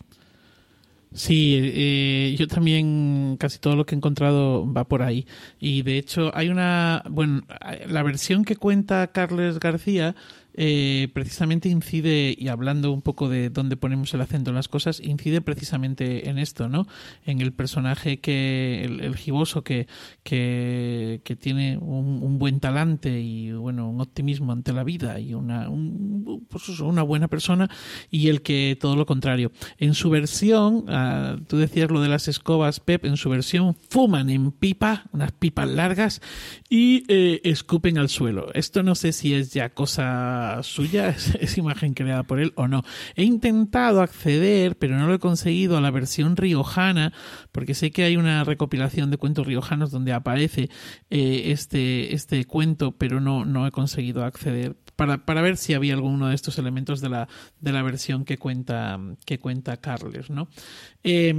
Sí, 1.13 1.57
eh, 1.61 2.36
yo 2.38 2.45
también 2.47 3.38
casi 3.39 3.57
todo 3.57 3.78
lo 3.78 3.86
que 3.86 3.95
he 3.95 3.97
encontrado 3.97 4.72
va 4.72 4.84
por 4.84 5.01
ahí. 5.01 5.26
Y 5.59 5.82
de 5.84 5.97
hecho 5.97 6.30
hay 6.36 6.49
una, 6.49 7.03
bueno, 7.09 7.43
la 7.88 8.03
versión 8.03 8.43
que 8.43 8.57
cuenta 8.57 9.07
Carles 9.07 9.59
García 9.59 10.13
eh, 10.58 11.10
precisamente 11.14 11.70
incide, 11.70 12.34
y 12.38 12.47
hablando 12.47 12.91
un 12.91 13.01
poco 13.01 13.28
de 13.28 13.49
dónde 13.49 13.76
ponemos 13.76 14.14
el 14.14 14.22
acento 14.22 14.51
en 14.51 14.56
las 14.56 14.68
cosas, 14.68 15.01
incide 15.01 15.41
precisamente 15.41 16.30
en 16.30 16.38
esto, 16.38 16.70
¿no? 16.70 16.88
En 17.26 17.41
el 17.41 17.51
personaje 17.51 18.20
que, 18.20 18.84
el, 18.86 19.01
el 19.01 19.16
giboso 19.16 19.64
que, 19.64 19.88
que, 20.24 21.20
tiene 21.39 21.78
un, 21.78 22.39
buen 22.39 22.60
talante 22.60 23.20
y, 23.20 23.51
bueno, 23.51 23.89
un 23.89 23.99
optimismo 24.01 24.51
ante 24.51 24.72
la 24.72 24.84
vida 24.84 25.20
y 25.20 25.34
una, 25.34 25.70
un, 25.70 26.45
pues 26.49 26.80
una 26.80 27.03
buena 27.03 27.28
persona, 27.28 27.70
y 28.10 28.30
el 28.30 28.41
que 28.41 28.78
todo 28.80 28.95
lo 28.95 29.06
contrario. 29.06 29.51
En 29.78 29.93
su 29.93 30.10
versión, 30.10 30.86
uh, 30.89 31.41
tú 31.47 31.58
decías 31.58 31.91
lo 31.91 32.01
de 32.01 32.10
las 32.10 32.28
escobas, 32.28 32.80
Pep, 32.80 33.06
en 33.06 33.18
su 33.18 33.30
versión 33.30 33.76
fuman 33.89 34.30
en 34.30 34.51
pipa, 34.51 35.06
unas 35.12 35.32
pipas 35.34 35.68
largas, 35.68 36.22
y 36.70 37.03
eh, 37.08 37.41
escupen 37.43 37.97
al 37.97 38.10
suelo. 38.10 38.53
Esto 38.53 38.84
no 38.84 38.95
sé 38.95 39.12
si 39.12 39.34
es 39.34 39.53
ya 39.53 39.70
cosa 39.70 40.45
suya, 40.64 41.10
es, 41.39 41.58
imagen 41.58 41.93
creada 41.93 42.24
por 42.24 42.39
él 42.39 42.54
o 42.56 42.68
no. 42.68 42.84
He 43.16 43.24
intentado 43.24 44.02
acceder, 44.02 44.78
pero 44.78 44.98
no 44.98 45.08
lo 45.08 45.14
he 45.14 45.20
conseguido 45.20 45.78
a 45.78 45.82
la 45.82 45.91
versión 45.91 46.38
riojana, 46.38 47.14
porque 47.52 47.74
sé 47.74 47.91
que 47.91 48.04
hay 48.04 48.18
una 48.18 48.43
recopilación 48.43 49.12
de 49.12 49.18
cuentos 49.18 49.48
riojanos 49.48 49.91
donde 49.91 50.14
aparece 50.14 50.70
eh, 51.10 51.43
este, 51.46 52.14
este 52.14 52.46
cuento, 52.46 52.91
pero 52.91 53.22
no, 53.22 53.46
no 53.46 53.68
he 53.68 53.72
conseguido 53.72 54.24
acceder 54.24 54.76
para, 54.96 55.26
para 55.26 55.41
ver 55.41 55.58
si 55.58 55.74
había 55.74 55.93
alguno 55.93 56.28
de 56.28 56.36
estos 56.36 56.58
elementos 56.58 57.02
de 57.02 57.10
la, 57.10 57.28
de 57.60 57.72
la 57.72 57.82
versión 57.84 58.26
que 58.26 58.38
cuenta, 58.38 59.00
que 59.26 59.39
cuenta 59.39 59.78
Carles, 59.78 60.30
¿no? 60.30 60.48
Eh, 61.04 61.34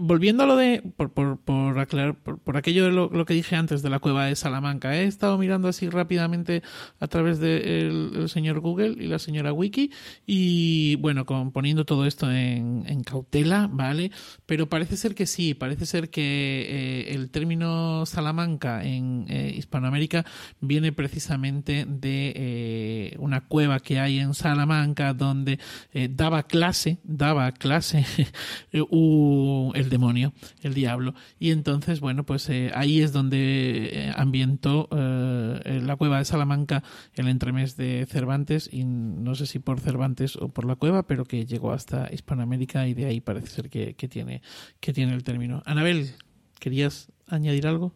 volviendo 0.00 0.42
a 0.42 0.46
lo 0.46 0.56
de, 0.56 0.82
por, 0.96 1.12
por, 1.12 1.38
por 1.38 1.78
aclarar, 1.78 2.14
por, 2.14 2.38
por, 2.38 2.56
aquello 2.56 2.84
de 2.84 2.92
lo, 2.92 3.10
lo, 3.10 3.26
que 3.26 3.34
dije 3.34 3.54
antes 3.54 3.82
de 3.82 3.90
la 3.90 3.98
cueva 3.98 4.26
de 4.26 4.36
Salamanca, 4.36 4.96
he 4.96 5.04
estado 5.04 5.36
mirando 5.36 5.68
así 5.68 5.90
rápidamente 5.90 6.62
a 6.98 7.06
través 7.06 7.38
del 7.38 8.12
de 8.12 8.20
el 8.20 8.28
señor 8.30 8.60
Google 8.60 8.96
y 8.98 9.08
la 9.08 9.18
señora 9.18 9.52
Wiki 9.52 9.90
y 10.26 10.96
bueno, 10.96 11.26
con, 11.26 11.52
poniendo 11.52 11.84
todo 11.84 12.06
esto 12.06 12.30
en, 12.30 12.84
en, 12.86 13.02
cautela, 13.02 13.68
¿vale? 13.70 14.10
Pero 14.46 14.68
parece 14.68 14.96
ser 14.96 15.14
que 15.14 15.26
sí, 15.26 15.54
parece 15.54 15.84
ser 15.84 16.08
que 16.08 16.22
eh, 16.22 17.14
el 17.14 17.30
término 17.30 18.06
Salamanca 18.06 18.84
en 18.84 19.26
eh, 19.28 19.54
Hispanoamérica 19.56 20.24
viene 20.60 20.92
precisamente 20.92 21.84
de 21.86 22.32
eh, 22.36 23.16
una 23.18 23.40
cueva 23.40 23.80
que 23.80 23.98
hay 23.98 24.18
en 24.18 24.34
Salamanca 24.34 25.14
donde 25.14 25.58
eh, 25.92 26.08
daba 26.10 26.42
clase, 26.42 26.98
daba 27.02 27.52
clase 27.52 28.04
uh, 28.90 29.72
el 29.74 29.88
demonio, 29.88 30.32
el 30.62 30.74
diablo. 30.74 31.14
Y 31.38 31.50
entonces, 31.50 32.00
bueno, 32.00 32.24
pues 32.24 32.48
eh, 32.50 32.70
ahí 32.74 33.00
es 33.00 33.12
donde 33.12 34.12
ambientó 34.16 34.88
la 34.90 35.96
cueva 35.96 36.18
de 36.18 36.24
Salamanca 36.24 36.82
el 37.14 37.28
entremés 37.28 37.76
de 37.76 38.06
Cervantes 38.08 38.68
y 38.70 38.84
no 38.84 39.34
sé 39.34 39.46
si 39.46 39.58
por 39.58 39.80
Cervantes 39.80 40.36
o 40.36 40.48
por 40.48 40.64
la 40.64 40.76
cueva, 40.76 41.06
pero 41.06 41.24
que 41.24 41.46
llegó 41.46 41.72
hasta 41.72 42.12
Hispanoamérica 42.12 42.86
y 42.86 42.94
de 42.94 43.06
ahí 43.06 43.20
parece 43.20 43.48
ser 43.48 43.70
que, 43.70 43.94
que 43.94 44.08
tiene, 44.08 44.42
que 44.80 44.92
tiene 44.92 45.14
el 45.14 45.24
término. 45.24 45.62
Anabel, 45.64 46.12
¿querías 46.58 47.10
añadir 47.26 47.66
algo? 47.66 47.94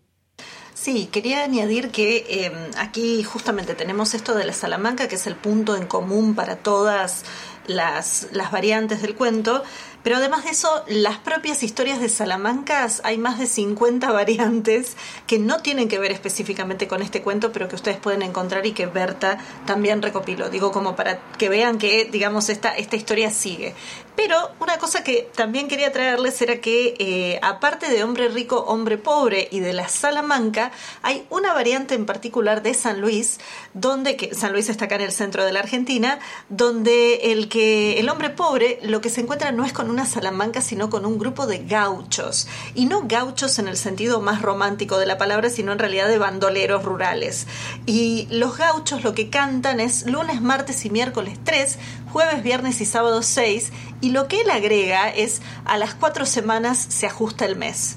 Sí, 0.74 1.10
quería 1.12 1.42
añadir 1.42 1.90
que 1.90 2.24
eh, 2.28 2.70
aquí 2.78 3.22
justamente 3.22 3.74
tenemos 3.74 4.14
esto 4.14 4.34
de 4.34 4.46
la 4.46 4.54
Salamanca, 4.54 5.08
que 5.08 5.16
es 5.16 5.26
el 5.26 5.36
punto 5.36 5.76
en 5.76 5.86
común 5.86 6.34
para 6.34 6.56
todas 6.56 7.24
las, 7.66 8.28
las 8.32 8.50
variantes 8.50 9.02
del 9.02 9.14
cuento, 9.14 9.62
pero 10.02 10.16
además 10.16 10.44
de 10.44 10.50
eso, 10.50 10.82
las 10.88 11.18
propias 11.18 11.62
historias 11.62 12.00
de 12.00 12.08
Salamancas, 12.08 13.02
hay 13.04 13.18
más 13.18 13.38
de 13.38 13.46
50 13.46 14.10
variantes 14.12 14.96
que 15.26 15.38
no 15.38 15.60
tienen 15.60 15.88
que 15.88 15.98
ver 15.98 16.12
específicamente 16.12 16.88
con 16.88 17.02
este 17.02 17.22
cuento, 17.22 17.52
pero 17.52 17.68
que 17.68 17.76
ustedes 17.76 17.98
pueden 17.98 18.22
encontrar 18.22 18.64
y 18.66 18.72
que 18.72 18.86
Berta 18.86 19.38
también 19.66 20.00
recopiló. 20.00 20.48
Digo, 20.48 20.72
como 20.72 20.96
para 20.96 21.20
que 21.36 21.48
vean 21.48 21.78
que, 21.78 22.06
digamos, 22.10 22.48
esta, 22.48 22.74
esta 22.74 22.96
historia 22.96 23.30
sigue. 23.30 23.74
Pero 24.16 24.50
una 24.60 24.78
cosa 24.78 25.02
que 25.02 25.30
también 25.34 25.68
quería 25.68 25.92
traerles 25.92 26.40
era 26.42 26.60
que, 26.60 26.94
eh, 26.98 27.40
aparte 27.42 27.88
de 27.88 28.04
hombre 28.04 28.28
rico, 28.28 28.64
hombre 28.66 28.98
pobre 28.98 29.48
y 29.50 29.60
de 29.60 29.72
la 29.72 29.88
Salamanca, 29.88 30.72
hay 31.02 31.26
una 31.30 31.52
variante 31.52 31.94
en 31.94 32.06
particular 32.06 32.62
de 32.62 32.74
San 32.74 33.00
Luis, 33.00 33.38
donde, 33.72 34.16
que 34.16 34.34
San 34.34 34.52
Luis 34.52 34.68
está 34.68 34.86
acá 34.86 34.96
en 34.96 35.02
el 35.02 35.12
centro 35.12 35.44
de 35.44 35.52
la 35.52 35.60
Argentina, 35.60 36.18
donde 36.48 37.32
el 37.32 37.48
que 37.48 37.98
el 37.98 38.08
hombre 38.08 38.30
pobre 38.30 38.78
lo 38.82 39.00
que 39.00 39.10
se 39.10 39.20
encuentra 39.20 39.52
no 39.52 39.64
es 39.64 39.72
con 39.72 39.90
una 39.90 40.06
Salamanca, 40.06 40.60
sino 40.60 40.90
con 40.90 41.06
un 41.06 41.18
grupo 41.18 41.46
de 41.46 41.64
gauchos. 41.64 42.48
Y 42.74 42.86
no 42.86 43.02
gauchos 43.04 43.58
en 43.58 43.68
el 43.68 43.76
sentido 43.76 44.20
más 44.20 44.42
romántico 44.42 44.98
de 44.98 45.06
la 45.06 45.18
palabra, 45.18 45.50
sino 45.50 45.72
en 45.72 45.78
realidad 45.78 46.08
de 46.08 46.18
bandoleros 46.18 46.84
rurales. 46.84 47.46
Y 47.86 48.26
los 48.30 48.56
gauchos 48.56 49.02
lo 49.04 49.14
que 49.14 49.30
cantan 49.30 49.80
es 49.80 50.06
lunes, 50.06 50.42
martes 50.42 50.84
y 50.84 50.90
miércoles 50.90 51.38
3, 51.44 51.78
jueves, 52.10 52.42
viernes 52.42 52.80
y 52.80 52.84
sábado 52.84 53.22
6, 53.22 53.72
y 54.00 54.10
lo 54.10 54.28
que 54.28 54.42
él 54.42 54.50
agrega 54.50 55.08
es 55.08 55.40
a 55.64 55.78
las 55.78 55.94
cuatro 55.94 56.26
semanas 56.26 56.78
se 56.78 57.06
ajusta 57.06 57.44
el 57.44 57.56
mes. 57.56 57.96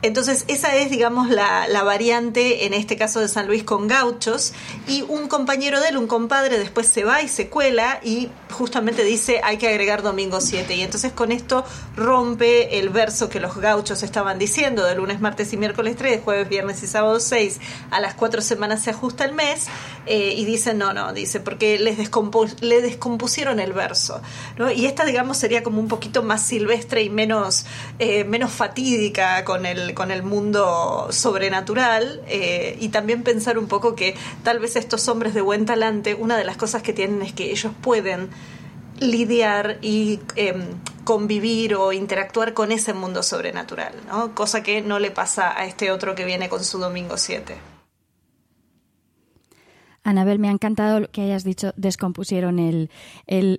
Entonces, 0.00 0.44
esa 0.46 0.76
es, 0.76 0.90
digamos, 0.90 1.28
la, 1.28 1.66
la, 1.66 1.82
variante, 1.82 2.66
en 2.66 2.72
este 2.72 2.96
caso 2.96 3.18
de 3.18 3.26
San 3.26 3.48
Luis, 3.48 3.64
con 3.64 3.88
gauchos. 3.88 4.52
Y 4.86 5.02
un 5.02 5.26
compañero 5.26 5.80
de 5.80 5.88
él, 5.88 5.96
un 5.96 6.06
compadre, 6.06 6.56
después 6.56 6.86
se 6.86 7.02
va 7.02 7.20
y 7.20 7.26
se 7.26 7.48
cuela 7.48 7.98
y 8.04 8.28
justamente 8.52 9.02
dice 9.02 9.40
hay 9.42 9.56
que 9.56 9.68
agregar 9.68 10.02
domingo 10.02 10.40
7. 10.40 10.72
Y 10.76 10.82
entonces 10.82 11.12
con 11.12 11.32
esto 11.32 11.64
rompe 11.96 12.78
el 12.78 12.90
verso 12.90 13.28
que 13.28 13.40
los 13.40 13.56
gauchos 13.56 14.04
estaban 14.04 14.38
diciendo 14.38 14.84
de 14.84 14.94
lunes, 14.94 15.20
martes 15.20 15.52
y 15.52 15.56
miércoles 15.56 15.96
3, 15.96 16.20
jueves, 16.22 16.48
viernes 16.48 16.80
y 16.84 16.86
sábado 16.86 17.18
6. 17.18 17.58
A 17.90 17.98
las 17.98 18.14
cuatro 18.14 18.40
semanas 18.40 18.82
se 18.82 18.90
ajusta 18.90 19.24
el 19.24 19.32
mes. 19.32 19.66
Eh, 20.08 20.34
y 20.36 20.44
dicen, 20.46 20.78
no, 20.78 20.94
no, 20.94 21.12
dice, 21.12 21.38
porque 21.38 21.78
les 21.78 21.98
le 22.60 22.80
descompusieron 22.80 23.60
el 23.60 23.72
verso. 23.72 24.22
¿no? 24.56 24.70
Y 24.70 24.86
esta, 24.86 25.04
digamos, 25.04 25.36
sería 25.36 25.62
como 25.62 25.80
un 25.80 25.88
poquito 25.88 26.22
más 26.22 26.42
silvestre 26.42 27.02
y 27.02 27.10
menos, 27.10 27.66
eh, 27.98 28.24
menos 28.24 28.50
fatídica 28.50 29.44
con 29.44 29.66
el 29.66 29.94
con 29.94 30.10
el 30.10 30.22
mundo 30.22 31.08
sobrenatural 31.10 32.22
eh, 32.26 32.76
y 32.80 32.88
también 32.88 33.22
pensar 33.22 33.58
un 33.58 33.66
poco 33.66 33.94
que 33.94 34.14
tal 34.42 34.58
vez 34.58 34.76
estos 34.76 35.08
hombres 35.08 35.34
de 35.34 35.40
buen 35.40 35.66
talante, 35.66 36.14
una 36.14 36.36
de 36.36 36.44
las 36.44 36.56
cosas 36.56 36.82
que 36.82 36.92
tienen 36.92 37.22
es 37.22 37.32
que 37.32 37.50
ellos 37.50 37.72
pueden 37.80 38.30
lidiar 39.00 39.78
y 39.80 40.20
eh, 40.36 40.54
convivir 41.04 41.74
o 41.74 41.92
interactuar 41.92 42.54
con 42.54 42.72
ese 42.72 42.92
mundo 42.92 43.22
sobrenatural, 43.22 43.94
¿no? 44.08 44.34
cosa 44.34 44.62
que 44.62 44.82
no 44.82 44.98
le 44.98 45.10
pasa 45.10 45.58
a 45.58 45.66
este 45.66 45.90
otro 45.90 46.14
que 46.14 46.24
viene 46.24 46.48
con 46.48 46.64
su 46.64 46.78
domingo 46.78 47.16
7. 47.16 47.77
Anabel, 50.08 50.38
me 50.38 50.48
ha 50.48 50.52
encantado 50.52 51.10
que 51.10 51.20
hayas 51.20 51.44
dicho 51.44 51.72
descompusieron 51.76 52.58
el, 52.58 52.90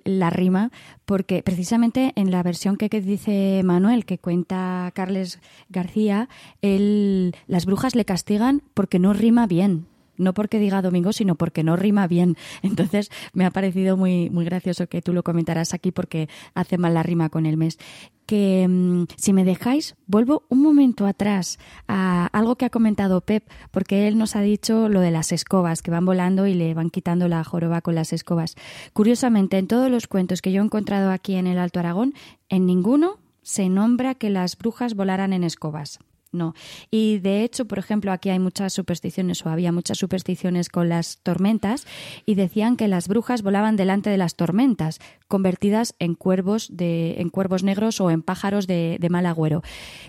la 0.04 0.30
rima, 0.30 0.72
porque 1.04 1.44
precisamente 1.44 2.12
en 2.16 2.32
la 2.32 2.42
versión 2.42 2.76
que, 2.76 2.90
que 2.90 3.00
dice 3.00 3.62
Manuel, 3.64 4.04
que 4.04 4.18
cuenta 4.18 4.90
Carles 4.92 5.38
García, 5.68 6.28
él, 6.60 7.36
las 7.46 7.66
brujas 7.66 7.94
le 7.94 8.04
castigan 8.04 8.62
porque 8.74 8.98
no 8.98 9.12
rima 9.12 9.46
bien, 9.46 9.86
no 10.20 10.34
porque 10.34 10.58
diga 10.58 10.82
domingo, 10.82 11.12
sino 11.12 11.34
porque 11.34 11.64
no 11.64 11.76
rima 11.76 12.06
bien. 12.06 12.36
Entonces 12.62 13.10
me 13.32 13.44
ha 13.44 13.50
parecido 13.50 13.96
muy, 13.96 14.30
muy 14.30 14.44
gracioso 14.44 14.86
que 14.86 15.02
tú 15.02 15.12
lo 15.12 15.22
comentaras 15.22 15.74
aquí 15.74 15.90
porque 15.90 16.28
hace 16.54 16.78
mal 16.78 16.94
la 16.94 17.02
rima 17.02 17.28
con 17.30 17.46
el 17.46 17.56
mes. 17.56 17.78
Que 18.26 18.66
mmm, 18.68 19.04
si 19.16 19.32
me 19.32 19.44
dejáis, 19.44 19.96
vuelvo 20.06 20.44
un 20.48 20.62
momento 20.62 21.06
atrás 21.06 21.58
a 21.88 22.26
algo 22.26 22.56
que 22.56 22.66
ha 22.66 22.70
comentado 22.70 23.20
Pep, 23.22 23.48
porque 23.70 24.06
él 24.06 24.18
nos 24.18 24.36
ha 24.36 24.40
dicho 24.40 24.88
lo 24.88 25.00
de 25.00 25.10
las 25.10 25.32
escobas, 25.32 25.82
que 25.82 25.90
van 25.90 26.04
volando 26.04 26.46
y 26.46 26.54
le 26.54 26.74
van 26.74 26.90
quitando 26.90 27.26
la 27.26 27.42
joroba 27.42 27.80
con 27.80 27.94
las 27.94 28.12
escobas. 28.12 28.54
Curiosamente, 28.92 29.58
en 29.58 29.66
todos 29.66 29.90
los 29.90 30.06
cuentos 30.06 30.42
que 30.42 30.52
yo 30.52 30.62
he 30.62 30.64
encontrado 30.64 31.10
aquí 31.10 31.34
en 31.34 31.46
el 31.46 31.58
Alto 31.58 31.80
Aragón, 31.80 32.14
en 32.48 32.66
ninguno 32.66 33.18
se 33.42 33.68
nombra 33.68 34.14
que 34.14 34.30
las 34.30 34.56
brujas 34.56 34.94
volaran 34.94 35.32
en 35.32 35.44
escobas. 35.44 35.98
No. 36.32 36.54
Y 36.90 37.18
de 37.18 37.42
hecho, 37.42 37.66
por 37.66 37.78
ejemplo, 37.78 38.12
aquí 38.12 38.30
hay 38.30 38.38
muchas 38.38 38.72
supersticiones 38.72 39.44
o 39.44 39.48
había 39.48 39.72
muchas 39.72 39.98
supersticiones 39.98 40.68
con 40.68 40.88
las 40.88 41.18
tormentas 41.22 41.86
y 42.24 42.36
decían 42.36 42.76
que 42.76 42.88
las 42.88 43.08
brujas 43.08 43.42
volaban 43.42 43.76
delante 43.76 44.10
de 44.10 44.16
las 44.16 44.36
tormentas, 44.36 45.00
convertidas 45.26 45.94
en 45.98 46.14
cuervos 46.14 46.68
de 46.70 47.20
en 47.20 47.30
cuervos 47.30 47.62
negros 47.64 48.00
o 48.00 48.10
en 48.10 48.22
pájaros 48.22 48.66
de, 48.66 48.98
mal 49.10 49.26
agüero. 49.26 49.62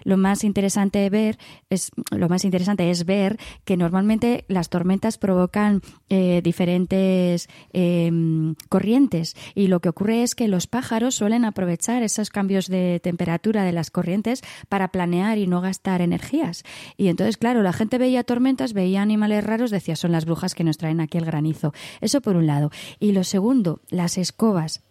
Lo 0.03 0.17
más 0.17 0.43
interesante 0.43 1.09
ver 1.09 1.39
es 1.69 1.91
lo 2.11 2.29
más 2.29 2.45
interesante 2.45 2.91
es 2.91 3.05
ver 3.05 3.39
que 3.65 3.77
normalmente 3.77 4.45
las 4.47 4.69
tormentas 4.69 5.17
provocan 5.17 5.81
eh, 6.09 6.41
diferentes 6.43 7.49
em, 7.73 8.55
corrientes 8.69 9.35
y 9.55 9.67
lo 9.67 9.79
que 9.79 9.89
ocurre 9.89 10.21
es 10.21 10.35
que 10.35 10.47
los 10.47 10.67
pájaros 10.67 11.15
suelen 11.15 11.45
aprovechar 11.45 12.03
esos 12.03 12.29
cambios 12.29 12.67
de 12.67 12.99
temperatura 13.01 13.63
de 13.63 13.71
las 13.71 13.89
corrientes 13.89 14.43
para 14.69 14.89
planear 14.89 15.37
y 15.37 15.47
no 15.47 15.61
gastar 15.61 16.01
energías. 16.11 16.63
Y 16.97 17.07
entonces, 17.07 17.37
claro, 17.37 17.63
la 17.63 17.73
gente 17.73 17.97
veía 17.97 18.23
tormentas, 18.23 18.73
veía 18.73 19.01
animales 19.01 19.43
raros, 19.43 19.71
decía, 19.71 19.95
son 19.95 20.11
las 20.11 20.25
brujas 20.25 20.55
que 20.55 20.63
nos 20.63 20.77
traen 20.77 20.99
aquí 20.99 21.17
el 21.17 21.25
granizo. 21.25 21.73
Eso 22.01 22.21
por 22.21 22.35
un 22.35 22.47
lado. 22.47 22.69
Y 22.99 23.13
lo 23.13 23.23
segundo, 23.23 23.81
las 23.89 24.17
escobas. 24.17 24.83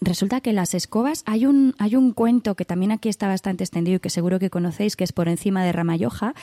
Resulta 0.00 0.40
que 0.40 0.52
las 0.52 0.74
escobas, 0.74 1.22
hay 1.26 1.46
un, 1.46 1.74
hay 1.78 1.96
un 1.96 2.12
cuento 2.12 2.54
que 2.54 2.64
también 2.64 2.92
aquí 2.92 3.08
está 3.08 3.26
bastante 3.26 3.64
extendido 3.64 3.96
y 3.96 4.00
que 4.00 4.10
seguro 4.10 4.38
que 4.38 4.50
conocéis, 4.50 4.94
que 4.94 5.04
es 5.04 5.12
por 5.12 5.28
encima 5.28 5.64
de 5.64 5.72
Ramayoja, 5.72 6.34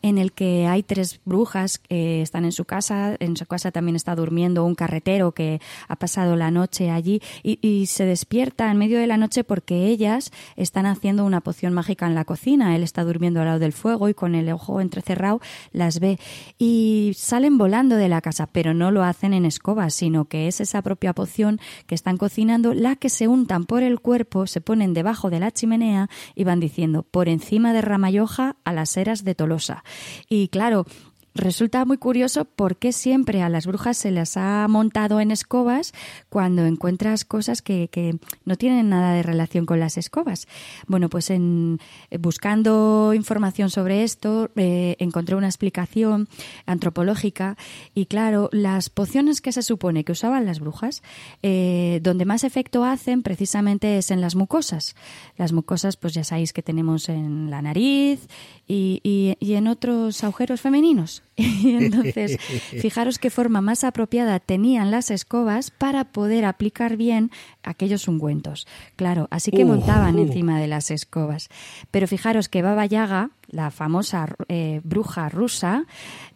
en 0.00 0.18
el 0.18 0.32
que 0.32 0.66
hay 0.66 0.82
tres 0.82 1.20
brujas 1.24 1.78
que 1.78 2.22
están 2.22 2.44
en 2.44 2.52
su 2.52 2.64
casa, 2.64 3.16
en 3.20 3.36
su 3.36 3.44
casa 3.46 3.70
también 3.70 3.96
está 3.96 4.14
durmiendo 4.14 4.64
un 4.64 4.74
carretero 4.74 5.32
que 5.32 5.60
ha 5.88 5.96
pasado 5.96 6.36
la 6.36 6.50
noche 6.50 6.90
allí 6.90 7.20
y, 7.42 7.86
se 7.86 8.04
despierta 8.04 8.70
en 8.70 8.78
medio 8.78 8.98
de 8.98 9.06
la 9.06 9.16
noche 9.16 9.44
porque 9.44 9.86
ellas 9.86 10.30
están 10.56 10.86
haciendo 10.86 11.24
una 11.24 11.40
poción 11.40 11.72
mágica 11.72 12.06
en 12.06 12.14
la 12.14 12.24
cocina. 12.24 12.76
Él 12.76 12.82
está 12.82 13.02
durmiendo 13.02 13.40
al 13.40 13.46
lado 13.46 13.58
del 13.58 13.72
fuego 13.72 14.08
y 14.08 14.14
con 14.14 14.34
el 14.34 14.50
ojo 14.50 14.80
entrecerrado 14.80 15.40
las 15.72 16.00
ve 16.00 16.18
y 16.58 17.12
salen 17.16 17.58
volando 17.58 17.96
de 17.96 18.08
la 18.08 18.20
casa, 18.20 18.46
pero 18.46 18.72
no 18.72 18.90
lo 18.90 19.02
hacen 19.02 19.34
en 19.34 19.44
escobas, 19.44 19.94
sino 19.94 20.26
que 20.26 20.48
es 20.48 20.60
esa 20.60 20.80
propia 20.82 21.12
poción 21.12 21.60
que 21.86 21.94
están 21.94 22.16
cocinando 22.16 22.72
la 22.72 22.96
que 23.02 23.08
se 23.08 23.26
untan 23.26 23.64
por 23.64 23.82
el 23.82 23.98
cuerpo, 23.98 24.46
se 24.46 24.60
ponen 24.60 24.94
debajo 24.94 25.28
de 25.28 25.40
la 25.40 25.50
chimenea 25.50 26.08
y 26.36 26.44
van 26.44 26.60
diciendo 26.60 27.02
por 27.02 27.28
encima 27.28 27.72
de 27.72 27.80
Ramayoja 27.80 28.54
a 28.62 28.72
las 28.72 28.96
eras 28.96 29.24
de 29.24 29.34
Tolosa. 29.34 29.82
Y 30.28 30.46
claro, 30.46 30.86
Resulta 31.34 31.86
muy 31.86 31.96
curioso 31.96 32.44
por 32.44 32.76
qué 32.76 32.92
siempre 32.92 33.40
a 33.40 33.48
las 33.48 33.66
brujas 33.66 33.96
se 33.96 34.10
las 34.10 34.36
ha 34.36 34.66
montado 34.68 35.18
en 35.18 35.30
escobas 35.30 35.92
cuando 36.28 36.66
encuentras 36.66 37.24
cosas 37.24 37.62
que, 37.62 37.88
que 37.88 38.18
no 38.44 38.56
tienen 38.56 38.90
nada 38.90 39.14
de 39.14 39.22
relación 39.22 39.64
con 39.64 39.80
las 39.80 39.96
escobas. 39.96 40.46
Bueno, 40.86 41.08
pues 41.08 41.30
en, 41.30 41.78
buscando 42.20 43.14
información 43.14 43.70
sobre 43.70 44.04
esto 44.04 44.50
eh, 44.56 44.96
encontré 44.98 45.34
una 45.34 45.46
explicación 45.46 46.28
antropológica 46.66 47.56
y 47.94 48.06
claro, 48.06 48.50
las 48.52 48.90
pociones 48.90 49.40
que 49.40 49.52
se 49.52 49.62
supone 49.62 50.04
que 50.04 50.12
usaban 50.12 50.44
las 50.44 50.60
brujas, 50.60 51.02
eh, 51.42 52.00
donde 52.02 52.26
más 52.26 52.44
efecto 52.44 52.84
hacen 52.84 53.22
precisamente 53.22 53.96
es 53.96 54.10
en 54.10 54.20
las 54.20 54.34
mucosas. 54.34 54.94
Las 55.38 55.52
mucosas, 55.52 55.96
pues 55.96 56.12
ya 56.12 56.24
sabéis 56.24 56.52
que 56.52 56.62
tenemos 56.62 57.08
en 57.08 57.50
la 57.50 57.62
nariz 57.62 58.28
y, 58.68 59.00
y, 59.02 59.36
y 59.40 59.54
en 59.54 59.66
otros 59.66 60.22
agujeros 60.24 60.60
femeninos. 60.60 61.21
Y 61.36 61.76
entonces, 61.76 62.38
fijaros 62.80 63.18
qué 63.18 63.30
forma 63.30 63.60
más 63.60 63.84
apropiada 63.84 64.38
tenían 64.40 64.90
las 64.90 65.10
escobas 65.10 65.70
para 65.70 66.04
poder 66.04 66.44
aplicar 66.44 66.96
bien 66.96 67.30
aquellos 67.62 68.08
ungüentos. 68.08 68.66
Claro, 68.96 69.28
así 69.30 69.50
que 69.50 69.64
montaban 69.64 70.18
encima 70.18 70.60
de 70.60 70.66
las 70.66 70.90
escobas. 70.90 71.48
Pero 71.90 72.06
fijaros 72.06 72.48
que 72.48 72.62
Baba 72.62 72.86
Yaga, 72.86 73.30
la 73.48 73.70
famosa 73.70 74.34
eh, 74.48 74.80
bruja 74.84 75.28
rusa, 75.28 75.86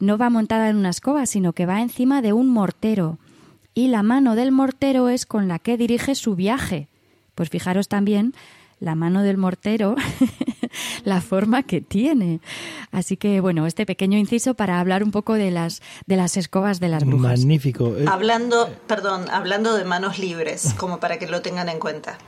no 0.01 0.18
va 0.18 0.30
montada 0.30 0.70
en 0.70 0.76
una 0.76 0.90
escoba, 0.90 1.26
sino 1.26 1.53
que 1.53 1.66
va 1.66 1.82
encima 1.82 2.22
de 2.22 2.32
un 2.32 2.49
mortero. 2.49 3.18
Y 3.74 3.88
la 3.88 4.03
mano 4.03 4.36
del 4.36 4.53
mortero 4.53 5.11
es 5.11 5.26
con 5.26 5.49
la 5.49 5.59
que 5.59 5.76
dirige 5.76 6.14
su 6.14 6.34
viaje. 6.34 6.88
Pues 7.34 7.51
fijaros 7.51 7.88
también 7.88 8.32
la 8.80 8.94
mano 8.94 9.22
del 9.22 9.36
mortero, 9.36 9.97
la 11.04 11.20
forma 11.20 11.62
que 11.62 11.80
tiene. 11.80 12.40
Así 12.90 13.16
que 13.16 13.40
bueno, 13.40 13.66
este 13.66 13.86
pequeño 13.86 14.18
inciso 14.18 14.54
para 14.54 14.80
hablar 14.80 15.02
un 15.02 15.10
poco 15.10 15.34
de 15.34 15.50
las 15.50 15.82
de 16.06 16.16
las 16.16 16.36
escobas 16.36 16.80
de 16.80 16.88
las 16.88 17.04
brujas. 17.04 17.40
Magnífico. 17.40 17.96
Eh, 17.96 18.04
hablando, 18.08 18.68
perdón, 18.86 19.26
hablando 19.30 19.74
de 19.74 19.84
manos 19.84 20.18
libres, 20.18 20.74
como 20.76 21.00
para 21.00 21.18
que 21.18 21.26
lo 21.26 21.42
tengan 21.42 21.68
en 21.68 21.78
cuenta. 21.78 22.18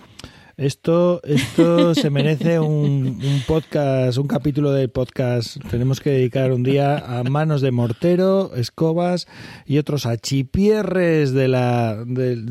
Esto, 0.59 1.21
esto 1.23 1.95
se 1.95 2.11
merece 2.11 2.59
un, 2.59 3.21
podcast, 3.47 4.19
un 4.19 4.27
capítulo 4.27 4.73
del 4.73 4.91
podcast. 4.91 5.57
Tenemos 5.71 6.01
que 6.01 6.11
dedicar 6.11 6.51
un 6.51 6.65
día 6.65 6.99
a 6.99 7.23
manos 7.23 7.61
de 7.61 7.71
mortero, 7.71 8.53
escobas 8.57 9.29
y 9.67 9.79
otros 9.79 10.05
achipierres 10.05 11.33
de 11.33 11.47
la. 11.47 12.05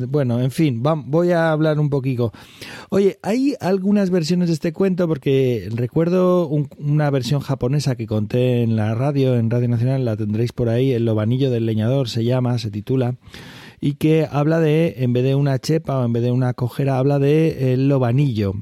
bueno, 0.08 0.40
en 0.40 0.52
fin, 0.52 0.82
voy 0.82 1.32
a 1.32 1.52
hablar 1.52 1.82
un 1.82 1.90
poquito. 1.90 2.32
Oye, 2.92 3.20
hay 3.24 3.56
algunas 3.60 4.10
versiones 4.10 4.48
de 4.48 4.54
este 4.54 4.72
cuento 4.72 5.06
porque 5.10 5.68
recuerdo 5.76 6.48
una 6.48 7.10
versión 7.10 7.42
japonesa 7.42 7.98
que 7.98 8.08
conté 8.08 8.64
en 8.64 8.78
la 8.78 8.96
radio, 8.96 9.36
en 9.36 9.50
Radio 9.50 9.68
Nacional, 9.68 10.06
la 10.06 10.16
tendréis 10.16 10.54
por 10.54 10.70
ahí, 10.70 10.94
El 10.94 11.04
Lobanillo 11.04 11.52
del 11.52 11.66
Leñador 11.66 12.08
se 12.08 12.24
llama, 12.24 12.58
se 12.58 12.72
titula 12.72 13.18
y 13.80 13.94
que 13.94 14.28
habla 14.30 14.60
de, 14.60 14.96
en 14.98 15.14
vez 15.14 15.24
de 15.24 15.36
una 15.36 15.60
chepa 15.60 16.00
o 16.00 16.06
en 16.06 16.14
vez 16.14 16.24
de 16.24 16.32
una 16.32 16.54
cojera, 16.54 16.98
habla 16.98 17.20
de 17.20 17.74
el 17.74 17.88
lobanillo, 17.88 18.54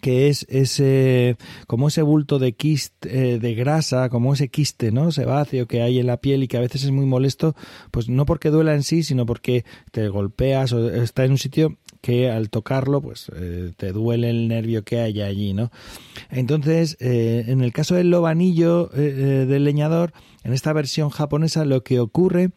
que 0.00 0.28
es 0.28 0.46
ese 0.48 1.36
como 1.66 1.88
ese 1.88 2.02
bulto 2.02 2.38
de 2.38 2.54
quiste, 2.54 3.34
eh, 3.34 3.38
de 3.38 3.54
grasa, 3.54 4.08
como 4.08 4.32
ese 4.32 4.48
quiste, 4.48 4.90
¿no? 4.90 5.12
Sebáceo 5.12 5.66
que 5.66 5.82
hay 5.82 5.98
en 5.98 6.06
la 6.06 6.16
piel 6.16 6.42
y 6.42 6.48
que 6.48 6.56
a 6.56 6.60
veces 6.60 6.84
es 6.84 6.90
muy 6.90 7.04
molesto, 7.04 7.54
pues 7.90 8.08
no 8.08 8.24
porque 8.24 8.50
duela 8.50 8.74
en 8.74 8.82
sí, 8.82 9.02
sino 9.02 9.26
porque 9.26 9.64
te 9.90 10.08
golpeas 10.08 10.72
o 10.72 10.88
está 10.90 11.24
en 11.24 11.32
un 11.32 11.38
sitio 11.38 11.76
que 12.00 12.30
al 12.30 12.50
tocarlo 12.50 13.00
pues 13.00 13.30
eh, 13.36 13.72
te 13.76 13.92
duele 13.92 14.30
el 14.30 14.48
nervio 14.48 14.82
que 14.82 15.00
hay 15.00 15.20
allí, 15.20 15.52
¿no? 15.52 15.70
Entonces, 16.30 16.96
eh, 17.00 17.44
en 17.48 17.60
el 17.60 17.72
caso 17.72 17.94
del 17.94 18.10
lobanillo 18.10 18.86
del 18.86 19.64
leñador, 19.64 20.12
en 20.44 20.52
esta 20.52 20.72
versión 20.72 21.10
japonesa 21.10 21.64
lo 21.64 21.82
que 21.82 22.00
ocurre 22.00 22.50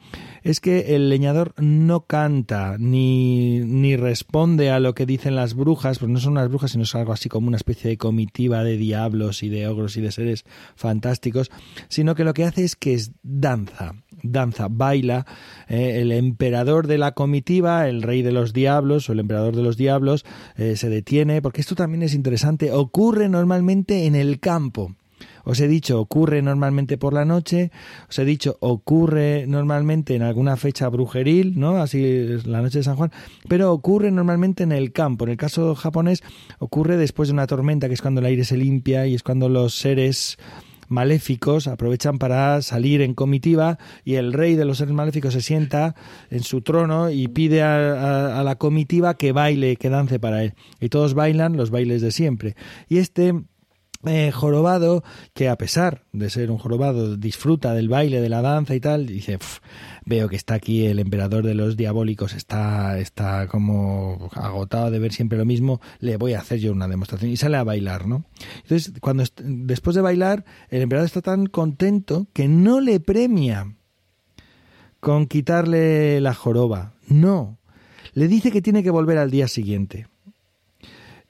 es 0.43 0.59
que 0.59 0.95
el 0.95 1.09
leñador 1.09 1.53
no 1.57 2.05
canta 2.05 2.77
ni, 2.79 3.59
ni 3.59 3.95
responde 3.95 4.71
a 4.71 4.79
lo 4.79 4.95
que 4.95 5.05
dicen 5.05 5.35
las 5.35 5.53
brujas, 5.53 5.99
pues 5.99 6.11
no 6.11 6.19
son 6.19 6.33
unas 6.33 6.49
brujas, 6.49 6.71
sino 6.71 6.83
es 6.83 6.95
algo 6.95 7.13
así 7.13 7.29
como 7.29 7.47
una 7.47 7.57
especie 7.57 7.89
de 7.89 7.97
comitiva 7.97 8.63
de 8.63 8.77
diablos 8.77 9.43
y 9.43 9.49
de 9.49 9.67
ogros 9.67 9.97
y 9.97 10.01
de 10.01 10.11
seres 10.11 10.45
fantásticos, 10.75 11.51
sino 11.87 12.15
que 12.15 12.23
lo 12.23 12.33
que 12.33 12.45
hace 12.45 12.63
es 12.63 12.75
que 12.75 12.93
es 12.93 13.11
danza, 13.23 13.95
danza, 14.23 14.67
baila. 14.69 15.25
Eh, 15.67 16.01
el 16.01 16.11
emperador 16.11 16.87
de 16.87 16.97
la 16.97 17.13
comitiva, 17.13 17.87
el 17.87 18.01
rey 18.01 18.21
de 18.21 18.31
los 18.31 18.53
diablos 18.53 19.09
o 19.09 19.13
el 19.13 19.19
emperador 19.19 19.55
de 19.55 19.63
los 19.63 19.77
diablos, 19.77 20.25
eh, 20.55 20.75
se 20.75 20.89
detiene, 20.89 21.41
porque 21.41 21.61
esto 21.61 21.75
también 21.75 22.03
es 22.03 22.13
interesante, 22.13 22.71
ocurre 22.71 23.29
normalmente 23.29 24.05
en 24.05 24.15
el 24.15 24.39
campo. 24.39 24.95
Os 25.45 25.59
he 25.61 25.67
dicho, 25.67 25.99
ocurre 25.99 26.41
normalmente 26.41 26.97
por 26.97 27.13
la 27.13 27.23
noche, 27.23 27.71
os 28.09 28.19
he 28.19 28.25
dicho, 28.25 28.57
ocurre 28.59 29.45
normalmente 29.47 30.15
en 30.15 30.23
alguna 30.23 30.57
fecha 30.57 30.89
brujeril, 30.89 31.59
¿no? 31.59 31.77
Así 31.77 32.03
es 32.03 32.47
la 32.47 32.61
noche 32.61 32.79
de 32.79 32.83
San 32.83 32.95
Juan, 32.95 33.11
pero 33.47 33.71
ocurre 33.71 34.11
normalmente 34.11 34.63
en 34.63 34.71
el 34.71 34.91
campo. 34.91 35.25
En 35.25 35.31
el 35.31 35.37
caso 35.37 35.75
japonés, 35.75 36.23
ocurre 36.59 36.97
después 36.97 37.29
de 37.29 37.33
una 37.33 37.47
tormenta, 37.47 37.87
que 37.87 37.93
es 37.93 38.01
cuando 38.01 38.21
el 38.21 38.25
aire 38.25 38.43
se 38.43 38.57
limpia 38.57 39.05
y 39.07 39.13
es 39.13 39.23
cuando 39.23 39.47
los 39.47 39.75
seres 39.75 40.37
maléficos 40.87 41.67
aprovechan 41.67 42.17
para 42.17 42.61
salir 42.61 43.01
en 43.01 43.13
comitiva 43.13 43.77
y 44.03 44.15
el 44.15 44.33
rey 44.33 44.55
de 44.55 44.65
los 44.65 44.77
seres 44.77 44.93
maléficos 44.93 45.33
se 45.33 45.41
sienta 45.41 45.95
en 46.29 46.43
su 46.43 46.61
trono 46.61 47.09
y 47.09 47.27
pide 47.27 47.63
a, 47.63 48.39
a, 48.39 48.43
la 48.43 48.55
comitiva 48.55 49.15
que 49.15 49.31
baile, 49.31 49.77
que 49.77 49.89
dance 49.89 50.19
para 50.19 50.43
él. 50.43 50.53
Y 50.79 50.89
todos 50.89 51.13
bailan 51.13 51.57
los 51.57 51.71
bailes 51.71 52.01
de 52.01 52.11
siempre. 52.11 52.55
Y 52.87 52.97
este 52.97 53.33
eh, 54.05 54.31
jorobado 54.31 55.03
que 55.33 55.49
a 55.49 55.57
pesar 55.57 56.03
de 56.11 56.29
ser 56.29 56.51
un 56.51 56.57
jorobado 56.57 57.17
disfruta 57.17 57.73
del 57.73 57.89
baile, 57.89 58.21
de 58.21 58.29
la 58.29 58.41
danza 58.41 58.75
y 58.75 58.79
tal, 58.79 59.05
dice, 59.05 59.39
veo 60.05 60.29
que 60.29 60.35
está 60.35 60.55
aquí 60.55 60.85
el 60.85 60.99
emperador 60.99 61.45
de 61.45 61.55
los 61.55 61.75
diabólicos, 61.75 62.33
está, 62.33 62.99
está 62.99 63.47
como 63.47 64.29
agotado 64.33 64.91
de 64.91 64.99
ver 64.99 65.13
siempre 65.13 65.37
lo 65.37 65.45
mismo, 65.45 65.81
le 65.99 66.17
voy 66.17 66.33
a 66.33 66.39
hacer 66.39 66.59
yo 66.59 66.71
una 66.71 66.87
demostración 66.87 67.31
y 67.31 67.37
sale 67.37 67.57
a 67.57 67.63
bailar, 67.63 68.07
¿no? 68.07 68.25
Entonces, 68.63 68.93
cuando 69.01 69.23
después 69.43 69.95
de 69.95 70.01
bailar, 70.01 70.45
el 70.69 70.81
emperador 70.81 71.07
está 71.07 71.21
tan 71.21 71.47
contento 71.47 72.27
que 72.33 72.47
no 72.47 72.81
le 72.81 72.99
premia 72.99 73.75
con 74.99 75.27
quitarle 75.27 76.21
la 76.21 76.33
joroba, 76.33 76.93
no, 77.07 77.59
le 78.13 78.27
dice 78.27 78.51
que 78.51 78.61
tiene 78.61 78.83
que 78.83 78.91
volver 78.91 79.17
al 79.17 79.31
día 79.31 79.47
siguiente 79.47 80.07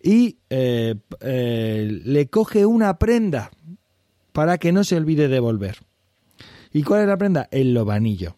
y 0.06 0.38
eh, 0.51 0.93
eh, 1.22 2.01
le 2.06 2.28
coge 2.28 2.68
una 2.68 2.99
prenda 2.99 3.49
para 4.34 4.60
que 4.60 4.72
no 4.72 4.84
se 4.84 4.95
olvide 4.95 5.28
de 5.28 5.39
volver. 5.39 5.80
¿Y 6.72 6.84
cuál 6.84 7.01
es 7.01 7.08
la 7.08 7.18
prenda? 7.18 7.49
El 7.49 7.74
lobanillo. 7.74 8.38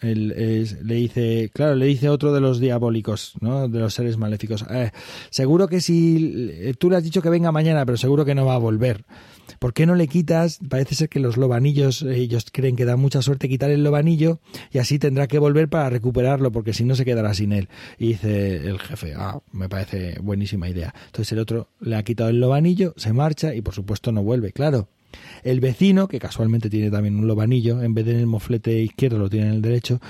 Le 0.00 0.94
dice, 0.94 1.50
claro, 1.52 1.74
le 1.74 1.86
dice 1.86 2.08
otro 2.08 2.32
de 2.32 2.40
los 2.40 2.60
diabólicos, 2.60 3.34
¿no? 3.40 3.68
De 3.68 3.78
los 3.78 3.94
seres 3.94 4.16
maléficos. 4.16 4.64
Eh, 4.70 4.90
seguro 5.30 5.68
que 5.68 5.80
si 5.80 6.74
tú 6.78 6.90
le 6.90 6.96
has 6.96 7.04
dicho 7.04 7.22
que 7.22 7.30
venga 7.30 7.52
mañana, 7.52 7.86
pero 7.86 7.96
seguro 7.96 8.24
que 8.24 8.34
no 8.34 8.44
va 8.44 8.54
a 8.54 8.58
volver. 8.58 9.04
¿Por 9.58 9.72
qué 9.72 9.86
no 9.86 9.94
le 9.94 10.08
quitas? 10.08 10.58
Parece 10.68 10.94
ser 10.94 11.08
que 11.08 11.20
los 11.20 11.36
lobanillos, 11.36 12.02
ellos 12.02 12.46
creen 12.52 12.76
que 12.76 12.84
da 12.84 12.96
mucha 12.96 13.22
suerte 13.22 13.48
quitar 13.48 13.70
el 13.70 13.84
lobanillo 13.84 14.40
y 14.70 14.78
así 14.78 14.98
tendrá 14.98 15.28
que 15.28 15.38
volver 15.38 15.68
para 15.68 15.88
recuperarlo, 15.88 16.52
porque 16.52 16.72
si 16.72 16.84
no 16.84 16.94
se 16.94 17.04
quedará 17.04 17.32
sin 17.34 17.52
él. 17.52 17.68
Y 17.98 18.08
dice 18.08 18.56
el 18.68 18.78
jefe, 18.78 19.14
ah, 19.16 19.40
me 19.52 19.68
parece 19.68 20.18
buenísima 20.20 20.68
idea. 20.68 20.94
Entonces 21.06 21.32
el 21.32 21.38
otro 21.38 21.68
le 21.80 21.96
ha 21.96 22.02
quitado 22.02 22.30
el 22.30 22.40
lobanillo, 22.40 22.92
se 22.96 23.12
marcha 23.12 23.54
y 23.54 23.62
por 23.62 23.74
supuesto 23.74 24.12
no 24.12 24.22
vuelve. 24.22 24.52
Claro, 24.52 24.88
el 25.42 25.60
vecino, 25.60 26.08
que 26.08 26.18
casualmente 26.18 26.68
tiene 26.70 26.90
también 26.90 27.16
un 27.16 27.26
lobanillo, 27.26 27.82
en 27.82 27.94
vez 27.94 28.04
de 28.04 28.12
en 28.12 28.18
el 28.18 28.26
moflete 28.26 28.82
izquierdo 28.82 29.18
lo 29.18 29.30
tiene 29.30 29.48
en 29.48 29.52
el 29.54 29.62
derecho, 29.62 30.00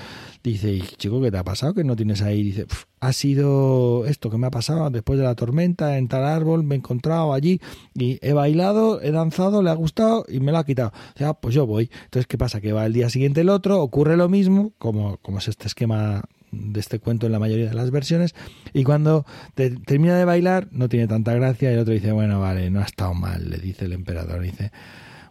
dice, 0.43 0.81
chico, 0.97 1.21
¿qué 1.21 1.31
te 1.31 1.37
ha 1.37 1.43
pasado 1.43 1.73
que 1.73 1.83
no 1.83 1.95
tienes 1.95 2.21
ahí? 2.21 2.43
Dice, 2.43 2.65
ha 2.99 3.13
sido 3.13 4.05
esto 4.05 4.29
que 4.29 4.37
me 4.37 4.47
ha 4.47 4.51
pasado 4.51 4.89
después 4.89 5.19
de 5.19 5.25
la 5.25 5.35
tormenta, 5.35 5.97
en 5.97 6.07
tal 6.07 6.25
árbol, 6.25 6.63
me 6.63 6.75
he 6.75 6.77
encontrado 6.77 7.33
allí 7.33 7.61
y 7.93 8.17
he 8.21 8.33
bailado, 8.33 9.01
he 9.01 9.11
danzado, 9.11 9.61
le 9.61 9.69
ha 9.69 9.75
gustado 9.75 10.25
y 10.27 10.39
me 10.39 10.51
lo 10.51 10.57
ha 10.57 10.65
quitado. 10.65 10.91
O 11.19 11.33
pues 11.35 11.53
yo 11.53 11.67
voy. 11.67 11.89
Entonces, 12.05 12.27
¿qué 12.27 12.37
pasa? 12.37 12.61
Que 12.61 12.73
va 12.73 12.85
el 12.85 12.93
día 12.93 13.09
siguiente 13.09 13.41
el 13.41 13.49
otro, 13.49 13.81
ocurre 13.81 14.17
lo 14.17 14.29
mismo, 14.29 14.73
como, 14.77 15.17
como 15.17 15.37
es 15.39 15.47
este 15.47 15.67
esquema 15.67 16.23
de 16.57 16.79
este 16.79 16.99
cuento 16.99 17.25
en 17.25 17.31
la 17.31 17.39
mayoría 17.39 17.69
de 17.69 17.75
las 17.75 17.91
versiones 17.91 18.35
y 18.73 18.83
cuando 18.83 19.25
termina 19.55 20.17
de 20.17 20.25
bailar 20.25 20.67
no 20.71 20.89
tiene 20.89 21.07
tanta 21.07 21.33
gracia 21.33 21.71
y 21.71 21.73
el 21.73 21.79
otro 21.79 21.93
dice 21.93 22.11
bueno 22.11 22.39
vale 22.39 22.69
no 22.69 22.79
ha 22.79 22.85
estado 22.85 23.13
mal 23.13 23.49
le 23.49 23.57
dice 23.57 23.85
el 23.85 23.93
emperador 23.93 24.41
dice 24.41 24.71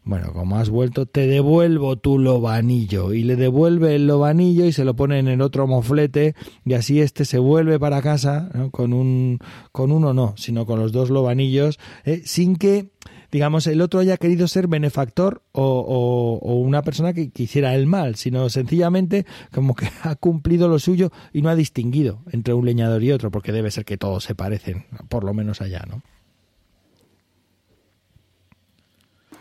bueno, 0.07 0.33
como 0.33 0.57
has 0.57 0.71
vuelto, 0.71 1.07
te 1.07 1.27
devuelvo 1.27 1.97
tu 1.97 2.21
lobanillo. 2.21 3.13
Y 3.13 3.25
le 3.25 3.35
devuelve 3.35 3.97
el 3.97 4.07
lobanillo 4.07 4.65
y 4.65 4.73
se 4.73 4.85
lo 4.85 4.95
pone 4.95 5.19
en 5.19 5.27
el 5.27 5.43
otro 5.43 5.67
moflete 5.67 6.37
y 6.65 6.75
así 6.75 7.01
este 7.01 7.25
se 7.25 7.41
vuelve 7.41 7.81
para 7.81 8.01
casa 8.01 8.49
con, 8.71 8.93
un, 8.93 9.41
con 9.73 9.91
uno 9.91 10.15
no, 10.15 10.35
sino 10.37 10.65
con 10.65 10.79
los 10.79 10.93
dos 10.93 11.11
lobanillos, 11.11 11.81
¿eh? 12.05 12.23
sin 12.25 12.55
que 12.55 12.93
digamos, 13.37 13.67
el 13.67 13.83
otro 13.83 14.01
haya 14.01 14.17
querido 14.17 14.49
ser 14.49 14.67
benefactor 14.67 15.43
o, 15.53 16.41
o, 16.41 16.55
una 16.55 16.81
persona 16.81 17.13
que, 17.13 17.29
quisiera 17.29 17.75
el 17.75 17.87
mal, 17.87 18.17
sino 18.17 18.49
sencillamente 18.49 19.27
como 19.53 19.75
que 19.75 19.91
ha 20.05 20.15
cumplido 20.15 20.69
lo 20.69 20.79
suyo 20.79 21.13
y 21.35 21.43
no 21.43 21.51
ha 21.51 21.55
distinguido 21.55 22.23
entre 22.33 22.55
un 22.55 22.65
leñador 22.65 23.05
y 23.05 23.13
otro, 23.13 23.31
porque 23.31 23.53
debe 23.53 23.71
ser 23.71 23.85
que 23.85 23.99
todos 23.99 24.25
se 24.25 24.35
parecen, 24.35 24.87
por 25.11 25.23
lo 25.23 25.35
menos 25.35 25.61
allá, 25.61 25.85
¿no? 25.87 26.01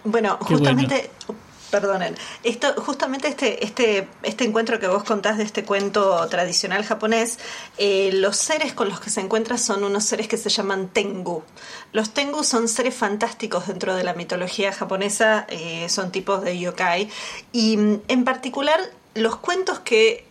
Bueno, 0.04 0.40
justamente, 0.42 1.10
perdonen, 1.76 2.16
justamente 2.78 3.28
este, 3.28 3.66
este, 3.66 4.08
este 4.24 4.46
encuentro 4.46 4.80
que 4.80 4.88
vos 4.88 5.04
contás 5.04 5.38
de 5.38 5.44
este 5.44 5.66
cuento 5.66 6.26
tradicional 6.28 6.86
japonés, 6.86 7.38
eh, 7.78 8.12
los 8.14 8.38
seres 8.38 8.74
con 8.74 8.88
los 8.88 9.02
que 9.02 9.10
se 9.10 9.20
encuentra 9.20 9.58
son 9.58 9.84
unos 9.84 10.06
seres 10.06 10.30
que 10.30 10.38
se 10.38 10.50
llaman 10.50 10.88
Tengu. 10.88 11.44
Los 11.92 12.12
Tengu 12.12 12.44
son 12.44 12.70
seres 12.70 12.96
fantásticos 12.96 13.68
dentro 13.68 13.94
de 13.96 14.06
la 14.06 14.14
mitología 14.14 14.72
japonesa, 14.72 15.46
eh, 15.50 15.88
son 15.90 16.12
tipos 16.12 16.42
de 16.44 16.58
yokai, 16.58 17.10
y 17.52 17.76
mm, 17.76 18.02
en 18.08 18.24
particular 18.24 18.80
los 19.16 19.36
cuentos 19.38 19.80
que 19.80 20.25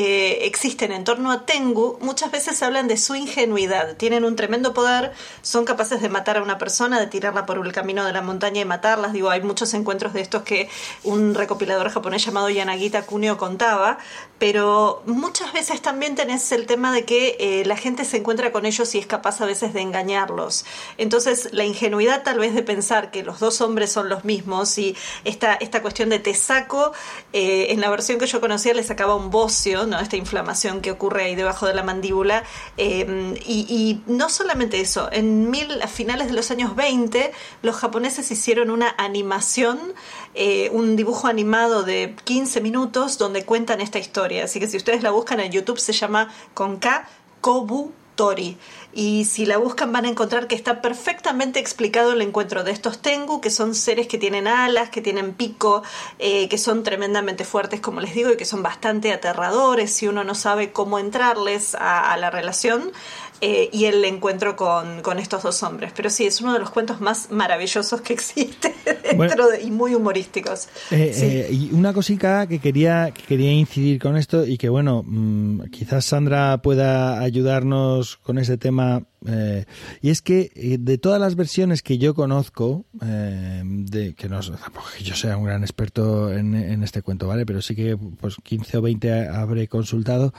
eh, 0.00 0.46
existen 0.46 0.92
en 0.92 1.02
torno 1.02 1.32
a 1.32 1.44
Tengu 1.44 1.98
muchas 2.00 2.30
veces 2.30 2.62
hablan 2.62 2.86
de 2.86 2.96
su 2.96 3.16
ingenuidad. 3.16 3.96
Tienen 3.96 4.22
un 4.22 4.36
tremendo 4.36 4.72
poder, 4.72 5.10
son 5.42 5.64
capaces 5.64 6.00
de 6.00 6.08
matar 6.08 6.36
a 6.36 6.42
una 6.44 6.56
persona, 6.56 7.00
de 7.00 7.08
tirarla 7.08 7.46
por 7.46 7.58
el 7.58 7.72
camino 7.72 8.04
de 8.04 8.12
la 8.12 8.22
montaña 8.22 8.60
y 8.60 8.64
matarlas. 8.64 9.12
Digo, 9.12 9.28
hay 9.28 9.42
muchos 9.42 9.74
encuentros 9.74 10.12
de 10.12 10.20
estos 10.20 10.44
que 10.44 10.68
un 11.02 11.34
recopilador 11.34 11.90
japonés 11.90 12.24
llamado 12.24 12.48
Yanagita 12.48 13.06
Kunio 13.06 13.38
contaba, 13.38 13.98
pero 14.38 15.02
muchas 15.06 15.52
veces 15.52 15.82
también 15.82 16.14
tenés 16.14 16.52
el 16.52 16.66
tema 16.66 16.92
de 16.92 17.04
que 17.04 17.36
eh, 17.40 17.64
la 17.66 17.76
gente 17.76 18.04
se 18.04 18.18
encuentra 18.18 18.52
con 18.52 18.66
ellos 18.66 18.94
y 18.94 18.98
es 18.98 19.06
capaz 19.06 19.40
a 19.40 19.46
veces 19.46 19.74
de 19.74 19.80
engañarlos. 19.80 20.64
Entonces, 20.96 21.48
la 21.52 21.64
ingenuidad 21.64 22.22
tal 22.22 22.38
vez 22.38 22.54
de 22.54 22.62
pensar 22.62 23.10
que 23.10 23.22
los 23.22 23.40
dos 23.40 23.60
hombres 23.60 23.90
son 23.90 24.08
los 24.08 24.24
mismos 24.24 24.78
y 24.78 24.96
esta, 25.24 25.54
esta 25.54 25.82
cuestión 25.82 26.08
de 26.08 26.20
te 26.20 26.34
saco, 26.34 26.92
eh, 27.32 27.66
en 27.70 27.80
la 27.80 27.90
versión 27.90 28.18
que 28.18 28.26
yo 28.26 28.40
conocía 28.40 28.74
le 28.74 28.84
sacaba 28.84 29.16
un 29.16 29.30
bocio, 29.30 29.86
¿no? 29.86 29.98
esta 29.98 30.16
inflamación 30.16 30.80
que 30.80 30.92
ocurre 30.92 31.24
ahí 31.24 31.34
debajo 31.34 31.66
de 31.66 31.74
la 31.74 31.82
mandíbula. 31.82 32.44
Em, 32.76 33.34
y, 33.44 34.00
no 34.06 34.28
solamente 34.28 34.80
eso, 34.80 35.08
en 35.12 35.50
mil, 35.50 35.82
a 35.82 35.88
finales 35.88 36.28
de 36.28 36.34
los 36.34 36.50
años 36.50 36.76
20, 36.76 37.32
los 37.62 37.76
japoneses 37.76 38.30
hicieron 38.30 38.70
una 38.70 38.94
animación, 38.98 39.78
eh, 40.34 40.70
un 40.72 40.96
dibujo 40.96 41.26
animado 41.26 41.82
de 41.82 42.14
15 42.24 42.60
minutos 42.60 43.18
donde 43.18 43.44
cuentan 43.44 43.80
esta 43.80 43.98
historia. 43.98 44.27
Así 44.36 44.60
que 44.60 44.68
si 44.68 44.76
ustedes 44.76 45.02
la 45.02 45.10
buscan 45.10 45.40
en 45.40 45.52
YouTube 45.52 45.78
se 45.78 45.92
llama 45.92 46.28
con 46.54 46.76
K 46.76 47.08
Kobu 47.40 47.92
Tori. 48.14 48.58
Y 48.92 49.26
si 49.26 49.46
la 49.46 49.58
buscan 49.58 49.92
van 49.92 50.06
a 50.06 50.08
encontrar 50.08 50.48
que 50.48 50.56
está 50.56 50.82
perfectamente 50.82 51.60
explicado 51.60 52.12
el 52.12 52.20
encuentro 52.20 52.64
de 52.64 52.72
estos 52.72 53.00
Tengu, 53.00 53.40
que 53.40 53.50
son 53.50 53.76
seres 53.76 54.08
que 54.08 54.18
tienen 54.18 54.48
alas, 54.48 54.90
que 54.90 55.00
tienen 55.00 55.34
pico, 55.34 55.84
eh, 56.18 56.48
que 56.48 56.58
son 56.58 56.82
tremendamente 56.82 57.44
fuertes, 57.44 57.80
como 57.80 58.00
les 58.00 58.14
digo, 58.14 58.32
y 58.32 58.36
que 58.36 58.44
son 58.44 58.62
bastante 58.62 59.12
aterradores 59.12 59.92
si 59.92 60.08
uno 60.08 60.24
no 60.24 60.34
sabe 60.34 60.72
cómo 60.72 60.98
entrarles 60.98 61.76
a 61.78 62.16
la 62.16 62.30
relación. 62.30 62.92
Eh, 63.40 63.70
y 63.72 63.84
el 63.84 64.04
encuentro 64.04 64.56
con, 64.56 65.18
estos 65.18 65.42
dos 65.42 65.62
hombres. 65.62 65.92
Pero 65.94 66.10
sí, 66.10 66.26
es 66.26 66.40
uno 66.40 66.52
de 66.52 66.58
los 66.58 66.70
cuentos 66.70 67.00
más 67.00 67.30
maravillosos 67.30 68.00
que 68.00 68.12
existe 68.12 68.74
dentro 69.02 69.48
y 69.60 69.70
muy 69.70 69.94
humorísticos. 69.94 70.66
Eh, 70.90 71.12
eh, 71.14 71.48
y 71.52 71.72
una 71.72 71.92
cosita 71.92 72.46
que 72.48 72.58
quería, 72.58 73.12
que 73.12 73.22
quería 73.22 73.52
incidir 73.52 74.00
con 74.00 74.16
esto 74.16 74.44
y 74.44 74.58
que, 74.58 74.68
bueno, 74.68 75.04
mm, 75.06 75.70
quizás 75.70 76.04
Sandra 76.04 76.58
pueda 76.62 77.20
ayudarnos 77.20 78.16
con 78.16 78.38
ese 78.38 78.58
tema. 78.58 79.02
y 80.00 80.10
es 80.10 80.22
que 80.22 80.78
de 80.78 80.96
todas 80.98 81.20
las 81.20 81.34
versiones 81.34 81.82
que 81.82 81.98
yo 81.98 82.14
conozco, 82.14 82.84
de 82.92 84.14
que 84.14 84.28
no 84.28 84.40
que 84.40 85.04
yo 85.04 85.14
sea 85.14 85.36
un 85.36 85.44
gran 85.44 85.62
experto 85.62 86.32
en, 86.32 86.54
en, 86.54 86.82
este 86.84 87.02
cuento, 87.02 87.26
¿vale? 87.26 87.44
Pero 87.44 87.60
sí 87.60 87.74
que 87.74 87.96
pues 87.96 88.36
15 88.42 88.78
o 88.78 88.82
20 88.82 89.28
habré 89.28 89.66
consultado. 89.66 90.32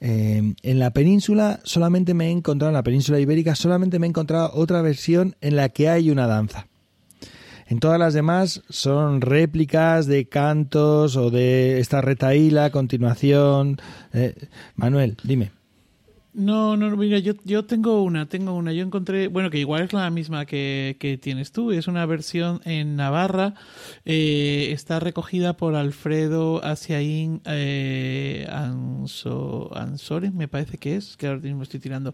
Eh, 0.00 0.54
en 0.62 0.78
la 0.78 0.90
península 0.90 1.60
solamente 1.64 2.14
me 2.14 2.28
he 2.28 2.30
encontrado, 2.30 2.70
en 2.70 2.74
la 2.74 2.82
península 2.82 3.18
ibérica 3.18 3.54
solamente 3.54 3.98
me 3.98 4.06
he 4.06 4.10
encontrado 4.10 4.50
otra 4.54 4.82
versión 4.82 5.36
en 5.40 5.56
la 5.56 5.68
que 5.68 5.88
hay 5.88 6.10
una 6.10 6.26
danza. 6.26 6.66
En 7.68 7.80
todas 7.80 7.98
las 7.98 8.14
demás 8.14 8.62
son 8.68 9.20
réplicas 9.20 10.06
de 10.06 10.28
cantos 10.28 11.16
o 11.16 11.30
de 11.30 11.80
esta 11.80 12.00
retaíla, 12.00 12.70
continuación. 12.70 13.80
Eh, 14.12 14.34
Manuel, 14.76 15.16
dime. 15.24 15.50
No, 16.38 16.76
no, 16.76 16.94
mira, 16.98 17.18
yo, 17.18 17.32
yo 17.44 17.64
tengo 17.64 18.02
una, 18.02 18.28
tengo 18.28 18.52
una. 18.52 18.70
Yo 18.74 18.82
encontré, 18.84 19.28
bueno, 19.28 19.48
que 19.48 19.58
igual 19.58 19.84
es 19.84 19.94
la 19.94 20.10
misma 20.10 20.44
que, 20.44 20.98
que 21.00 21.16
tienes 21.16 21.50
tú. 21.50 21.72
Es 21.72 21.88
una 21.88 22.04
versión 22.04 22.60
en 22.66 22.94
Navarra. 22.94 23.54
Eh, 24.04 24.68
está 24.72 25.00
recogida 25.00 25.56
por 25.56 25.74
Alfredo 25.74 26.62
Asiaín 26.62 27.40
eh, 27.46 28.46
Anso, 28.50 29.70
Ansores, 29.74 30.34
me 30.34 30.46
parece 30.46 30.76
que 30.76 30.96
es, 30.96 31.16
que 31.16 31.26
ahora 31.26 31.40
mismo 31.40 31.62
estoy 31.62 31.80
tirando. 31.80 32.12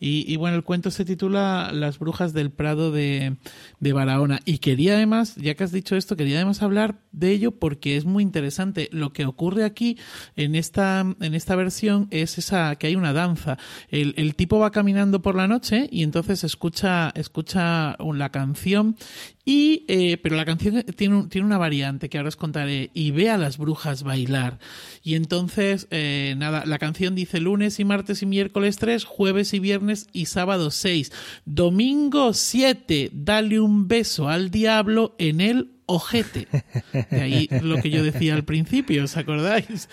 Y, 0.00 0.24
y, 0.32 0.36
bueno, 0.36 0.56
el 0.56 0.64
cuento 0.64 0.90
se 0.90 1.04
titula 1.04 1.70
Las 1.72 1.98
brujas 1.98 2.32
del 2.32 2.50
Prado 2.50 2.90
de, 2.90 3.36
de 3.78 3.92
Barahona. 3.92 4.40
Y 4.44 4.58
quería 4.58 4.94
además, 4.94 5.36
ya 5.36 5.54
que 5.54 5.62
has 5.62 5.72
dicho 5.72 5.94
esto, 5.94 6.16
quería 6.16 6.36
además 6.36 6.62
hablar 6.62 6.98
de 7.12 7.30
ello 7.30 7.52
porque 7.52 7.96
es 7.96 8.04
muy 8.04 8.22
interesante. 8.22 8.88
Lo 8.90 9.12
que 9.12 9.26
ocurre 9.26 9.64
aquí 9.64 9.98
en 10.36 10.54
esta, 10.54 11.04
en 11.20 11.34
esta 11.34 11.54
versión 11.54 12.08
es 12.10 12.38
esa 12.38 12.74
que 12.76 12.86
hay 12.88 12.96
una 12.96 13.12
danza 13.12 13.58
el, 13.90 14.34
tipo 14.34 14.58
va 14.58 14.70
caminando 14.70 15.22
por 15.22 15.34
la 15.34 15.48
noche 15.48 15.88
y 15.90 16.02
entonces 16.02 16.44
escucha, 16.44 17.10
escucha 17.14 17.96
la 17.98 18.30
canción 18.30 18.96
y, 19.44 19.84
eh, 19.88 20.18
pero 20.22 20.36
la 20.36 20.44
canción 20.44 20.84
tiene, 20.96 21.26
tiene 21.28 21.46
una 21.46 21.58
variante 21.58 22.08
que 22.08 22.18
ahora 22.18 22.28
os 22.28 22.36
contaré 22.36 22.90
y 22.92 23.10
ve 23.10 23.30
a 23.30 23.38
las 23.38 23.56
brujas 23.56 24.02
bailar. 24.02 24.58
Y 25.02 25.14
entonces, 25.14 25.88
eh, 25.90 26.34
nada, 26.36 26.64
la 26.66 26.78
canción 26.78 27.14
dice 27.14 27.40
lunes 27.40 27.80
y 27.80 27.84
martes 27.84 28.22
y 28.22 28.26
miércoles 28.26 28.76
3, 28.76 29.04
jueves 29.04 29.54
y 29.54 29.58
viernes 29.58 30.08
y 30.12 30.26
sábado 30.26 30.70
6, 30.70 31.10
domingo 31.46 32.34
7, 32.34 33.10
dale 33.12 33.60
un 33.60 33.88
beso 33.88 34.28
al 34.28 34.50
diablo 34.50 35.14
en 35.18 35.40
el 35.40 35.79
ojete. 35.90 36.46
De 37.10 37.20
ahí 37.20 37.48
lo 37.62 37.76
que 37.82 37.90
yo 37.90 38.04
decía 38.04 38.34
al 38.34 38.44
principio, 38.44 39.04
¿os 39.04 39.16
acordáis? 39.16 39.88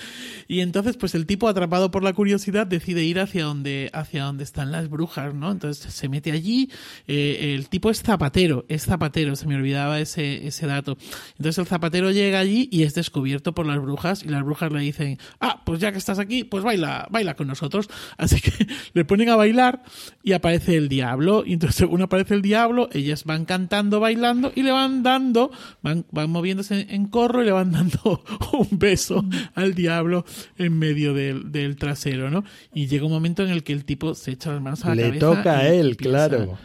Y 0.48 0.62
entonces, 0.62 0.96
pues 0.96 1.16
el 1.16 1.26
tipo, 1.26 1.48
atrapado 1.48 1.90
por 1.90 2.04
la 2.04 2.14
curiosidad, 2.14 2.68
decide 2.68 3.04
ir 3.04 3.20
hacia 3.20 3.46
donde, 3.46 3.90
hacia 3.94 4.24
donde 4.24 4.44
están 4.44 4.72
las 4.72 4.90
brujas, 4.90 5.34
¿no? 5.34 5.52
Entonces 5.52 5.92
se 5.92 6.08
mete 6.08 6.32
allí. 6.32 6.70
Eh, 7.08 7.56
el 7.56 7.68
tipo 7.68 7.90
es 7.90 8.04
zapatero, 8.04 8.66
es 8.70 8.86
zapatero, 8.86 9.36
se 9.36 9.48
me 9.48 9.56
olvidaba 9.56 10.00
ese, 10.00 10.48
ese 10.48 10.68
dato. 10.68 10.98
Entonces 11.32 11.58
el 11.58 11.66
zapatero 11.66 12.12
llega 12.12 12.40
allí 12.40 12.70
y 12.72 12.84
es 12.84 12.94
descubierto 12.94 13.54
por 13.54 13.66
las 13.66 13.82
brujas, 13.82 14.24
y 14.24 14.30
las 14.30 14.44
brujas 14.44 14.72
le 14.72 14.80
dicen, 14.80 15.18
ah, 15.40 15.64
pues 15.66 15.80
ya 15.80 15.92
que 15.92 15.98
estás 15.98 16.20
aquí, 16.20 16.44
pues 16.44 16.64
baila, 16.64 17.08
baila 17.10 17.36
con 17.36 17.48
nosotros. 17.48 17.90
Así 18.18 18.40
que 18.40 18.52
le 18.94 19.04
ponen 19.04 19.30
a 19.30 19.36
bailar 19.36 19.84
y 20.24 20.34
aparece 20.34 20.76
el 20.76 20.90
diablo. 20.90 21.44
Y 21.46 21.54
entonces, 21.54 21.76
según 21.76 22.02
aparece 22.02 22.36
el 22.36 22.42
diablo, 22.42 22.90
ellas 22.94 23.24
van 23.24 23.46
cantando, 23.46 24.00
bailando 24.00 24.52
y 24.56 24.64
le 24.64 24.72
van 24.72 25.02
dando 25.04 25.52
van, 25.88 26.06
van 26.12 26.30
moviéndose 26.30 26.88
en 26.90 27.08
corro 27.08 27.42
y 27.42 27.46
le 27.46 27.52
van 27.52 27.72
dando 27.78 28.22
un 28.54 28.68
beso 28.78 29.24
al 29.56 29.74
diablo 29.74 30.26
en 30.58 30.78
medio 30.78 31.14
del, 31.14 31.52
del 31.52 31.76
trasero, 31.78 32.30
¿no? 32.30 32.44
Y 32.74 32.88
llega 32.88 33.06
un 33.06 33.12
momento 33.12 33.44
en 33.44 33.50
el 33.50 33.64
que 33.64 33.74
el 33.74 33.86
tipo 33.86 34.14
se 34.16 34.32
echa 34.32 34.52
las 34.52 34.62
manos 34.62 34.84
a 34.86 34.90
la 34.90 34.96
Le 34.96 35.02
cabeza. 35.04 35.20
toca 35.20 35.58
a 35.60 35.68
él, 35.70 35.90
empieza- 35.92 36.10
claro. 36.30 36.58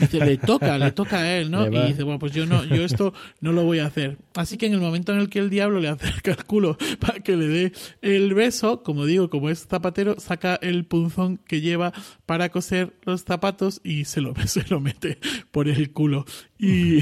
Dice, 0.00 0.18
le 0.24 0.36
toca, 0.36 0.78
le 0.78 0.92
toca 0.92 1.18
a 1.20 1.36
él, 1.36 1.50
¿no? 1.50 1.66
Le. 1.70 1.84
Y 1.84 1.88
dice, 1.88 2.02
bueno, 2.02 2.18
pues 2.18 2.32
yo 2.32 2.44
no, 2.46 2.64
yo 2.64 2.84
esto 2.84 3.12
no 3.40 3.52
lo 3.52 3.64
voy 3.64 3.78
a 3.78 3.86
hacer. 3.86 4.18
Así 4.36 4.58
que 4.58 4.66
en 4.66 4.74
el 4.74 4.80
momento 4.80 5.12
en 5.12 5.18
el 5.18 5.28
que 5.28 5.38
el 5.38 5.50
diablo 5.50 5.80
le 5.80 5.88
acerca 5.88 6.30
el 6.30 6.44
culo 6.44 6.76
para 7.00 7.20
que 7.20 7.36
le 7.36 7.48
dé 7.48 7.72
el 8.02 8.34
beso, 8.34 8.82
como 8.82 9.06
digo, 9.06 9.30
como 9.30 9.50
es 9.50 9.66
zapatero, 9.66 10.20
saca 10.20 10.56
el 10.56 10.84
punzón 10.84 11.38
que 11.38 11.60
lleva 11.60 11.92
para 12.26 12.50
coser 12.50 12.94
los 13.04 13.22
zapatos 13.24 13.80
y 13.82 14.04
se 14.04 14.20
lo, 14.20 14.34
se 14.46 14.64
lo 14.68 14.80
mete 14.80 15.18
por 15.50 15.68
el 15.68 15.90
culo. 15.92 16.24
Y, 16.58 17.00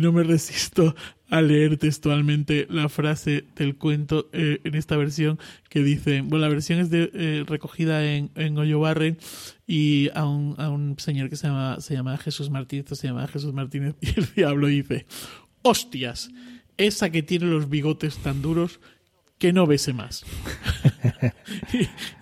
no 0.00 0.12
me 0.12 0.22
resisto 0.22 0.94
a 1.30 1.40
leer 1.40 1.78
textualmente 1.78 2.66
la 2.70 2.88
frase 2.88 3.44
del 3.56 3.76
cuento 3.76 4.28
eh, 4.32 4.60
en 4.62 4.74
esta 4.76 4.96
versión 4.96 5.38
que 5.68 5.82
dice, 5.82 6.20
bueno, 6.20 6.38
la 6.38 6.48
versión 6.48 6.78
es 6.78 6.90
de, 6.90 7.10
eh, 7.12 7.44
recogida 7.46 8.04
en, 8.04 8.30
en 8.36 8.56
Hoyo 8.56 8.78
Barren 8.78 9.18
y 9.66 10.10
a 10.14 10.24
un, 10.26 10.54
a 10.58 10.68
un 10.68 10.96
señor 10.98 11.28
que 11.28 11.36
se 11.36 11.48
llama, 11.48 11.80
se 11.80 11.94
llama 11.94 12.16
Jesús 12.18 12.50
Martínez, 12.50 12.86
se 12.90 13.08
llama 13.08 13.26
Jesús 13.26 13.52
Martínez, 13.52 13.96
y 14.00 14.08
el 14.20 14.26
diablo 14.36 14.68
dice, 14.68 15.06
hostias, 15.62 16.30
esa 16.78 17.10
que 17.10 17.22
tiene 17.22 17.46
los 17.46 17.68
bigotes 17.68 18.18
tan 18.18 18.42
duros 18.42 18.80
que 19.38 19.52
no 19.52 19.66
bese 19.66 19.92
más. 19.92 20.24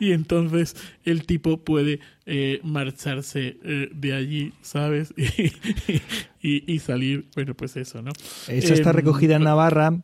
y, 0.00 0.06
y 0.06 0.12
entonces 0.12 0.76
el 1.04 1.26
tipo 1.26 1.64
puede 1.64 2.00
eh, 2.26 2.60
marcharse 2.62 3.58
eh, 3.64 3.88
de 3.94 4.12
allí, 4.14 4.52
¿sabes? 4.62 5.12
Y, 6.44 6.56
y- 6.58 6.74
y 6.74 6.78
salir, 6.78 7.24
bueno, 7.34 7.54
pues 7.54 7.74
eso, 7.78 8.02
¿no? 8.02 8.12
Esa 8.48 8.74
está 8.74 8.90
Em, 8.90 8.96
recogida 8.96 9.36
en 9.36 9.44
Navarra, 9.44 9.98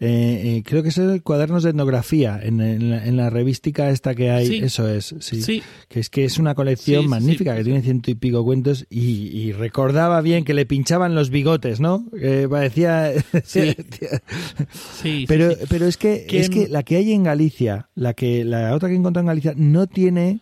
eh, 0.00 0.62
creo 0.64 0.82
que 0.82 0.88
es 0.88 0.98
el 0.98 1.22
cuadernos 1.22 1.62
de 1.62 1.70
etnografía, 1.70 2.40
en, 2.42 2.60
en 2.60 2.90
la, 2.90 3.06
en 3.06 3.16
la 3.16 3.30
revística 3.30 3.90
esta 3.90 4.16
que 4.16 4.30
hay, 4.32 4.46
Sí. 4.48 4.56
eso 4.64 4.88
es, 4.88 5.14
sí. 5.20 5.42
Sí. 5.42 5.62
Que 5.88 6.00
es 6.00 6.10
que 6.10 6.24
es 6.24 6.38
una 6.38 6.56
colección 6.56 7.04
Sí, 7.04 7.08
magnífica, 7.08 7.54
que 7.56 7.62
tiene 7.62 7.82
ciento 7.82 8.10
y 8.10 8.16
pico 8.16 8.44
cuentos, 8.44 8.84
y, 8.90 9.28
y 9.28 9.52
recordaba 9.52 10.20
bien 10.22 10.44
que 10.44 10.54
le 10.54 10.66
pinchaban 10.66 11.14
los 11.14 11.30
bigotes, 11.30 11.78
¿no? 11.78 12.04
Que 12.10 12.48
parecía... 12.48 13.12
Sí. 15.02 15.24
Pero, 15.28 15.50
pero 15.68 15.86
es 15.86 15.96
que, 15.96 16.26
es 16.30 16.50
que 16.50 16.68
la 16.68 16.82
que 16.82 16.96
hay 16.96 17.12
en 17.12 17.22
Galicia, 17.24 17.88
la 17.94 18.14
que 18.14 18.44
la 18.44 18.74
otra 18.74 18.88
que 18.88 18.94
he 18.94 18.98
encontrado 18.98 19.22
en 19.22 19.28
Galicia, 19.28 19.54
no 19.56 19.86
tiene 19.86 20.40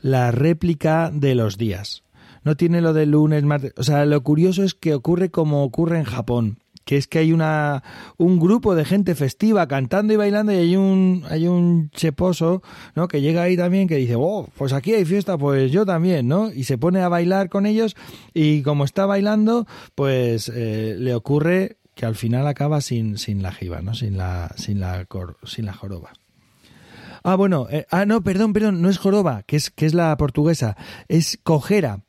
la 0.00 0.30
réplica 0.30 1.10
de 1.12 1.34
los 1.34 1.58
días. 1.58 2.02
No 2.44 2.56
tiene 2.56 2.80
lo 2.80 2.92
de 2.92 3.06
lunes, 3.06 3.42
martes. 3.44 3.72
O 3.76 3.82
sea, 3.82 4.04
lo 4.06 4.22
curioso 4.22 4.62
es 4.62 4.74
que 4.74 4.94
ocurre 4.94 5.30
como 5.30 5.64
ocurre 5.64 5.98
en 5.98 6.04
Japón. 6.04 6.58
Que 6.84 6.96
es 6.96 7.06
que 7.06 7.18
hay 7.18 7.32
una 7.34 7.82
un 8.16 8.38
grupo 8.38 8.74
de 8.74 8.86
gente 8.86 9.14
festiva 9.14 9.68
cantando 9.68 10.14
y 10.14 10.16
bailando 10.16 10.52
y 10.52 10.56
hay 10.56 10.76
un 10.76 11.22
hay 11.28 11.46
un 11.46 11.90
cheposo, 11.90 12.62
¿no? 12.94 13.08
Que 13.08 13.20
llega 13.20 13.42
ahí 13.42 13.58
también 13.58 13.88
que 13.88 13.96
dice, 13.96 14.14
"Oh, 14.16 14.48
pues 14.56 14.72
aquí 14.72 14.94
hay 14.94 15.04
fiesta, 15.04 15.36
pues 15.36 15.70
yo 15.70 15.84
también", 15.84 16.28
¿no? 16.28 16.50
Y 16.50 16.64
se 16.64 16.78
pone 16.78 17.00
a 17.00 17.10
bailar 17.10 17.50
con 17.50 17.66
ellos 17.66 17.94
y 18.32 18.62
como 18.62 18.84
está 18.84 19.04
bailando, 19.04 19.66
pues 19.94 20.50
eh, 20.54 20.96
le 20.98 21.14
ocurre 21.14 21.76
que 21.98 22.06
al 22.06 22.14
final 22.14 22.46
acaba 22.46 22.80
sin, 22.80 23.18
sin 23.18 23.42
la 23.42 23.52
jiba, 23.52 23.82
¿no? 23.82 23.92
Sin 23.92 24.16
la, 24.16 24.54
sin 24.56 24.78
la, 24.78 25.06
sin 25.44 25.66
la 25.66 25.72
joroba. 25.74 26.12
Ah, 27.30 27.36
bueno, 27.36 27.66
eh, 27.70 27.84
ah, 27.90 28.06
no, 28.06 28.22
perdón, 28.22 28.54
perdón, 28.54 28.80
no 28.80 28.88
es 28.88 28.96
joroba, 28.96 29.42
que 29.42 29.56
es, 29.56 29.70
que 29.70 29.84
es 29.84 29.92
la 29.92 30.16
portuguesa, 30.16 30.78
es 31.08 31.38
cojera. 31.42 32.00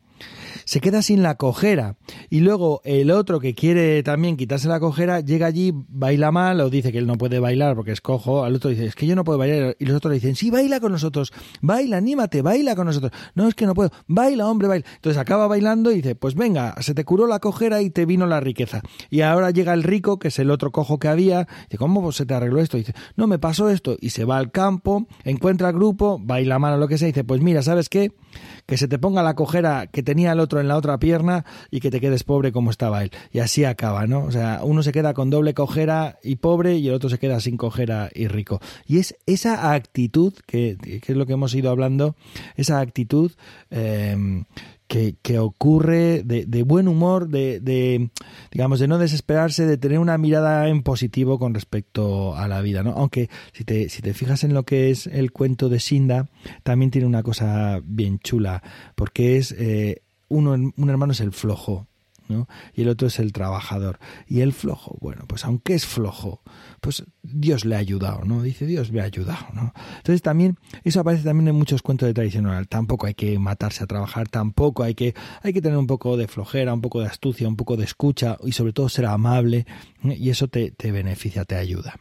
Se 0.69 0.81
queda 0.81 1.01
sin 1.01 1.23
la 1.23 1.33
cojera. 1.33 1.95
Y 2.29 2.41
luego 2.41 2.81
el 2.83 3.09
otro 3.09 3.39
que 3.39 3.55
quiere 3.55 4.03
también 4.03 4.37
quitarse 4.37 4.67
la 4.67 4.79
cojera, 4.79 5.19
llega 5.19 5.47
allí, 5.47 5.73
baila 5.73 6.31
mal, 6.31 6.61
o 6.61 6.69
dice 6.69 6.91
que 6.91 6.99
él 6.99 7.07
no 7.07 7.15
puede 7.15 7.39
bailar 7.39 7.75
porque 7.75 7.91
es 7.91 8.01
cojo. 8.01 8.43
Al 8.43 8.53
otro 8.53 8.69
dice, 8.69 8.85
es 8.85 8.93
que 8.93 9.07
yo 9.07 9.15
no 9.15 9.23
puedo 9.23 9.39
bailar. 9.39 9.75
Y 9.79 9.85
los 9.85 9.97
otros 9.97 10.11
le 10.11 10.19
dicen, 10.19 10.35
sí, 10.35 10.51
baila 10.51 10.79
con 10.79 10.91
nosotros, 10.91 11.33
baila, 11.63 11.97
anímate, 11.97 12.43
baila 12.43 12.75
con 12.75 12.85
nosotros. 12.85 13.11
No, 13.33 13.47
es 13.47 13.55
que 13.55 13.65
no 13.65 13.73
puedo, 13.73 13.89
baila, 14.05 14.47
hombre, 14.47 14.67
baila. 14.67 14.85
Entonces 14.93 15.19
acaba 15.19 15.47
bailando 15.47 15.91
y 15.91 15.95
dice, 15.95 16.13
pues 16.13 16.35
venga, 16.35 16.75
se 16.81 16.93
te 16.93 17.03
curó 17.03 17.25
la 17.25 17.39
cojera 17.39 17.81
y 17.81 17.89
te 17.89 18.05
vino 18.05 18.27
la 18.27 18.39
riqueza. 18.39 18.83
Y 19.09 19.21
ahora 19.21 19.49
llega 19.49 19.73
el 19.73 19.81
rico, 19.81 20.19
que 20.19 20.27
es 20.27 20.37
el 20.37 20.51
otro 20.51 20.71
cojo 20.71 20.99
que 20.99 21.07
había, 21.07 21.47
dice, 21.63 21.79
¿cómo 21.79 22.11
se 22.11 22.27
te 22.27 22.35
arregló 22.35 22.61
esto? 22.61 22.77
Y 22.77 22.81
dice, 22.81 22.93
no, 23.15 23.25
me 23.25 23.39
pasó 23.39 23.71
esto. 23.71 23.97
Y 23.99 24.11
se 24.11 24.23
va 24.23 24.37
al 24.37 24.51
campo, 24.51 25.07
encuentra 25.23 25.69
al 25.69 25.73
grupo, 25.73 26.19
baila 26.23 26.59
mal 26.59 26.75
o 26.75 26.77
lo 26.77 26.87
que 26.87 26.99
sea, 26.99 27.07
dice, 27.07 27.23
pues 27.23 27.41
mira, 27.41 27.63
¿sabes 27.63 27.89
qué? 27.89 28.11
Que 28.65 28.77
se 28.77 28.87
te 28.87 28.99
ponga 28.99 29.23
la 29.23 29.35
cojera 29.35 29.87
que 29.87 30.03
tenía 30.03 30.31
el 30.31 30.39
otro 30.39 30.59
en 30.59 30.67
la 30.67 30.77
otra 30.77 30.99
pierna 30.99 31.45
y 31.71 31.79
que 31.79 31.91
te 31.91 31.99
quedes 31.99 32.23
pobre 32.23 32.51
como 32.51 32.69
estaba 32.69 33.03
él. 33.03 33.11
Y 33.31 33.39
así 33.39 33.65
acaba, 33.65 34.07
¿no? 34.07 34.23
O 34.23 34.31
sea, 34.31 34.61
uno 34.63 34.83
se 34.83 34.91
queda 34.91 35.13
con 35.13 35.29
doble 35.29 35.53
cojera 35.53 36.19
y 36.23 36.35
pobre 36.37 36.75
y 36.77 36.87
el 36.87 36.93
otro 36.93 37.09
se 37.09 37.19
queda 37.19 37.39
sin 37.39 37.57
cojera 37.57 38.09
y 38.13 38.27
rico. 38.27 38.61
Y 38.85 38.99
es 38.99 39.15
esa 39.25 39.73
actitud, 39.73 40.33
que, 40.45 40.77
que 40.81 41.11
es 41.11 41.17
lo 41.17 41.25
que 41.25 41.33
hemos 41.33 41.53
ido 41.55 41.69
hablando, 41.69 42.15
esa 42.55 42.79
actitud 42.79 43.31
eh, 43.71 44.43
que, 44.89 45.15
que 45.21 45.37
ocurre 45.37 46.23
de, 46.23 46.45
de 46.47 46.63
buen 46.63 46.87
humor, 46.87 47.29
de, 47.29 47.59
de, 47.59 48.09
digamos, 48.51 48.79
de 48.79 48.87
no 48.87 48.97
desesperarse, 48.97 49.67
de 49.67 49.77
tener 49.77 49.99
una 49.99 50.17
mirada 50.17 50.67
en 50.67 50.81
positivo 50.81 51.37
con 51.37 51.53
respecto 51.53 52.35
a 52.35 52.47
la 52.47 52.59
vida, 52.61 52.81
¿no? 52.81 52.93
Aunque 52.93 53.29
si 53.53 53.63
te, 53.63 53.87
si 53.89 54.01
te 54.01 54.15
fijas 54.15 54.43
en 54.43 54.55
lo 54.55 54.63
que 54.63 54.89
es 54.89 55.05
el 55.05 55.31
cuento 55.31 55.69
de 55.69 55.79
Sinda, 55.79 56.27
también 56.63 56.89
tiene 56.89 57.05
una 57.05 57.21
cosa 57.21 57.79
bien 57.83 58.17
chula, 58.17 58.63
porque 58.95 59.37
es 59.37 59.51
eh, 59.59 60.01
uno, 60.27 60.53
un 60.53 60.89
hermano 60.89 61.13
es 61.13 61.21
el 61.21 61.33
flojo, 61.33 61.87
¿no? 62.29 62.47
Y 62.73 62.83
el 62.83 62.89
otro 62.89 63.07
es 63.07 63.19
el 63.19 63.33
trabajador. 63.33 63.99
Y 64.27 64.41
el 64.41 64.53
flojo, 64.53 64.97
bueno, 65.01 65.25
pues 65.27 65.43
aunque 65.43 65.73
es 65.73 65.85
flojo, 65.85 66.41
pues 66.79 67.03
Dios 67.23 67.65
le 67.65 67.75
ha 67.75 67.79
ayudado, 67.79 68.23
¿no? 68.23 68.41
Dice, 68.41 68.65
Dios 68.65 68.91
me 68.91 69.01
ha 69.01 69.05
ayudado, 69.05 69.47
¿no? 69.53 69.73
Entonces 69.97 70.21
también, 70.21 70.57
eso 70.83 71.01
aparece 71.01 71.23
también 71.23 71.49
en 71.49 71.55
muchos 71.55 71.81
cuentos 71.81 72.07
de 72.07 72.13
tradición 72.13 72.45
oral. 72.45 72.67
Tampoco 72.67 73.07
hay 73.07 73.15
que 73.15 73.37
matarse 73.39 73.83
a 73.83 73.87
trabajar, 73.87 74.29
tampoco 74.29 74.83
hay 74.83 74.95
que, 74.95 75.15
hay 75.41 75.51
que 75.51 75.61
tener 75.61 75.77
un 75.77 75.87
poco 75.87 76.15
de 76.15 76.27
flojera, 76.27 76.73
un 76.73 76.81
poco 76.81 77.01
de 77.01 77.07
astucia, 77.07 77.47
un 77.47 77.57
poco 77.57 77.75
de 77.75 77.83
escucha 77.83 78.37
y 78.43 78.53
sobre 78.53 78.73
todo 78.73 78.87
ser 78.87 79.07
amable 79.07 79.65
y 80.03 80.29
eso 80.29 80.47
te, 80.47 80.71
te 80.71 80.91
beneficia, 80.91 81.45
te 81.45 81.55
ayuda. 81.55 81.95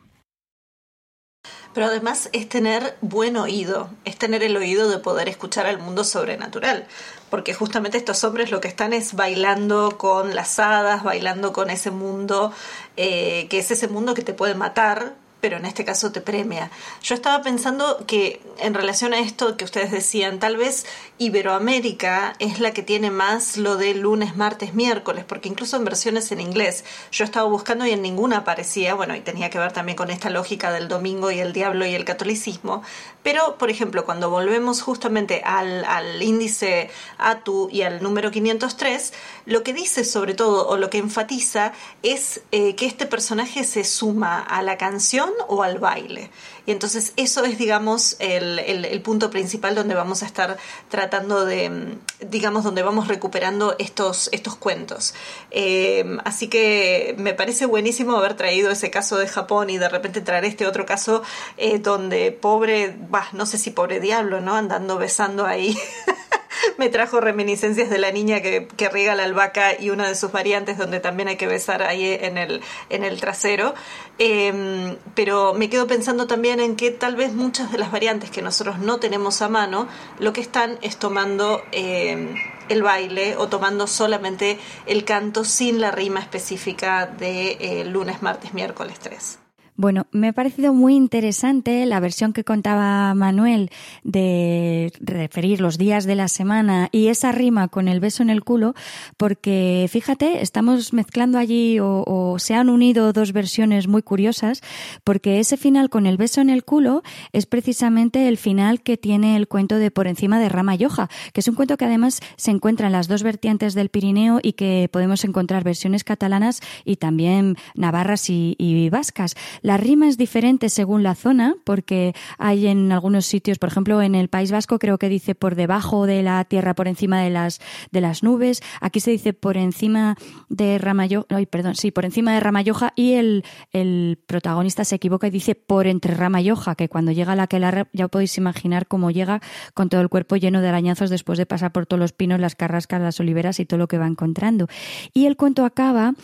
Pero 1.79 1.87
además 1.87 2.29
es 2.33 2.49
tener 2.49 2.97
buen 3.01 3.37
oído, 3.37 3.89
es 4.05 4.17
tener 4.17 4.43
el 4.43 4.57
oído 4.57 4.89
de 4.89 4.99
poder 4.99 5.29
escuchar 5.29 5.67
al 5.67 5.79
mundo 5.79 6.03
sobrenatural, 6.03 6.89
porque 7.31 7.55
justamente 7.55 7.99
estos 7.99 8.25
hombres 8.25 8.51
lo 8.51 8.61
que 8.61 8.67
están 8.67 8.93
es 8.93 9.15
bailando 9.15 9.97
con 9.97 10.35
las 10.35 10.59
hadas, 10.59 11.05
bailando 11.05 11.53
con 11.53 11.71
ese 11.71 11.93
mundo, 11.93 12.53
eh, 12.97 13.47
que 13.49 13.61
es 13.61 13.71
ese 13.71 13.87
mundo 13.87 14.15
que 14.15 14.23
te 14.23 14.35
puede 14.35 14.57
matar, 14.57 15.15
pero 15.41 15.57
en 15.57 15.65
este 15.65 15.85
caso 15.85 16.13
te 16.13 16.21
premia. 16.21 16.71
Yo 17.03 17.15
estaba 17.15 17.43
pensando 17.43 18.05
que 18.07 18.41
en 18.59 18.75
relación 18.75 19.13
a 19.15 19.21
esto 19.21 19.57
que 19.57 19.65
ustedes 19.65 19.91
decían, 19.91 20.39
tal 20.39 20.57
vez 20.57 20.87
Iberoamérica 21.19 22.35
es 22.39 22.61
la 22.61 22.73
que 22.73 22.83
tiene 22.83 23.11
más 23.11 23.57
lo 23.57 23.77
de 23.77 23.95
lunes, 23.95 24.37
martes, 24.37 24.75
miércoles, 24.75 25.25
porque 25.27 25.49
incluso 25.49 25.77
en 25.77 25.85
versiones 25.85 26.33
en 26.33 26.41
inglés 26.41 26.85
yo 27.13 27.25
estaba 27.25 27.49
buscando 27.49 27.87
y 27.87 27.91
en 27.93 28.03
ninguna 28.03 28.39
aparecía, 28.39 28.95
bueno, 28.95 29.15
y 29.15 29.21
tenía 29.21 29.51
que 29.51 29.59
ver 29.59 29.73
también 29.73 29.97
con 29.97 30.11
esta 30.11 30.31
lógica 30.31 30.73
del 30.73 30.89
domingo 30.89 31.31
y 31.31 31.39
el 31.41 31.53
diablo 31.53 31.87
y 31.87 31.95
el 31.95 32.05
catolicismo, 32.05 32.83
pero 33.23 33.59
por 33.59 33.71
ejemplo, 33.71 34.05
cuando 34.05 34.31
volvemos 34.31 34.83
justamente 34.83 35.43
al, 35.45 35.85
al 35.85 36.23
índice 36.23 36.91
ATU 37.19 37.69
y 37.71 37.83
al 37.83 38.03
número 38.03 38.31
503, 38.31 39.13
lo 39.47 39.63
que 39.63 39.73
dice 39.73 40.05
sobre 40.05 40.35
todo 40.35 40.69
o 40.69 40.77
lo 40.77 40.91
que 40.91 40.99
enfatiza 40.99 41.73
es 42.03 42.41
eh, 42.53 42.75
que 42.75 42.87
este 42.87 43.07
personaje 43.07 43.65
se 43.65 43.85
suma 43.85 44.41
a 44.41 44.63
la 44.63 44.79
canción 44.79 45.28
o 45.49 45.63
al 45.63 45.79
baile. 45.79 46.31
Y 46.67 46.73
entonces 46.73 47.15
eso 47.17 47.45
es, 47.45 47.57
digamos, 47.57 48.17
el, 48.19 48.59
el, 48.59 49.01
punto 49.01 49.31
principal 49.31 49.75
donde 49.75 49.95
vamos 49.95 50.23
a 50.23 50.27
estar 50.27 50.59
tratando 50.91 51.47
de, 51.47 51.97
digamos, 52.21 52.63
donde 52.63 52.83
vamos 52.83 53.09
recuperando 53.09 53.75
estos, 53.79 54.29
estos 54.33 54.57
cuentos. 54.57 55.15
Eh, 55.51 56.19
así 56.25 56.49
que 56.49 57.15
me 57.19 57.33
parece 57.33 57.65
buenísimo 57.65 58.17
haber 58.17 58.35
traído 58.35 58.71
ese 58.71 58.91
caso 58.91 59.17
de 59.17 59.29
Japón 59.29 59.71
y 59.71 59.79
de 59.79 59.89
repente 59.89 60.21
traer 60.21 60.45
este 60.45 60.67
otro 60.67 60.85
caso 60.85 61.23
eh, 61.57 61.79
donde 61.79 62.33
pobre, 62.33 62.95
bah, 63.09 63.29
no 63.33 63.47
sé 63.47 63.57
si 63.57 63.71
pobre 63.71 63.99
diablo, 64.01 64.41
¿no? 64.41 64.55
Andando 64.55 64.99
besando 64.99 65.47
ahí. 65.47 65.79
me 66.79 66.89
trajo 66.89 67.21
reminiscencias 67.21 67.91
de 67.91 67.99
la 67.99 68.11
niña 68.11 68.41
que, 68.41 68.69
riega 68.93 69.15
la 69.15 69.25
albahaca 69.25 69.79
y 69.79 69.91
una 69.91 70.09
de 70.09 70.15
sus 70.15 70.33
variantes 70.33 70.79
donde 70.79 71.01
también 71.01 71.29
hay 71.29 71.37
que 71.37 71.47
besar 71.47 71.83
ahí 71.83 72.17
en 72.21 72.39
el, 72.39 72.63
en 72.91 73.05
el 73.05 73.21
trasero. 73.21 73.75
Eh, 74.19 74.97
pero 75.15 75.55
me 75.55 75.69
quedo 75.69 75.87
pensando 75.87 76.27
también 76.27 76.61
en 76.61 76.77
que 76.77 76.91
tal 76.91 77.17
vez 77.17 77.33
muchas 77.33 77.71
de 77.71 77.79
las 77.79 77.93
variantes 77.93 78.31
que 78.31 78.43
nosotros 78.43 78.79
no 78.79 78.99
tenemos 78.99 79.43
a 79.43 79.49
mano, 79.49 79.89
lo 80.19 80.33
que 80.33 80.41
están 80.41 80.79
es 80.83 80.97
tomando 80.97 81.63
eh, 81.73 82.35
el 82.69 82.83
baile 82.83 83.37
o 83.37 83.49
tomando 83.49 83.87
solamente 83.87 84.59
el 84.87 85.05
canto 85.05 85.45
sin 85.45 85.81
la 85.81 85.91
rima 85.91 86.21
específica 86.21 87.07
de 87.07 87.57
eh, 87.61 87.85
lunes, 87.85 88.23
martes, 88.23 88.55
miércoles 88.55 88.99
3. 89.01 89.48
Bueno, 89.81 90.09
me 90.11 90.27
ha 90.27 90.33
parecido 90.33 90.75
muy 90.75 90.97
interesante 90.97 91.87
la 91.87 92.01
versión 92.01 92.33
que 92.33 92.43
contaba 92.43 93.15
Manuel 93.15 93.71
de 94.03 94.93
referir 94.99 95.61
los 95.61 95.79
días 95.79 96.05
de 96.05 96.17
la 96.17 96.27
semana 96.27 96.89
y 96.91 97.07
esa 97.07 97.31
rima 97.31 97.69
con 97.69 97.87
el 97.87 98.01
beso 98.01 98.25
en 98.25 98.31
el 98.31 98.43
culo, 98.43 98.75
porque 99.17 99.87
fíjate, 99.89 100.43
estamos 100.43 100.93
mezclando 100.93 101.39
allí 101.39 101.79
o, 101.81 102.35
se 102.41 102.55
han 102.55 102.71
unido 102.71 103.13
dos 103.13 103.33
versiones 103.33 103.87
muy 103.87 104.03
curiosas, 104.03 104.63
porque 105.05 105.39
ese 105.39 105.57
final 105.57 105.91
con 105.91 106.07
el 106.07 106.17
beso 106.17 106.41
en 106.41 106.51
el 106.51 106.65
culo 106.65 107.05
es 107.33 107.47
precisamente 107.47 108.27
el 108.27 108.37
final 108.37 108.83
que 108.83 108.97
tiene 108.97 109.37
el 109.37 109.47
cuento 109.47 109.77
de 109.77 109.93
Por 109.93 110.09
encima 110.09 110.41
de 110.41 110.49
Rama 110.49 110.75
Yoja, 110.75 111.09
que 111.33 111.39
es 111.39 111.47
un 111.47 111.55
cuento 111.55 111.77
que 111.77 111.85
además 111.85 112.19
se 112.35 112.51
encuentra 112.51 112.89
en 112.89 112.95
las 112.95 113.07
dos 113.07 113.23
vertientes 113.23 113.75
del 113.75 113.91
Pirineo 113.91 114.41
y 114.43 114.55
que 114.55 114.89
podemos 114.91 115.23
encontrar 115.23 115.63
versiones 115.63 116.03
catalanas 116.03 116.63
y 116.85 116.97
también 116.97 117.57
navarras 117.77 118.29
y, 118.29 118.57
y 118.59 118.91
vascas. 118.91 119.37
La 119.69 119.77
rima 119.77 120.09
es 120.09 120.17
diferente 120.17 120.71
según 120.71 121.03
la 121.03 121.15
zona, 121.15 121.55
porque 121.65 122.15
hay 122.39 122.69
en 122.69 122.91
algunos 122.91 123.27
sitios, 123.27 123.59
por 123.59 123.69
ejemplo, 123.69 124.01
en 124.01 124.15
el 124.15 124.29
País 124.29 124.51
Vasco 124.51 124.79
creo 124.79 124.97
que 124.97 125.11
dice 125.11 125.35
por 125.35 125.57
debajo 125.57 126.07
de 126.07 126.23
la 126.23 126.43
tierra, 126.45 126.75
por 126.75 126.89
encima 126.89 127.21
de 127.21 127.29
las, 127.29 127.61
de 127.91 128.01
las 128.01 128.23
nubes. 128.23 128.63
Aquí 128.81 129.01
se 129.01 129.11
dice 129.11 129.35
por 129.35 129.59
encima 129.59 130.17
de 130.49 130.79
Ramayoja, 130.79 131.27
ay, 131.29 131.45
perdón, 131.45 131.75
sí, 131.75 131.91
por 131.91 132.07
encima 132.07 132.33
de 132.33 132.41
Ramayoja 132.41 132.95
y 132.97 133.13
el, 133.13 133.45
el 133.71 134.19
protagonista 134.27 134.87
se 134.87 134.95
equivoca 134.95 135.27
y 135.27 135.31
dice 135.31 135.55
por 135.55 135.87
entre 135.87 136.15
Ramayoja, 136.15 136.75
que 136.75 136.89
cuando 136.89 137.13
llega 137.13 137.37
la 137.37 137.47
que 137.47 137.61
ya 137.93 138.09
podéis 138.09 138.39
imaginar 138.39 138.87
cómo 138.87 139.11
llega 139.11 139.43
con 139.75 139.91
todo 139.91 140.01
el 140.01 140.09
cuerpo 140.09 140.37
lleno 140.37 140.63
de 140.63 140.69
arañazos 140.69 141.11
después 141.11 141.37
de 141.37 141.45
pasar 141.45 141.73
por 141.73 141.85
todos 141.85 142.01
los 142.01 142.15
pinos, 142.15 142.41
las 142.41 142.55
carrascas, 142.55 143.03
las 143.03 143.21
oliveras 143.21 143.61
y 143.61 143.67
todo 143.67 143.77
lo 143.77 143.87
que 143.87 143.99
va 143.99 144.07
encontrando. 144.07 144.67
Y 145.13 145.27
el 145.27 145.37
cuento 145.37 145.67
acaba 145.67 146.15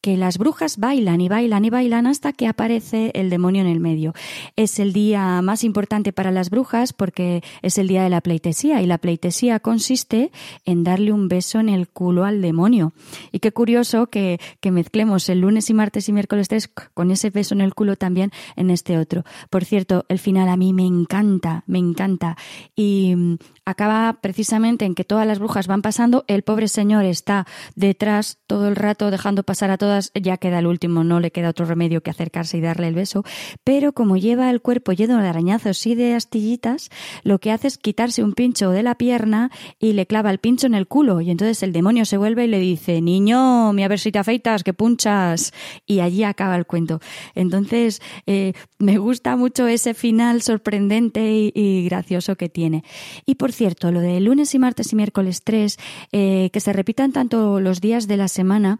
que 0.00 0.16
las 0.16 0.38
brujas 0.38 0.78
bailan 0.78 1.20
y 1.20 1.28
bailan 1.28 1.64
y 1.64 1.70
bailan 1.70 2.06
hasta 2.06 2.32
que 2.32 2.46
aparece 2.46 3.10
el 3.14 3.30
demonio 3.30 3.62
en 3.62 3.68
el 3.68 3.80
medio. 3.80 4.14
Es 4.56 4.78
el 4.78 4.92
día 4.92 5.42
más 5.42 5.64
importante 5.64 6.12
para 6.12 6.30
las 6.30 6.50
brujas 6.50 6.92
porque 6.92 7.42
es 7.62 7.78
el 7.78 7.88
día 7.88 8.02
de 8.02 8.10
la 8.10 8.20
pleitesía 8.20 8.80
y 8.82 8.86
la 8.86 8.98
pleitesía 8.98 9.60
consiste 9.60 10.30
en 10.64 10.84
darle 10.84 11.12
un 11.12 11.28
beso 11.28 11.60
en 11.60 11.68
el 11.68 11.88
culo 11.88 12.24
al 12.24 12.40
demonio. 12.40 12.92
Y 13.32 13.40
qué 13.40 13.52
curioso 13.52 14.06
que, 14.06 14.40
que 14.60 14.70
mezclemos 14.70 15.28
el 15.28 15.40
lunes 15.40 15.68
y 15.70 15.74
martes 15.74 16.08
y 16.08 16.12
miércoles 16.12 16.48
3 16.48 16.68
con 16.94 17.10
ese 17.10 17.30
beso 17.30 17.54
en 17.54 17.60
el 17.60 17.74
culo 17.74 17.96
también 17.96 18.30
en 18.56 18.70
este 18.70 18.98
otro. 18.98 19.24
Por 19.50 19.64
cierto, 19.64 20.06
el 20.08 20.18
final 20.18 20.48
a 20.48 20.56
mí 20.56 20.72
me 20.72 20.86
encanta, 20.86 21.64
me 21.66 21.78
encanta. 21.78 22.36
Y 22.74 23.14
mm, 23.16 23.36
acaba 23.64 24.18
precisamente 24.22 24.84
en 24.84 24.94
que 24.94 25.04
todas 25.04 25.26
las 25.26 25.38
brujas 25.38 25.66
van 25.66 25.82
pasando, 25.82 26.24
el 26.26 26.42
pobre 26.42 26.68
señor 26.68 27.04
está 27.04 27.46
detrás 27.74 28.38
todo 28.46 28.68
el 28.68 28.76
rato 28.76 29.10
dejando 29.10 29.42
pasar 29.42 29.70
a 29.70 29.78
todas 29.78 29.89
ya 30.14 30.36
queda 30.36 30.58
el 30.58 30.66
último, 30.66 31.04
no 31.04 31.20
le 31.20 31.30
queda 31.30 31.50
otro 31.50 31.66
remedio 31.66 32.02
que 32.02 32.10
acercarse 32.10 32.58
y 32.58 32.60
darle 32.60 32.88
el 32.88 32.94
beso, 32.94 33.24
pero 33.64 33.92
como 33.92 34.16
lleva 34.16 34.50
el 34.50 34.60
cuerpo 34.60 34.92
lleno 34.92 35.20
de 35.20 35.28
arañazos 35.28 35.86
y 35.86 35.94
de 35.94 36.14
astillitas, 36.14 36.90
lo 37.22 37.38
que 37.38 37.52
hace 37.52 37.68
es 37.68 37.78
quitarse 37.78 38.22
un 38.22 38.32
pincho 38.32 38.70
de 38.70 38.82
la 38.82 38.94
pierna 38.94 39.50
y 39.78 39.92
le 39.92 40.06
clava 40.06 40.30
el 40.30 40.38
pincho 40.38 40.66
en 40.66 40.74
el 40.74 40.86
culo 40.86 41.20
y 41.20 41.30
entonces 41.30 41.62
el 41.62 41.72
demonio 41.72 42.04
se 42.04 42.16
vuelve 42.16 42.44
y 42.44 42.48
le 42.48 42.58
dice, 42.58 43.00
niño, 43.00 43.72
mi 43.72 43.84
a 43.84 43.88
ver 43.88 43.98
si 43.98 44.12
te 44.12 44.18
afeitas, 44.18 44.62
que 44.62 44.72
punchas 44.72 45.52
y 45.86 46.00
allí 46.00 46.24
acaba 46.24 46.56
el 46.56 46.66
cuento. 46.66 47.00
Entonces, 47.34 48.00
eh, 48.26 48.52
me 48.78 48.98
gusta 48.98 49.36
mucho 49.36 49.66
ese 49.66 49.94
final 49.94 50.42
sorprendente 50.42 51.50
y, 51.54 51.84
gracioso 51.84 52.36
que 52.36 52.48
tiene. 52.48 52.84
Y 53.26 53.36
por 53.36 53.52
cierto, 53.52 53.90
lo 53.90 54.00
de 54.00 54.20
lunes 54.20 54.54
y 54.54 54.58
martes 54.58 54.92
y 54.92 54.96
miércoles 54.96 55.42
3, 55.44 55.78
eh, 56.12 56.50
que 56.52 56.60
se 56.60 56.72
repitan 56.72 57.12
tanto 57.12 57.60
los 57.60 57.80
días 57.80 58.06
de 58.06 58.16
la 58.16 58.28
semana, 58.28 58.78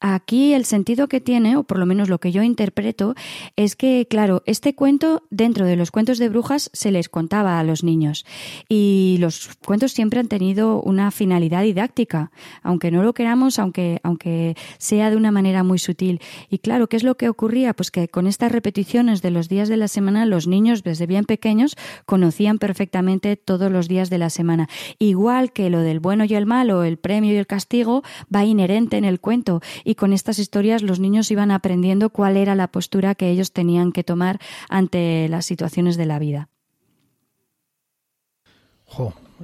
Aquí 0.00 0.45
el 0.52 0.64
sentido 0.64 1.08
que 1.08 1.20
tiene, 1.20 1.56
o 1.56 1.64
por 1.64 1.78
lo 1.78 1.86
menos 1.86 2.08
lo 2.08 2.18
que 2.18 2.32
yo 2.32 2.42
interpreto, 2.42 3.14
es 3.56 3.76
que, 3.76 4.06
claro, 4.08 4.42
este 4.46 4.74
cuento, 4.74 5.24
dentro 5.30 5.66
de 5.66 5.76
los 5.76 5.90
cuentos 5.90 6.18
de 6.18 6.28
brujas, 6.28 6.70
se 6.72 6.90
les 6.90 7.08
contaba 7.08 7.58
a 7.58 7.64
los 7.64 7.82
niños. 7.84 8.24
Y 8.68 9.16
los 9.20 9.50
cuentos 9.64 9.92
siempre 9.92 10.20
han 10.20 10.28
tenido 10.28 10.80
una 10.82 11.10
finalidad 11.10 11.62
didáctica, 11.62 12.30
aunque 12.62 12.90
no 12.90 13.02
lo 13.02 13.14
queramos, 13.14 13.58
aunque, 13.58 14.00
aunque 14.02 14.56
sea 14.78 15.10
de 15.10 15.16
una 15.16 15.30
manera 15.30 15.62
muy 15.62 15.78
sutil. 15.78 16.20
Y 16.50 16.58
claro, 16.58 16.88
¿qué 16.88 16.96
es 16.96 17.02
lo 17.02 17.16
que 17.16 17.28
ocurría? 17.28 17.74
Pues 17.74 17.90
que 17.90 18.08
con 18.08 18.26
estas 18.26 18.52
repeticiones 18.52 19.22
de 19.22 19.30
los 19.30 19.48
días 19.48 19.68
de 19.68 19.76
la 19.76 19.88
semana, 19.88 20.26
los 20.26 20.46
niños, 20.46 20.82
desde 20.82 21.06
bien 21.06 21.24
pequeños, 21.24 21.76
conocían 22.04 22.58
perfectamente 22.58 23.36
todos 23.36 23.70
los 23.70 23.88
días 23.88 24.10
de 24.10 24.18
la 24.18 24.30
semana. 24.30 24.68
Igual 24.98 25.52
que 25.52 25.70
lo 25.70 25.80
del 25.80 26.00
bueno 26.00 26.24
y 26.24 26.34
el 26.34 26.46
malo, 26.46 26.84
el 26.84 26.98
premio 26.98 27.32
y 27.32 27.36
el 27.36 27.46
castigo, 27.46 28.02
va 28.34 28.44
inherente 28.44 28.96
en 28.96 29.04
el 29.04 29.20
cuento 29.20 29.60
y 29.84 29.94
con 29.94 30.12
estas 30.12 30.35
historias 30.38 30.82
los 30.82 31.00
niños 31.00 31.30
iban 31.30 31.50
aprendiendo 31.50 32.10
cuál 32.10 32.36
era 32.36 32.54
la 32.54 32.68
postura 32.68 33.14
que 33.14 33.30
ellos 33.30 33.52
tenían 33.52 33.92
que 33.92 34.04
tomar 34.04 34.38
ante 34.68 35.28
las 35.28 35.46
situaciones 35.46 35.96
de 35.96 36.06
la 36.06 36.18
vida. 36.18 36.48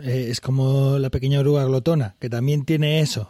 Eh, 0.00 0.28
es 0.30 0.40
como 0.40 0.98
la 0.98 1.10
pequeña 1.10 1.40
oruga 1.40 1.64
glotona, 1.64 2.16
que 2.18 2.30
también 2.30 2.64
tiene 2.64 3.00
eso. 3.00 3.28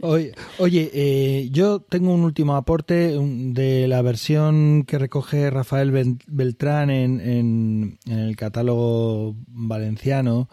oye, 0.00 0.32
eh, 0.58 1.48
yo 1.50 1.80
tengo 1.80 2.12
un 2.12 2.22
último 2.22 2.56
aporte 2.56 3.16
de 3.18 3.88
la 3.88 4.02
versión 4.02 4.84
que 4.86 4.98
recoge 4.98 5.50
Rafael 5.50 6.18
Beltrán 6.26 6.90
en, 6.90 7.20
en 7.20 7.98
el 8.06 8.36
catálogo 8.36 9.34
valenciano 9.46 10.48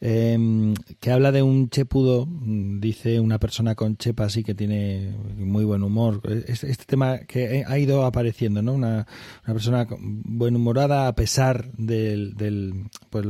eh, 0.00 0.74
que 1.00 1.10
habla 1.10 1.32
de 1.32 1.42
un 1.42 1.70
chepudo, 1.70 2.28
dice 2.30 3.20
una 3.20 3.38
persona 3.38 3.74
con 3.74 3.96
chepa 3.96 4.24
así 4.24 4.44
que 4.44 4.54
tiene 4.54 5.14
muy 5.36 5.64
buen 5.64 5.82
humor. 5.82 6.20
Este, 6.46 6.74
tema 6.86 7.18
que 7.20 7.64
ha 7.66 7.78
ido 7.78 8.04
apareciendo, 8.04 8.62
¿no? 8.62 8.74
Una, 8.74 9.06
una 9.44 9.54
persona 9.54 9.86
humorada 9.90 11.08
a 11.08 11.14
pesar 11.14 11.72
del, 11.72 12.34
del 12.34 12.88
pues 13.10 13.26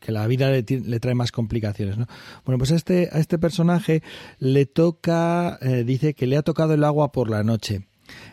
que 0.00 0.12
la 0.12 0.26
vida 0.26 0.50
le, 0.50 0.62
le, 0.62 1.00
trae 1.00 1.14
más 1.14 1.32
complicaciones, 1.32 1.98
¿no? 1.98 2.06
Bueno, 2.44 2.58
pues 2.58 2.72
a 2.72 2.76
este, 2.76 3.08
a 3.12 3.18
este 3.18 3.38
personaje 3.38 4.02
le 4.38 4.66
toca, 4.66 5.58
eh, 5.62 5.84
dice 5.84 6.14
que 6.14 6.26
le 6.26 6.36
ha 6.36 6.42
tocado 6.42 6.74
el 6.74 6.84
agua 6.84 7.12
por 7.12 7.30
la 7.30 7.42
noche. 7.42 7.86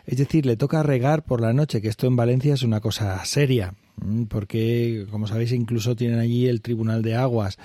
Es 0.06 0.18
decir, 0.18 0.44
le 0.44 0.56
toca 0.56 0.82
regar 0.82 1.24
por 1.24 1.40
la 1.40 1.52
noche, 1.52 1.80
que 1.80 1.88
esto 1.88 2.06
en 2.06 2.16
Valencia 2.16 2.54
es 2.54 2.62
una 2.62 2.80
cosa 2.80 3.24
seria. 3.24 3.74
Mm, 4.04 4.24
porque, 4.24 5.06
como 5.10 5.26
sabéis, 5.26 5.52
incluso 5.52 5.96
tienen 5.96 6.18
allí 6.18 6.46
el 6.46 6.60
Tribunal 6.60 7.02
de 7.02 7.16
Aguas. 7.16 7.58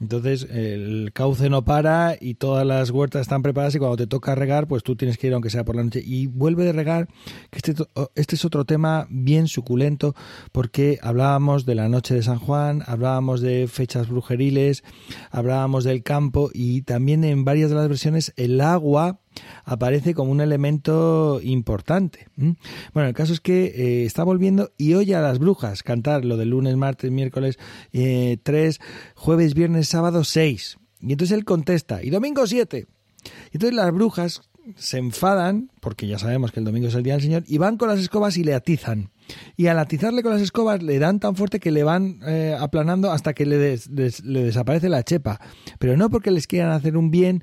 Entonces, 0.00 0.46
el 0.50 1.10
cauce 1.12 1.50
no 1.50 1.64
para 1.64 2.16
y 2.20 2.34
todas 2.34 2.66
las 2.66 2.90
huertas 2.90 3.22
están 3.22 3.42
preparadas 3.42 3.74
y 3.74 3.78
cuando 3.78 3.96
te 3.96 4.06
toca 4.06 4.34
regar, 4.34 4.66
pues 4.66 4.82
tú 4.82 4.96
tienes 4.96 5.18
que 5.18 5.26
ir 5.26 5.34
aunque 5.34 5.50
sea 5.50 5.64
por 5.64 5.76
la 5.76 5.84
noche. 5.84 6.02
Y 6.04 6.26
vuelve 6.26 6.64
de 6.64 6.72
regar, 6.72 7.08
que 7.50 7.58
este, 7.58 7.74
este 8.14 8.36
es 8.36 8.44
otro 8.44 8.64
tema 8.64 9.06
bien 9.10 9.48
suculento, 9.48 10.14
porque 10.52 10.98
hablábamos 11.02 11.66
de 11.66 11.74
la 11.74 11.88
noche 11.88 12.14
de 12.14 12.22
San 12.22 12.38
Juan, 12.38 12.82
hablábamos 12.86 13.40
de 13.40 13.68
fechas 13.68 14.08
brujeriles, 14.08 14.84
hablábamos 15.30 15.84
del 15.84 16.02
campo 16.02 16.50
y 16.52 16.82
también 16.82 17.24
en 17.24 17.44
varias 17.44 17.70
de 17.70 17.76
las 17.76 17.88
versiones 17.88 18.32
el 18.36 18.60
agua 18.60 19.20
aparece 19.64 20.14
como 20.14 20.32
un 20.32 20.40
elemento 20.40 21.40
importante. 21.42 22.28
Bueno, 22.36 23.08
el 23.08 23.14
caso 23.14 23.32
es 23.32 23.40
que 23.40 23.66
eh, 23.66 24.04
está 24.04 24.24
volviendo 24.24 24.72
y 24.76 24.94
oye 24.94 25.14
a 25.14 25.20
las 25.20 25.38
brujas 25.38 25.82
cantar 25.82 26.24
lo 26.24 26.36
del 26.36 26.50
lunes, 26.50 26.76
martes, 26.76 27.10
miércoles 27.10 27.58
eh, 27.92 28.38
3, 28.42 28.80
jueves, 29.14 29.54
viernes, 29.54 29.88
sábado 29.88 30.24
6. 30.24 30.78
Y 31.02 31.12
entonces 31.12 31.36
él 31.36 31.44
contesta, 31.44 32.02
y 32.02 32.10
domingo 32.10 32.46
7. 32.46 32.86
Y 33.24 33.28
entonces 33.52 33.74
las 33.74 33.92
brujas 33.92 34.42
se 34.76 34.98
enfadan, 34.98 35.70
porque 35.80 36.06
ya 36.06 36.18
sabemos 36.18 36.52
que 36.52 36.60
el 36.60 36.66
domingo 36.66 36.88
es 36.88 36.94
el 36.94 37.02
día 37.02 37.14
del 37.14 37.22
Señor, 37.22 37.44
y 37.46 37.58
van 37.58 37.76
con 37.76 37.88
las 37.88 38.00
escobas 38.00 38.36
y 38.36 38.44
le 38.44 38.54
atizan. 38.54 39.10
Y 39.56 39.66
al 39.66 39.78
atizarle 39.78 40.22
con 40.22 40.32
las 40.32 40.42
escobas 40.42 40.82
le 40.82 40.98
dan 40.98 41.20
tan 41.20 41.36
fuerte 41.36 41.60
que 41.60 41.70
le 41.70 41.82
van 41.84 42.20
eh, 42.26 42.56
aplanando 42.58 43.10
hasta 43.10 43.34
que 43.34 43.46
le, 43.46 43.78
le, 43.92 44.44
desaparece 44.44 44.88
la 44.88 45.02
chepa. 45.02 45.40
Pero 45.78 45.96
no 45.96 46.10
porque 46.10 46.30
les 46.30 46.46
quieran 46.46 46.70
hacer 46.70 46.96
un 46.96 47.10
bien 47.10 47.42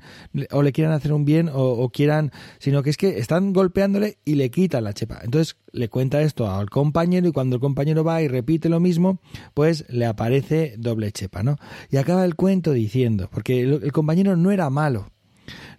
o 0.50 0.62
le 0.62 0.72
quieran 0.72 0.92
hacer 0.92 1.12
un 1.12 1.24
bien 1.24 1.50
o, 1.52 1.88
quieran, 1.90 2.32
sino 2.58 2.82
que 2.82 2.90
es 2.90 2.96
que 2.96 3.18
están 3.18 3.52
golpeándole 3.52 4.18
y 4.24 4.34
le 4.34 4.50
quitan 4.50 4.84
la 4.84 4.92
chepa. 4.92 5.20
Entonces 5.22 5.56
le 5.72 5.88
cuenta 5.88 6.22
esto 6.22 6.50
al 6.50 6.70
compañero 6.70 7.28
y 7.28 7.32
cuando 7.32 7.56
el 7.56 7.60
compañero 7.60 8.04
va 8.04 8.22
y 8.22 8.28
repite 8.28 8.68
lo 8.68 8.80
mismo, 8.80 9.20
pues 9.54 9.84
le 9.88 10.06
aparece 10.06 10.74
doble 10.78 11.12
chepa, 11.12 11.42
¿no? 11.42 11.56
Y 11.90 11.96
acaba 11.96 12.24
el 12.24 12.34
cuento 12.34 12.72
diciendo, 12.72 13.28
porque 13.32 13.60
el 13.60 13.92
compañero 13.92 14.36
no 14.36 14.50
era 14.50 14.70
malo, 14.70 15.10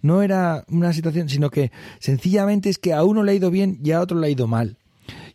no 0.02 0.22
era 0.22 0.66
una 0.70 0.94
situación, 0.94 1.30
sino 1.30 1.50
que 1.50 1.72
sencillamente 2.00 2.70
es 2.70 2.78
que 2.78 2.94
a 2.94 3.04
uno 3.04 3.24
le 3.24 3.32
ha 3.32 3.36
ido 3.36 3.52
bien 3.52 3.80
y 3.84 3.92
a 3.92 4.02
otro 4.02 4.20
le 4.20 4.28
ha 4.28 4.30
ido 4.30 4.48
mal. 4.48 4.78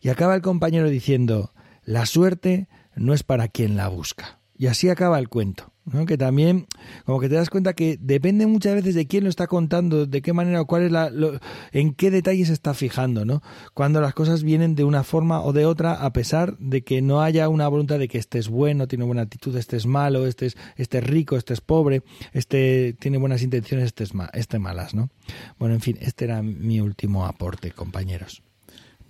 Y 0.04 0.10
acaba 0.10 0.34
el 0.34 0.42
compañero 0.42 0.90
diciendo, 0.90 1.54
la 1.82 2.04
suerte 2.04 2.68
no 2.94 3.14
es 3.14 3.22
para 3.22 3.48
quien 3.48 3.74
la 3.74 3.88
busca. 3.88 4.38
Y 4.54 4.66
así 4.66 4.90
acaba 4.90 5.18
el 5.18 5.30
cuento. 5.30 5.72
¿no? 5.86 6.04
Que 6.04 6.18
también, 6.18 6.66
como 7.06 7.20
que 7.20 7.30
te 7.30 7.36
das 7.36 7.48
cuenta 7.48 7.72
que 7.72 7.96
depende 7.98 8.46
muchas 8.46 8.74
veces 8.74 8.94
de 8.94 9.06
quién 9.06 9.24
lo 9.24 9.30
está 9.30 9.46
contando, 9.46 10.04
de 10.04 10.20
qué 10.20 10.34
manera 10.34 10.60
o 10.60 10.66
cuál 10.66 10.82
es 10.82 10.92
la, 10.92 11.10
en 11.72 11.94
qué 11.94 12.10
detalles 12.10 12.48
se 12.48 12.52
está 12.52 12.74
fijando, 12.74 13.24
¿no? 13.24 13.40
Cuando 13.72 14.02
las 14.02 14.12
cosas 14.12 14.42
vienen 14.42 14.74
de 14.74 14.84
una 14.84 15.04
forma 15.04 15.40
o 15.40 15.54
de 15.54 15.64
otra, 15.64 15.94
a 15.94 16.12
pesar 16.12 16.58
de 16.58 16.84
que 16.84 17.00
no 17.00 17.22
haya 17.22 17.48
una 17.48 17.66
voluntad 17.66 17.98
de 17.98 18.08
que 18.08 18.18
estés 18.18 18.48
bueno, 18.48 18.86
tiene 18.86 19.06
buena 19.06 19.22
actitud, 19.22 19.56
estés 19.56 19.86
malo, 19.86 20.26
estés, 20.26 20.58
estés 20.76 21.02
rico, 21.02 21.38
estés 21.38 21.62
pobre, 21.62 22.02
este 22.34 22.94
tiene 23.00 23.16
buenas 23.16 23.40
intenciones, 23.40 23.86
estés, 23.86 24.12
estés 24.34 24.60
malas, 24.60 24.92
¿no? 24.92 25.08
Bueno, 25.58 25.74
en 25.74 25.80
fin, 25.80 25.96
este 26.02 26.26
era 26.26 26.42
mi 26.42 26.80
último 26.80 27.24
aporte, 27.24 27.70
compañeros. 27.70 28.42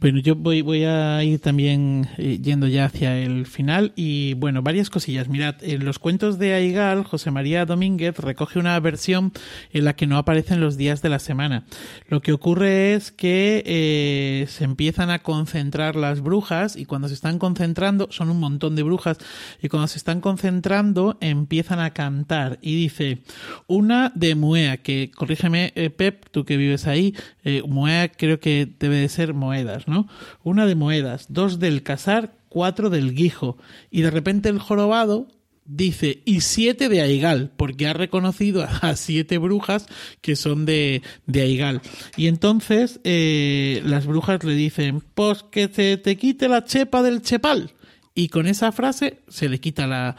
Bueno, 0.05 0.19
yo 0.19 0.37
voy, 0.37 0.61
voy 0.61 0.85
a 0.85 1.25
ir 1.25 1.41
también 1.41 2.11
eh, 2.19 2.39
yendo 2.39 2.67
ya 2.67 2.85
hacia 2.85 3.17
el 3.17 3.47
final 3.47 3.95
y 3.97 4.35
bueno, 4.35 4.61
varias 4.61 4.91
cosillas. 4.91 5.31
Mirad, 5.31 5.55
en 5.63 5.83
los 5.87 5.99
cuentos 5.99 6.39
de 6.39 6.53
Aigal, 6.53 7.05
José 7.05 7.31
María 7.31 7.65
Domínguez 7.65 8.19
recoge 8.19 8.59
una 8.59 8.79
versión 8.81 9.33
en 9.73 9.87
la 9.87 9.97
que 9.97 10.07
no 10.07 10.19
aparecen 10.19 10.61
los 10.61 10.77
días 10.77 11.01
de 11.01 11.09
la 11.09 11.19
semana. 11.19 11.65
Lo 12.11 12.21
que 12.21 12.35
ocurre 12.35 12.93
es 12.93 13.13
que 13.13 13.63
eh, 13.65 14.47
se 14.51 14.65
empiezan 14.65 15.09
a 15.09 15.21
concentrar 15.21 15.97
las 15.97 16.21
brujas 16.21 16.77
y 16.77 16.85
cuando 16.85 17.09
se 17.09 17.15
están 17.15 17.39
concentrando, 17.39 18.09
son 18.11 18.29
un 18.29 18.41
montón 18.41 18.77
de 18.77 18.83
brujas, 18.83 19.17
y 19.63 19.71
cuando 19.71 19.89
se 19.89 19.97
están 19.97 20.21
concentrando 20.21 21.17
empiezan 21.23 21.81
a 21.81 21.95
cantar 21.95 22.59
y 22.61 22.77
dice, 22.77 23.23
una 23.69 24.13
de 24.15 24.35
Muea, 24.35 24.77
que 24.83 25.11
corrígeme 25.15 25.73
eh, 25.77 25.89
Pep, 25.89 26.27
tú 26.31 26.45
que 26.45 26.59
vives 26.59 26.87
ahí, 26.87 27.15
Muea 27.67 28.11
creo 28.11 28.39
que 28.39 28.69
debe 28.79 28.97
de 28.97 29.09
ser 29.09 29.33
moedas, 29.33 29.89
¿no? 29.89 29.94
Una 30.43 30.67
de 30.67 30.75
moedas, 30.75 31.27
dos 31.29 31.59
del 31.59 31.83
casar, 31.83 32.37
cuatro 32.49 32.91
del 32.91 33.15
guijo. 33.15 33.59
Y 33.91 34.03
de 34.03 34.11
repente 34.11 34.49
el 34.49 34.59
jorobado 34.59 35.29
dice, 35.67 36.23
y 36.25 36.43
siete 36.43 36.89
de 36.89 37.01
Aigal, 37.01 37.51
porque 37.57 37.87
ha 37.87 37.93
reconocido 37.93 38.67
a 38.83 38.97
siete 38.97 39.39
brujas 39.39 39.87
que 40.21 40.37
son 40.37 40.67
de, 40.67 41.03
de 41.27 41.43
Aigal. 41.43 41.81
Y 42.17 42.27
entonces 42.29 43.01
eh, 43.05 43.83
las 43.85 44.07
brujas 44.07 44.45
le 44.45 44.55
dicen, 44.55 45.03
pues 45.15 45.43
que 45.43 45.69
se 45.69 45.97
te 45.97 46.17
quite 46.17 46.49
la 46.49 46.65
chepa 46.65 47.03
del 47.03 47.23
chepal 47.23 47.73
y 48.17 48.29
con 48.29 48.47
esa 48.47 48.71
frase 48.71 49.19
se 49.29 49.49
le 49.49 49.59
quita 49.59 49.89
la, 49.89 50.17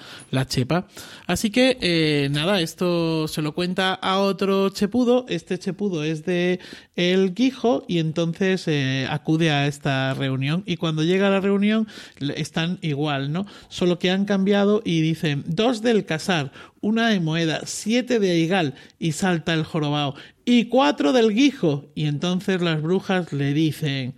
chepa. 0.47 0.87
Así 1.27 1.49
que 1.49 1.77
eh, 1.79 2.27
nada, 2.29 2.59
esto 2.59 3.27
se 3.29 3.41
lo 3.41 3.53
cuenta 3.53 3.93
a 3.93 4.19
otro 4.19 4.69
chepudo, 4.69 5.25
este 5.29 5.57
chepudo 5.57 6.03
es 6.03 6.25
de 6.25 6.59
el 6.97 7.33
Guijo 7.33 7.85
y 7.87 7.99
entonces 7.99 8.67
eh, 8.67 9.07
acude 9.09 9.49
a 9.49 9.67
esta 9.67 10.13
reunión 10.13 10.63
y 10.65 10.75
cuando 10.75 11.03
llega 11.03 11.27
a 11.27 11.31
la 11.31 11.39
reunión 11.39 11.87
están 12.35 12.79
igual, 12.81 13.31
¿no? 13.31 13.45
Solo 13.69 13.97
que 13.97 14.11
han 14.11 14.25
cambiado 14.25 14.81
y 14.83 14.99
dicen 14.99 15.43
dos 15.47 15.81
del 15.81 16.05
casar, 16.05 16.51
una 16.81 17.07
de 17.09 17.21
moeda, 17.21 17.61
siete 17.63 18.19
de 18.19 18.31
aigal 18.31 18.75
y 18.99 19.13
salta 19.13 19.53
el 19.53 19.63
jorobao 19.63 20.15
y 20.43 20.65
cuatro 20.65 21.13
del 21.13 21.33
Guijo 21.33 21.85
y 21.95 22.07
entonces 22.07 22.61
las 22.61 22.81
brujas 22.81 23.31
le 23.31 23.53
dicen 23.53 24.15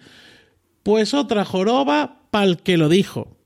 pues 0.81 1.13
otra 1.13 1.45
joroba 1.45 2.21
pa'l 2.31 2.57
que 2.57 2.77
lo 2.77 2.89
dijo. 2.89 3.36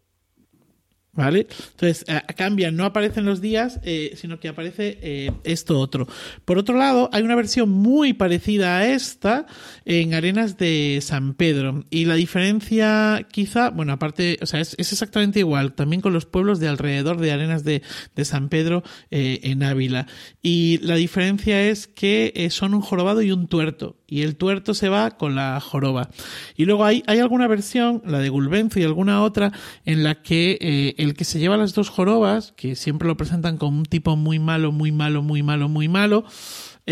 ¿Vale? 1.13 1.47
Entonces, 1.71 2.05
eh, 2.07 2.21
cambian, 2.37 2.77
no 2.77 2.85
aparecen 2.85 3.25
los 3.25 3.41
días, 3.41 3.81
eh, 3.83 4.13
sino 4.15 4.39
que 4.39 4.47
aparece 4.47 4.97
eh, 5.01 5.31
esto 5.43 5.77
otro. 5.77 6.07
Por 6.45 6.57
otro 6.57 6.77
lado, 6.77 7.09
hay 7.11 7.21
una 7.23 7.35
versión 7.35 7.69
muy 7.69 8.13
parecida 8.13 8.77
a 8.77 8.87
esta 8.87 9.45
en 9.83 10.13
Arenas 10.13 10.57
de 10.57 10.99
San 11.01 11.33
Pedro. 11.33 11.83
Y 11.89 12.05
la 12.05 12.15
diferencia, 12.15 13.27
quizá, 13.29 13.71
bueno, 13.71 13.91
aparte, 13.91 14.37
o 14.41 14.45
sea, 14.45 14.61
es, 14.61 14.73
exactamente 14.79 15.39
igual, 15.39 15.73
también 15.73 16.01
con 16.01 16.13
los 16.13 16.25
pueblos 16.25 16.61
de 16.61 16.69
alrededor 16.69 17.19
de 17.19 17.33
Arenas 17.33 17.65
de, 17.65 17.81
de 18.15 18.25
San 18.25 18.47
Pedro 18.47 18.83
en 19.09 19.63
Ávila. 19.63 20.07
Y 20.41 20.77
la 20.77 20.95
diferencia 20.95 21.61
es 21.61 21.87
que 21.87 22.47
son 22.51 22.73
un 22.73 22.81
jorobado 22.81 23.21
y 23.21 23.33
un 23.33 23.47
tuerto 23.47 24.00
y 24.11 24.23
el 24.23 24.35
tuerto 24.35 24.73
se 24.73 24.89
va 24.89 25.11
con 25.11 25.35
la 25.35 25.57
joroba. 25.61 26.09
Y 26.57 26.65
luego 26.65 26.83
hay, 26.83 27.01
hay 27.07 27.19
alguna 27.19 27.47
versión, 27.47 28.03
la 28.05 28.19
de 28.19 28.27
Gulbenzo 28.27 28.77
y 28.77 28.83
alguna 28.83 29.23
otra, 29.23 29.53
en 29.85 30.03
la 30.03 30.21
que 30.21 30.57
eh, 30.59 30.95
el 30.97 31.13
que 31.15 31.23
se 31.23 31.39
lleva 31.39 31.55
las 31.55 31.73
dos 31.73 31.89
jorobas, 31.89 32.51
que 32.57 32.75
siempre 32.75 33.07
lo 33.07 33.15
presentan 33.15 33.57
como 33.57 33.77
un 33.77 33.85
tipo 33.85 34.17
muy 34.17 34.37
malo, 34.37 34.73
muy 34.73 34.91
malo, 34.91 35.21
muy 35.21 35.43
malo, 35.43 35.69
muy 35.69 35.87
malo, 35.87 36.25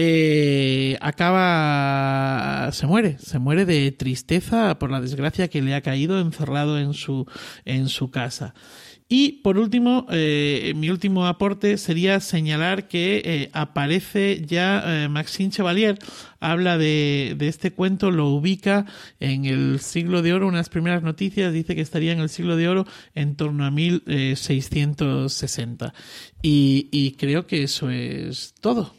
eh, 0.02 0.97
acaba 1.02 2.72
se 2.72 2.88
muere 2.88 3.18
se 3.20 3.38
muere 3.38 3.66
de 3.66 3.91
tristeza 3.91 4.80
por 4.80 4.91
la 4.91 5.02
desgracia 5.02 5.50
que 5.50 5.62
le 5.62 5.76
ha 5.76 5.82
caído 5.82 6.22
encerrado 6.22 6.80
en 6.80 6.93
su 6.93 7.26
en 7.66 7.89
su 7.89 8.10
casa 8.10 8.54
y 9.12 9.41
por 9.41 9.58
último, 9.58 10.06
eh, 10.12 10.74
mi 10.76 10.91
último 10.91 11.26
aporte 11.26 11.80
sería 11.80 12.20
señalar 12.20 12.88
que 12.88 13.24
eh, 13.26 13.50
aparece 13.54 14.45
ya 14.45 14.84
eh, 14.86 15.10
Maxime 15.10 15.50
Chevalier, 15.50 15.97
habla 16.39 16.78
de, 16.78 17.34
de, 17.36 17.47
este 17.47 17.72
cuento, 17.72 18.12
lo 18.12 18.28
ubica 18.28 18.86
en 19.20 19.45
el 19.45 19.80
siglo 19.80 20.22
de 20.22 20.34
oro, 20.34 20.47
unas 20.47 20.70
primeras 20.70 21.02
noticias, 21.02 21.52
dice 21.52 21.74
que 21.74 21.82
estaría 21.82 22.12
en 22.12 22.20
el 22.20 22.30
siglo 22.30 22.56
de 22.56 22.68
oro 22.68 22.86
en 23.16 23.36
torno 23.36 23.66
a 23.66 23.72
1660. 23.72 25.91
Y, 26.43 26.88
y 26.91 27.14
creo 27.14 27.47
que 27.47 27.64
eso 27.64 27.89
es 27.89 28.54
todo. 28.62 28.99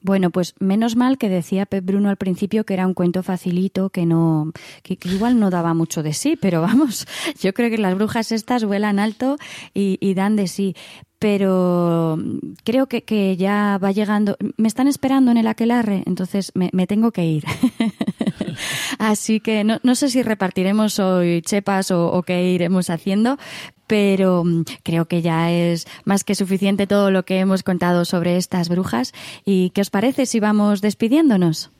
Bueno, 0.00 0.30
pues 0.30 0.54
menos 0.60 0.96
mal 0.96 1.18
que 1.18 1.28
decía 1.28 1.66
Pep 1.66 1.84
Bruno 1.84 2.08
al 2.08 2.16
principio 2.16 2.64
que 2.64 2.74
era 2.74 2.86
un 2.86 2.94
cuento 2.94 3.22
facilito, 3.22 3.90
que 3.90 4.06
no, 4.06 4.52
que, 4.82 4.98
igual 5.04 5.40
no 5.40 5.50
daba 5.50 5.74
mucho 5.74 6.02
de 6.02 6.12
sí, 6.12 6.36
pero 6.40 6.60
vamos, 6.62 7.06
yo 7.40 7.52
creo 7.52 7.70
que 7.70 7.78
las 7.78 7.94
brujas 7.94 8.32
estas 8.32 8.64
vuelan 8.64 8.98
alto 8.98 9.36
y, 9.74 9.98
y 10.00 10.14
dan 10.14 10.36
de 10.36 10.46
sí 10.46 10.74
pero 11.18 12.16
creo 12.64 12.86
que, 12.86 13.02
que, 13.02 13.36
ya 13.36 13.78
va 13.82 13.90
llegando. 13.90 14.36
Me 14.56 14.68
están 14.68 14.86
esperando 14.86 15.30
en 15.30 15.36
el 15.36 15.46
aquelarre, 15.48 16.02
entonces 16.06 16.52
me, 16.54 16.86
tengo 16.86 17.10
que 17.10 17.24
ir. 17.24 17.44
Así 18.98 19.40
que 19.40 19.64
no, 19.64 19.80
no, 19.82 19.94
sé 19.94 20.10
si 20.10 20.22
repartiremos 20.22 20.98
hoy 20.98 21.42
chepas 21.42 21.90
o, 21.90 22.22
qué 22.22 22.50
iremos 22.50 22.88
haciendo, 22.90 23.36
pero 23.88 24.44
mm, 24.44 24.64
creo 24.84 25.06
que 25.06 25.22
ya 25.22 25.50
es 25.50 25.88
más 26.04 26.22
que 26.22 26.36
suficiente 26.36 26.86
todo 26.86 27.10
lo 27.10 27.24
que 27.24 27.40
hemos 27.40 27.64
contado 27.64 28.04
sobre 28.04 28.36
estas 28.36 28.68
brujas. 28.68 29.12
¿Y 29.44 29.70
qué 29.70 29.80
os 29.80 29.90
parece 29.90 30.26
si 30.26 30.38
vamos 30.38 30.80
despidiéndonos? 30.80 31.72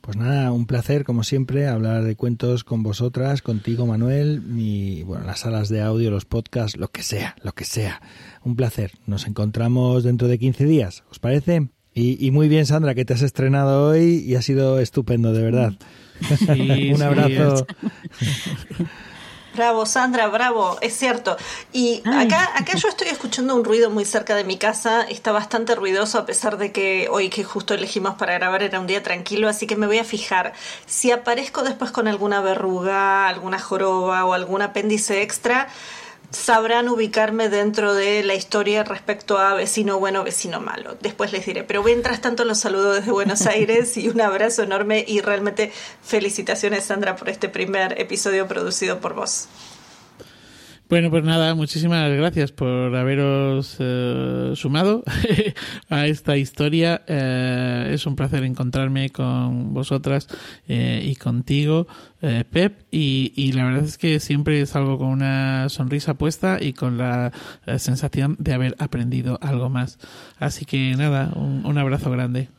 Pues 0.00 0.18
nada, 0.18 0.52
un 0.52 0.66
placer, 0.66 1.02
como 1.02 1.24
siempre, 1.24 1.66
hablar 1.66 2.04
de 2.04 2.14
cuentos 2.14 2.62
con 2.62 2.82
vosotras, 2.82 3.40
contigo, 3.40 3.86
Manuel, 3.86 4.42
mi, 4.42 5.02
bueno, 5.02 5.24
las 5.24 5.40
salas 5.40 5.70
de 5.70 5.80
audio, 5.80 6.10
los 6.10 6.26
podcasts, 6.26 6.76
lo 6.76 6.88
que 6.88 7.02
sea, 7.02 7.36
lo 7.42 7.52
que 7.52 7.64
sea. 7.64 8.02
Un 8.44 8.54
placer. 8.54 8.92
Nos 9.06 9.26
encontramos 9.26 10.04
dentro 10.04 10.28
de 10.28 10.38
15 10.38 10.66
días, 10.66 11.04
¿os 11.10 11.20
parece? 11.20 11.68
Y, 11.94 12.24
y 12.24 12.30
muy 12.32 12.48
bien, 12.48 12.66
Sandra, 12.66 12.94
que 12.94 13.06
te 13.06 13.14
has 13.14 13.22
estrenado 13.22 13.88
hoy 13.88 14.22
y 14.26 14.34
ha 14.34 14.42
sido 14.42 14.78
estupendo, 14.78 15.32
de 15.32 15.42
verdad. 15.42 15.72
Sí, 16.20 16.92
un 16.94 17.00
abrazo. 17.00 17.66
Sí, 18.20 18.84
Bravo, 19.54 19.86
Sandra, 19.86 20.26
bravo, 20.26 20.78
es 20.80 20.96
cierto. 20.96 21.36
Y 21.72 22.02
acá, 22.06 22.50
acá 22.56 22.76
yo 22.76 22.88
estoy 22.88 23.08
escuchando 23.08 23.54
un 23.54 23.64
ruido 23.64 23.88
muy 23.88 24.04
cerca 24.04 24.34
de 24.34 24.42
mi 24.42 24.58
casa, 24.58 25.02
está 25.02 25.30
bastante 25.30 25.76
ruidoso 25.76 26.18
a 26.18 26.26
pesar 26.26 26.56
de 26.56 26.72
que 26.72 27.08
hoy 27.08 27.28
que 27.28 27.44
justo 27.44 27.72
elegimos 27.72 28.16
para 28.16 28.34
grabar 28.34 28.64
era 28.64 28.80
un 28.80 28.88
día 28.88 29.02
tranquilo, 29.02 29.48
así 29.48 29.68
que 29.68 29.76
me 29.76 29.86
voy 29.86 29.98
a 29.98 30.04
fijar. 30.04 30.54
Si 30.86 31.12
aparezco 31.12 31.62
después 31.62 31.92
con 31.92 32.08
alguna 32.08 32.40
verruga, 32.40 33.28
alguna 33.28 33.60
joroba 33.60 34.24
o 34.24 34.32
algún 34.32 34.60
apéndice 34.60 35.22
extra, 35.22 35.68
sabrán 36.34 36.88
ubicarme 36.88 37.48
dentro 37.48 37.94
de 37.94 38.22
la 38.22 38.34
historia 38.34 38.84
respecto 38.84 39.38
a 39.38 39.54
vecino 39.54 39.98
bueno, 39.98 40.24
vecino 40.24 40.60
malo. 40.60 40.96
Después 41.00 41.32
les 41.32 41.46
diré. 41.46 41.64
Pero 41.64 41.82
mientras 41.82 42.20
tanto 42.20 42.44
los 42.44 42.58
saludo 42.58 42.92
desde 42.92 43.12
Buenos 43.12 43.42
Aires 43.46 43.96
y 43.96 44.08
un 44.08 44.20
abrazo 44.20 44.62
enorme 44.62 45.04
y 45.06 45.20
realmente 45.20 45.72
felicitaciones 46.02 46.84
Sandra 46.84 47.16
por 47.16 47.28
este 47.28 47.48
primer 47.48 48.00
episodio 48.00 48.46
producido 48.46 49.00
por 49.00 49.14
vos. 49.14 49.48
Bueno, 50.86 51.10
pues 51.10 51.24
nada, 51.24 51.54
muchísimas 51.54 52.10
gracias 52.12 52.52
por 52.52 52.94
haberos 52.94 53.76
eh, 53.78 54.52
sumado 54.54 55.02
a 55.88 56.06
esta 56.06 56.36
historia. 56.36 57.02
Eh, 57.06 57.92
es 57.94 58.06
un 58.06 58.16
placer 58.16 58.44
encontrarme 58.44 59.08
con 59.08 59.72
vosotras 59.72 60.28
eh, 60.68 61.00
y 61.02 61.16
contigo, 61.16 61.86
eh, 62.20 62.44
Pep, 62.48 62.82
y, 62.90 63.32
y, 63.34 63.52
la 63.52 63.64
verdad 63.64 63.84
es 63.84 63.96
que 63.96 64.20
siempre 64.20 64.64
salgo 64.66 64.98
con 64.98 65.08
una 65.08 65.70
sonrisa 65.70 66.14
puesta 66.14 66.58
y 66.60 66.74
con 66.74 66.98
la, 66.98 67.32
sensación 67.78 68.36
de 68.38 68.52
haber 68.52 68.76
aprendido 68.78 69.38
algo 69.40 69.70
más. 69.70 69.98
Así 70.38 70.66
que 70.66 70.94
nada, 70.96 71.32
un 71.34 71.78
abrazo 71.78 72.10
grande. 72.10 72.50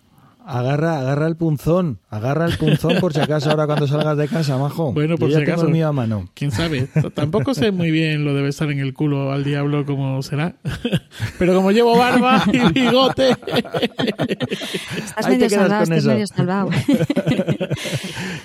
Agarra, 0.48 1.00
agarra 1.00 1.28
el 1.28 1.36
punzón, 1.38 2.00
agarra 2.10 2.46
el 2.46 2.56
punzón 2.58 2.98
por 3.00 3.14
si 3.14 3.20
acaso 3.20 3.50
ahora 3.50 3.66
cuando 3.66 3.88
salgas 3.88 4.16
de 4.18 4.28
casa, 4.28 4.58
majo. 4.58 4.93
Bueno, 4.93 5.18
por 5.18 5.30
Yo 5.30 5.36
si 5.36 5.39
ya 5.41 5.46
tengo 5.46 5.52
acaso. 5.54 5.66
el 5.68 5.74
mío 5.74 5.88
a 5.88 5.91
mano. 5.91 6.30
Quién 6.36 6.52
sabe. 6.52 6.88
Tampoco 7.16 7.54
sé 7.56 7.72
muy 7.72 7.89
bien 7.91 8.24
lo 8.26 8.34
de 8.36 8.41
besar 8.43 8.70
en 8.72 8.80
el 8.80 8.93
culo 8.93 9.32
al 9.32 9.43
diablo 9.43 9.86
como 9.86 10.22
será. 10.22 10.56
Pero 11.39 11.56
como 11.56 11.72
llevo 11.72 11.98
barba 11.98 12.43
y 12.54 12.60
bigote. 12.74 13.32
Estás 13.32 15.26
Ahí 15.26 15.38
medio 15.38 15.50
salvado, 15.50 15.84
estás 15.84 15.98
eso. 16.00 16.08
medio 16.10 16.28
salvado. 16.28 16.70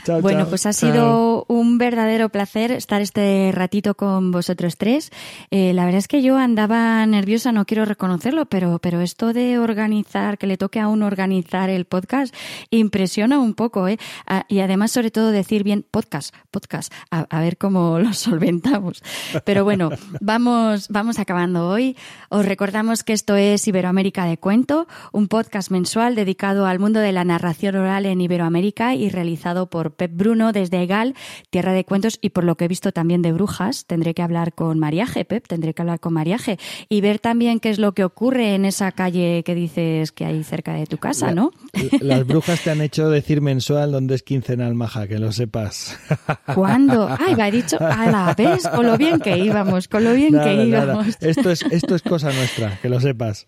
Chao, 0.04 0.20
Bueno, 0.20 0.40
chao. 0.40 0.48
pues 0.48 0.66
ha 0.66 0.72
sido 0.72 1.44
un 1.48 1.78
verdadero 1.78 2.28
placer 2.30 2.72
estar 2.72 3.00
este 3.02 3.50
ratito 3.54 3.94
con 3.94 4.30
vosotros 4.32 4.76
tres. 4.76 5.10
Eh, 5.50 5.72
la 5.74 5.84
verdad 5.84 5.98
es 5.98 6.08
que 6.08 6.22
yo 6.22 6.36
andaba 6.38 7.04
nerviosa, 7.06 7.52
no 7.52 7.64
quiero 7.64 7.84
reconocerlo, 7.84 8.46
pero, 8.46 8.78
pero 8.78 9.00
esto 9.00 9.32
de 9.32 9.58
organizar, 9.58 10.38
que 10.38 10.46
le 10.46 10.56
toque 10.56 10.80
a 10.80 10.88
uno 10.88 11.06
organizar 11.06 11.70
el 11.70 11.84
podcast 11.90 12.34
impresiona 12.70 13.38
un 13.38 13.52
poco, 13.52 13.86
¿eh? 13.86 13.98
Ah, 14.26 14.46
y 14.48 14.60
además, 14.60 14.92
sobre 14.92 15.10
todo, 15.10 15.30
decir 15.30 15.62
bien 15.62 15.84
podcast, 15.90 16.34
podcast, 16.50 16.90
a, 17.10 17.26
a 17.28 17.40
ver 17.40 17.58
cómo 17.58 17.98
lo 18.00 18.14
solventamos. 18.14 19.02
Pero 19.44 19.64
bueno, 19.64 19.90
vamos, 20.22 20.88
vamos 20.88 21.18
acabando 21.18 21.68
hoy. 21.68 21.96
Os 22.30 22.46
recordamos 22.46 23.04
que 23.04 23.12
esto 23.12 23.36
es 23.36 23.68
Iberoamérica 23.68 24.24
de 24.24 24.38
Cuento, 24.38 24.86
un 25.12 25.28
podcast 25.28 25.70
mensual 25.70 26.14
dedicado 26.14 26.66
al 26.66 26.78
mundo 26.78 27.00
de 27.00 27.12
la 27.12 27.24
narración 27.24 27.76
oral 27.76 28.06
en 28.06 28.20
Iberoamérica 28.20 28.94
y 28.94 29.10
realizado 29.10 29.68
por 29.68 29.92
Pep 29.92 30.12
Bruno 30.14 30.52
desde 30.52 30.82
Egal, 30.82 31.14
Tierra 31.50 31.72
de 31.72 31.84
Cuentos, 31.84 32.18
y 32.22 32.30
por 32.30 32.44
lo 32.44 32.56
que 32.56 32.66
he 32.66 32.68
visto 32.68 32.92
también 32.92 33.20
de 33.20 33.32
Brujas. 33.32 33.84
Tendré 33.86 34.14
que 34.14 34.22
hablar 34.22 34.54
con 34.54 34.78
Mariaje, 34.78 35.24
Pep, 35.24 35.46
tendré 35.46 35.74
que 35.74 35.82
hablar 35.82 36.00
con 36.00 36.14
Mariaje 36.14 36.58
y 36.88 37.00
ver 37.00 37.18
también 37.18 37.58
qué 37.58 37.70
es 37.70 37.78
lo 37.78 37.92
que 37.92 38.04
ocurre 38.04 38.54
en 38.54 38.64
esa 38.64 38.92
calle 38.92 39.42
que 39.44 39.54
dices 39.54 40.12
que 40.12 40.24
hay 40.24 40.44
cerca 40.44 40.72
de 40.72 40.86
tu 40.86 40.98
casa, 40.98 41.32
¿no? 41.32 41.50
Las 42.00 42.26
brujas 42.26 42.62
te 42.62 42.70
han 42.70 42.80
hecho 42.80 43.10
decir 43.10 43.40
mensual 43.40 43.92
donde 43.92 44.14
es 44.14 44.22
quincenal, 44.22 44.74
maja, 44.74 45.06
que 45.06 45.18
lo 45.18 45.32
sepas. 45.32 45.98
¿Cuándo? 46.54 47.08
Ay, 47.18 47.34
me 47.36 47.42
ha 47.44 47.50
dicho, 47.50 47.76
a 47.80 48.10
la 48.10 48.34
vez, 48.34 48.66
con 48.68 48.86
lo 48.86 48.96
bien 48.96 49.20
que 49.20 49.38
íbamos, 49.38 49.88
con 49.88 50.04
lo 50.04 50.12
bien 50.12 50.38
que 50.40 50.64
íbamos. 50.64 51.16
Esto 51.20 51.50
es, 51.50 51.62
esto 51.70 51.94
es 51.94 52.02
cosa 52.02 52.32
nuestra, 52.32 52.78
que 52.80 52.88
lo 52.88 53.00
sepas. 53.00 53.46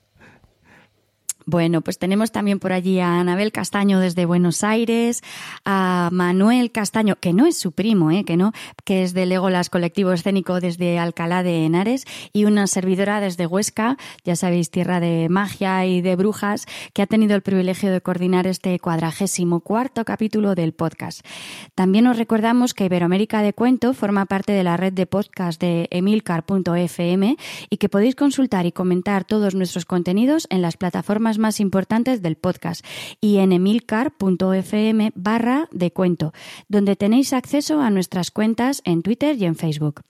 Bueno, 1.45 1.81
pues 1.81 1.99
tenemos 1.99 2.31
también 2.31 2.59
por 2.59 2.73
allí 2.73 3.01
a 3.01 3.19
Anabel 3.19 3.53
Castaño 3.53 3.99
desde 3.99 4.27
Buenos 4.27 4.63
Aires, 4.63 5.23
a 5.65 6.09
Manuel 6.13 6.71
Castaño, 6.71 7.17
que 7.17 7.33
no 7.33 7.47
es 7.47 7.59
su 7.59 7.73
primo, 7.73 8.11
¿eh? 8.11 8.25
que 8.25 8.37
no, 8.37 8.53
que 8.85 9.03
es 9.03 9.13
de 9.13 9.27
Legolas 9.27 9.69
Colectivo 9.69 10.13
Escénico 10.13 10.61
desde 10.61 10.99
Alcalá 10.99 11.43
de 11.43 11.65
Henares, 11.65 12.05
y 12.33 12.45
una 12.45 12.67
servidora 12.67 13.21
desde 13.21 13.47
Huesca, 13.47 13.97
ya 14.25 14.37
sabéis, 14.37 14.71
tierra 14.71 15.01
de 15.01 15.29
magia 15.29 15.85
y 15.87 16.01
de 16.01 16.15
brujas, 16.15 16.67
que 16.93 17.03
ha 17.03 17.07
tenido 17.07 17.35
el 17.35 17.43
privilegio 17.43 17.91
de 17.91 18.01
coordinar 18.01 18.47
este 18.47 18.79
cuadragésimo 18.79 19.61
cuarto 19.61 20.05
capítulo 20.05 20.55
del 20.55 20.73
podcast. 20.73 21.27
También 21.75 22.07
os 22.07 22.19
recordamos 22.19 22.75
que 22.75 22.85
Iberoamérica 22.85 23.43
de 23.43 23.53
Cuento 23.53 23.95
forma 23.95 24.27
parte 24.27 24.53
de 24.53 24.63
la 24.63 24.77
red 24.77 24.93
de 24.93 25.07
podcast 25.07 25.61
de 25.61 25.89
emilcar.fm 25.91 27.37
y 27.69 27.77
que 27.77 27.89
podéis 27.89 28.15
consultar 28.15 28.67
y 28.67 28.73
comentar 28.73 29.25
todos 29.25 29.55
nuestros 29.55 29.85
contenidos 29.85 30.47
en 30.51 30.63
las 30.63 30.77
plataformas 30.77 31.32
más 31.39 31.61
importantes 31.61 32.23
del 32.23 32.37
podcast 32.37 32.85
y 33.21 33.39
en 33.39 33.53
emilcar.fm 33.53 35.13
barra 35.15 35.69
de 35.73 35.93
cuento, 35.93 36.33
donde 36.69 36.97
tenéis 36.97 37.33
acceso 37.33 37.81
a 37.81 37.91
nuestras 37.91 38.31
cuentas 38.31 38.83
en 38.85 39.03
Twitter 39.03 39.37
y 39.37 39.45
en 39.45 39.57
Facebook. 39.57 40.03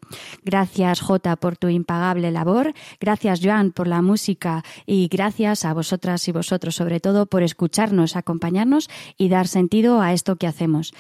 Gracias 0.45 1.01
Jota 1.01 1.37
por 1.37 1.57
tu 1.57 1.69
impagable 1.69 2.31
labor, 2.31 2.75
gracias 3.01 3.41
Joan 3.43 3.73
por 3.73 3.89
la 3.89 4.03
música 4.03 4.65
y 4.87 5.09
gracias 5.09 5.65
a 5.65 5.75
vosotras 5.75 6.27
y 6.29 6.33
vosotros 6.33 6.75
sobre 6.75 7.01
todo 7.01 7.27
por 7.27 7.43
escucharnos, 7.43 8.17
acompañarnos 8.17 8.89
y 9.17 9.29
dar 9.29 9.49
sentido 9.49 10.01
a 10.01 10.13
esto 10.13 10.37
que 10.37 10.47
hacemos. 10.47 10.93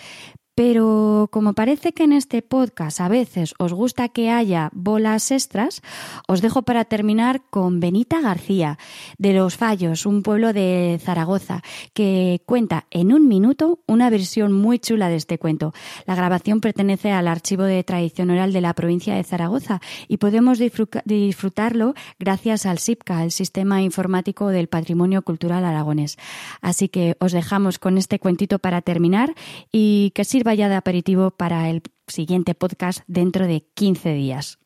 Pero 0.54 1.30
como 1.32 1.54
parece 1.54 1.92
que 1.92 2.04
en 2.04 2.12
este 2.12 2.42
podcast 2.42 3.00
a 3.00 3.08
veces 3.08 3.54
os 3.58 3.72
gusta 3.72 4.08
que 4.08 4.30
haya 4.30 4.68
bolas 4.74 5.30
extras, 5.30 5.80
os 6.28 6.42
dejo 6.42 6.60
para 6.60 6.84
terminar 6.84 7.40
con 7.48 7.80
Benita 7.80 8.20
García, 8.20 8.78
de 9.16 9.32
Los 9.32 9.56
Fallos, 9.56 10.04
un 10.04 10.22
pueblo 10.22 10.52
de 10.52 11.00
Zaragoza, 11.02 11.62
que 11.94 12.42
cuenta 12.44 12.86
en 12.90 13.14
un 13.14 13.28
minuto 13.28 13.80
una 13.86 14.10
versión 14.10 14.52
muy 14.52 14.78
chula 14.78 15.08
de 15.08 15.16
este 15.16 15.38
cuento. 15.38 15.72
La 16.06 16.14
grabación 16.14 16.60
pertenece 16.60 17.12
al 17.12 17.28
Archivo 17.28 17.62
de 17.62 17.82
Tradición 17.82 18.28
Oral 18.28 18.52
de 18.52 18.60
la 18.60 18.74
provincia 18.74 19.14
de 19.14 19.24
Zaragoza 19.24 19.80
y 20.06 20.18
podemos 20.18 20.58
disfrutarlo 20.58 21.94
gracias 22.18 22.66
al 22.66 22.78
SIPCA, 22.78 23.24
el 23.24 23.30
Sistema 23.30 23.80
Informático 23.80 24.48
del 24.48 24.68
Patrimonio 24.68 25.22
Cultural 25.22 25.64
Aragonés. 25.64 26.18
Así 26.60 26.88
que 26.88 27.16
os 27.20 27.32
dejamos 27.32 27.78
con 27.78 27.96
este 27.96 28.18
cuentito 28.18 28.58
para 28.58 28.82
terminar 28.82 29.34
y 29.70 30.12
que 30.14 30.24
sirva 30.42 30.54
ya 30.54 30.68
de 30.68 30.74
aperitivo 30.74 31.30
para 31.30 31.70
el 31.70 31.82
siguiente 32.08 32.56
podcast 32.56 33.04
dentro 33.06 33.46
de 33.46 33.64
15 33.74 34.12
días. 34.12 34.58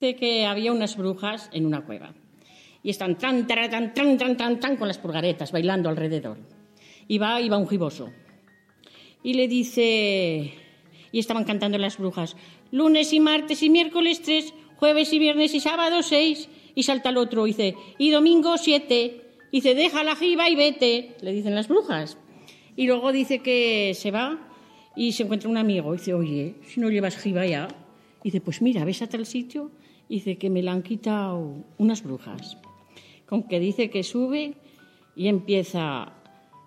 Dice 0.00 0.16
que 0.16 0.44
había 0.44 0.72
unas 0.72 0.96
brujas 0.96 1.48
en 1.52 1.66
una 1.66 1.84
cueva 1.84 2.16
y 2.82 2.90
están 2.90 3.16
tan, 3.16 3.46
tan, 3.46 3.94
tan, 3.94 4.18
tan, 4.18 4.36
tan, 4.36 4.58
tan 4.58 4.76
con 4.76 4.88
las 4.88 4.98
pulgaretas 4.98 5.52
bailando 5.52 5.88
alrededor. 5.88 6.38
Y 7.06 7.18
va, 7.18 7.40
y 7.40 7.48
va 7.48 7.58
un 7.58 7.68
giboso. 7.68 8.10
Y 9.22 9.34
le 9.34 9.46
dice, 9.46 10.54
y 11.12 11.18
estaban 11.20 11.44
cantando 11.44 11.78
las 11.78 11.96
brujas, 11.96 12.34
lunes 12.72 13.12
y 13.12 13.20
martes 13.20 13.62
y 13.62 13.70
miércoles 13.70 14.20
tres, 14.20 14.52
jueves 14.78 15.12
y 15.12 15.20
viernes 15.20 15.54
y 15.54 15.60
sábado 15.60 16.02
seis, 16.02 16.48
y 16.74 16.82
salta 16.82 17.10
el 17.10 17.18
otro, 17.18 17.46
y 17.46 17.50
dice, 17.50 17.76
y 17.98 18.10
domingo 18.10 18.58
siete, 18.58 19.30
y 19.52 19.58
dice, 19.58 19.76
deja 19.76 20.02
la 20.02 20.16
jiba 20.16 20.50
y 20.50 20.56
vete, 20.56 21.14
le 21.20 21.30
dicen 21.30 21.54
las 21.54 21.68
brujas. 21.68 22.18
Y 22.74 22.88
luego 22.88 23.12
dice 23.12 23.38
que 23.38 23.92
se 23.94 24.10
va 24.10 24.47
y 24.98 25.12
se 25.12 25.22
encuentra 25.22 25.48
un 25.48 25.56
amigo 25.56 25.94
y 25.94 25.98
dice, 25.98 26.12
oye, 26.12 26.56
si 26.66 26.80
no 26.80 26.90
llevas 26.90 27.16
jiba 27.16 27.46
ya. 27.46 27.68
Y 28.24 28.30
dice, 28.30 28.40
pues 28.40 28.60
mira, 28.60 28.84
ves 28.84 29.00
a 29.00 29.06
tal 29.06 29.26
sitio. 29.26 29.70
Dice 30.08 30.36
que 30.38 30.50
me 30.50 30.60
la 30.60 30.72
han 30.72 30.82
quitado 30.82 31.64
unas 31.78 32.02
brujas. 32.02 32.58
Con 33.24 33.44
que 33.44 33.60
dice 33.60 33.90
que 33.90 34.02
sube 34.02 34.54
y 35.14 35.28
empieza, 35.28 36.14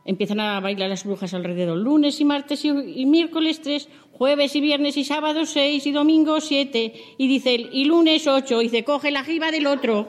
empiezan 0.06 0.40
a 0.40 0.62
bailar 0.62 0.90
las 0.90 1.04
brujas 1.04 1.34
alrededor. 1.34 1.78
Lunes 1.78 2.22
y 2.22 2.26
martes 2.26 2.64
y, 2.64 2.70
y 2.70 3.06
miércoles 3.06 3.62
tres, 3.62 3.90
jueves 4.14 4.56
y 4.56 4.62
viernes 4.62 4.96
y 4.96 5.04
sábado 5.04 5.46
seis 5.46 5.86
y 5.86 5.92
domingo 5.92 6.40
siete. 6.40 6.94
Y 7.18 7.28
dice, 7.28 7.54
y 7.54 7.84
lunes 7.84 8.28
ocho. 8.28 8.62
Y 8.62 8.66
dice, 8.66 8.86
coge 8.86 9.12
la 9.12 9.26
jiba 9.26 9.52
del 9.52 9.68
otro. 9.68 10.08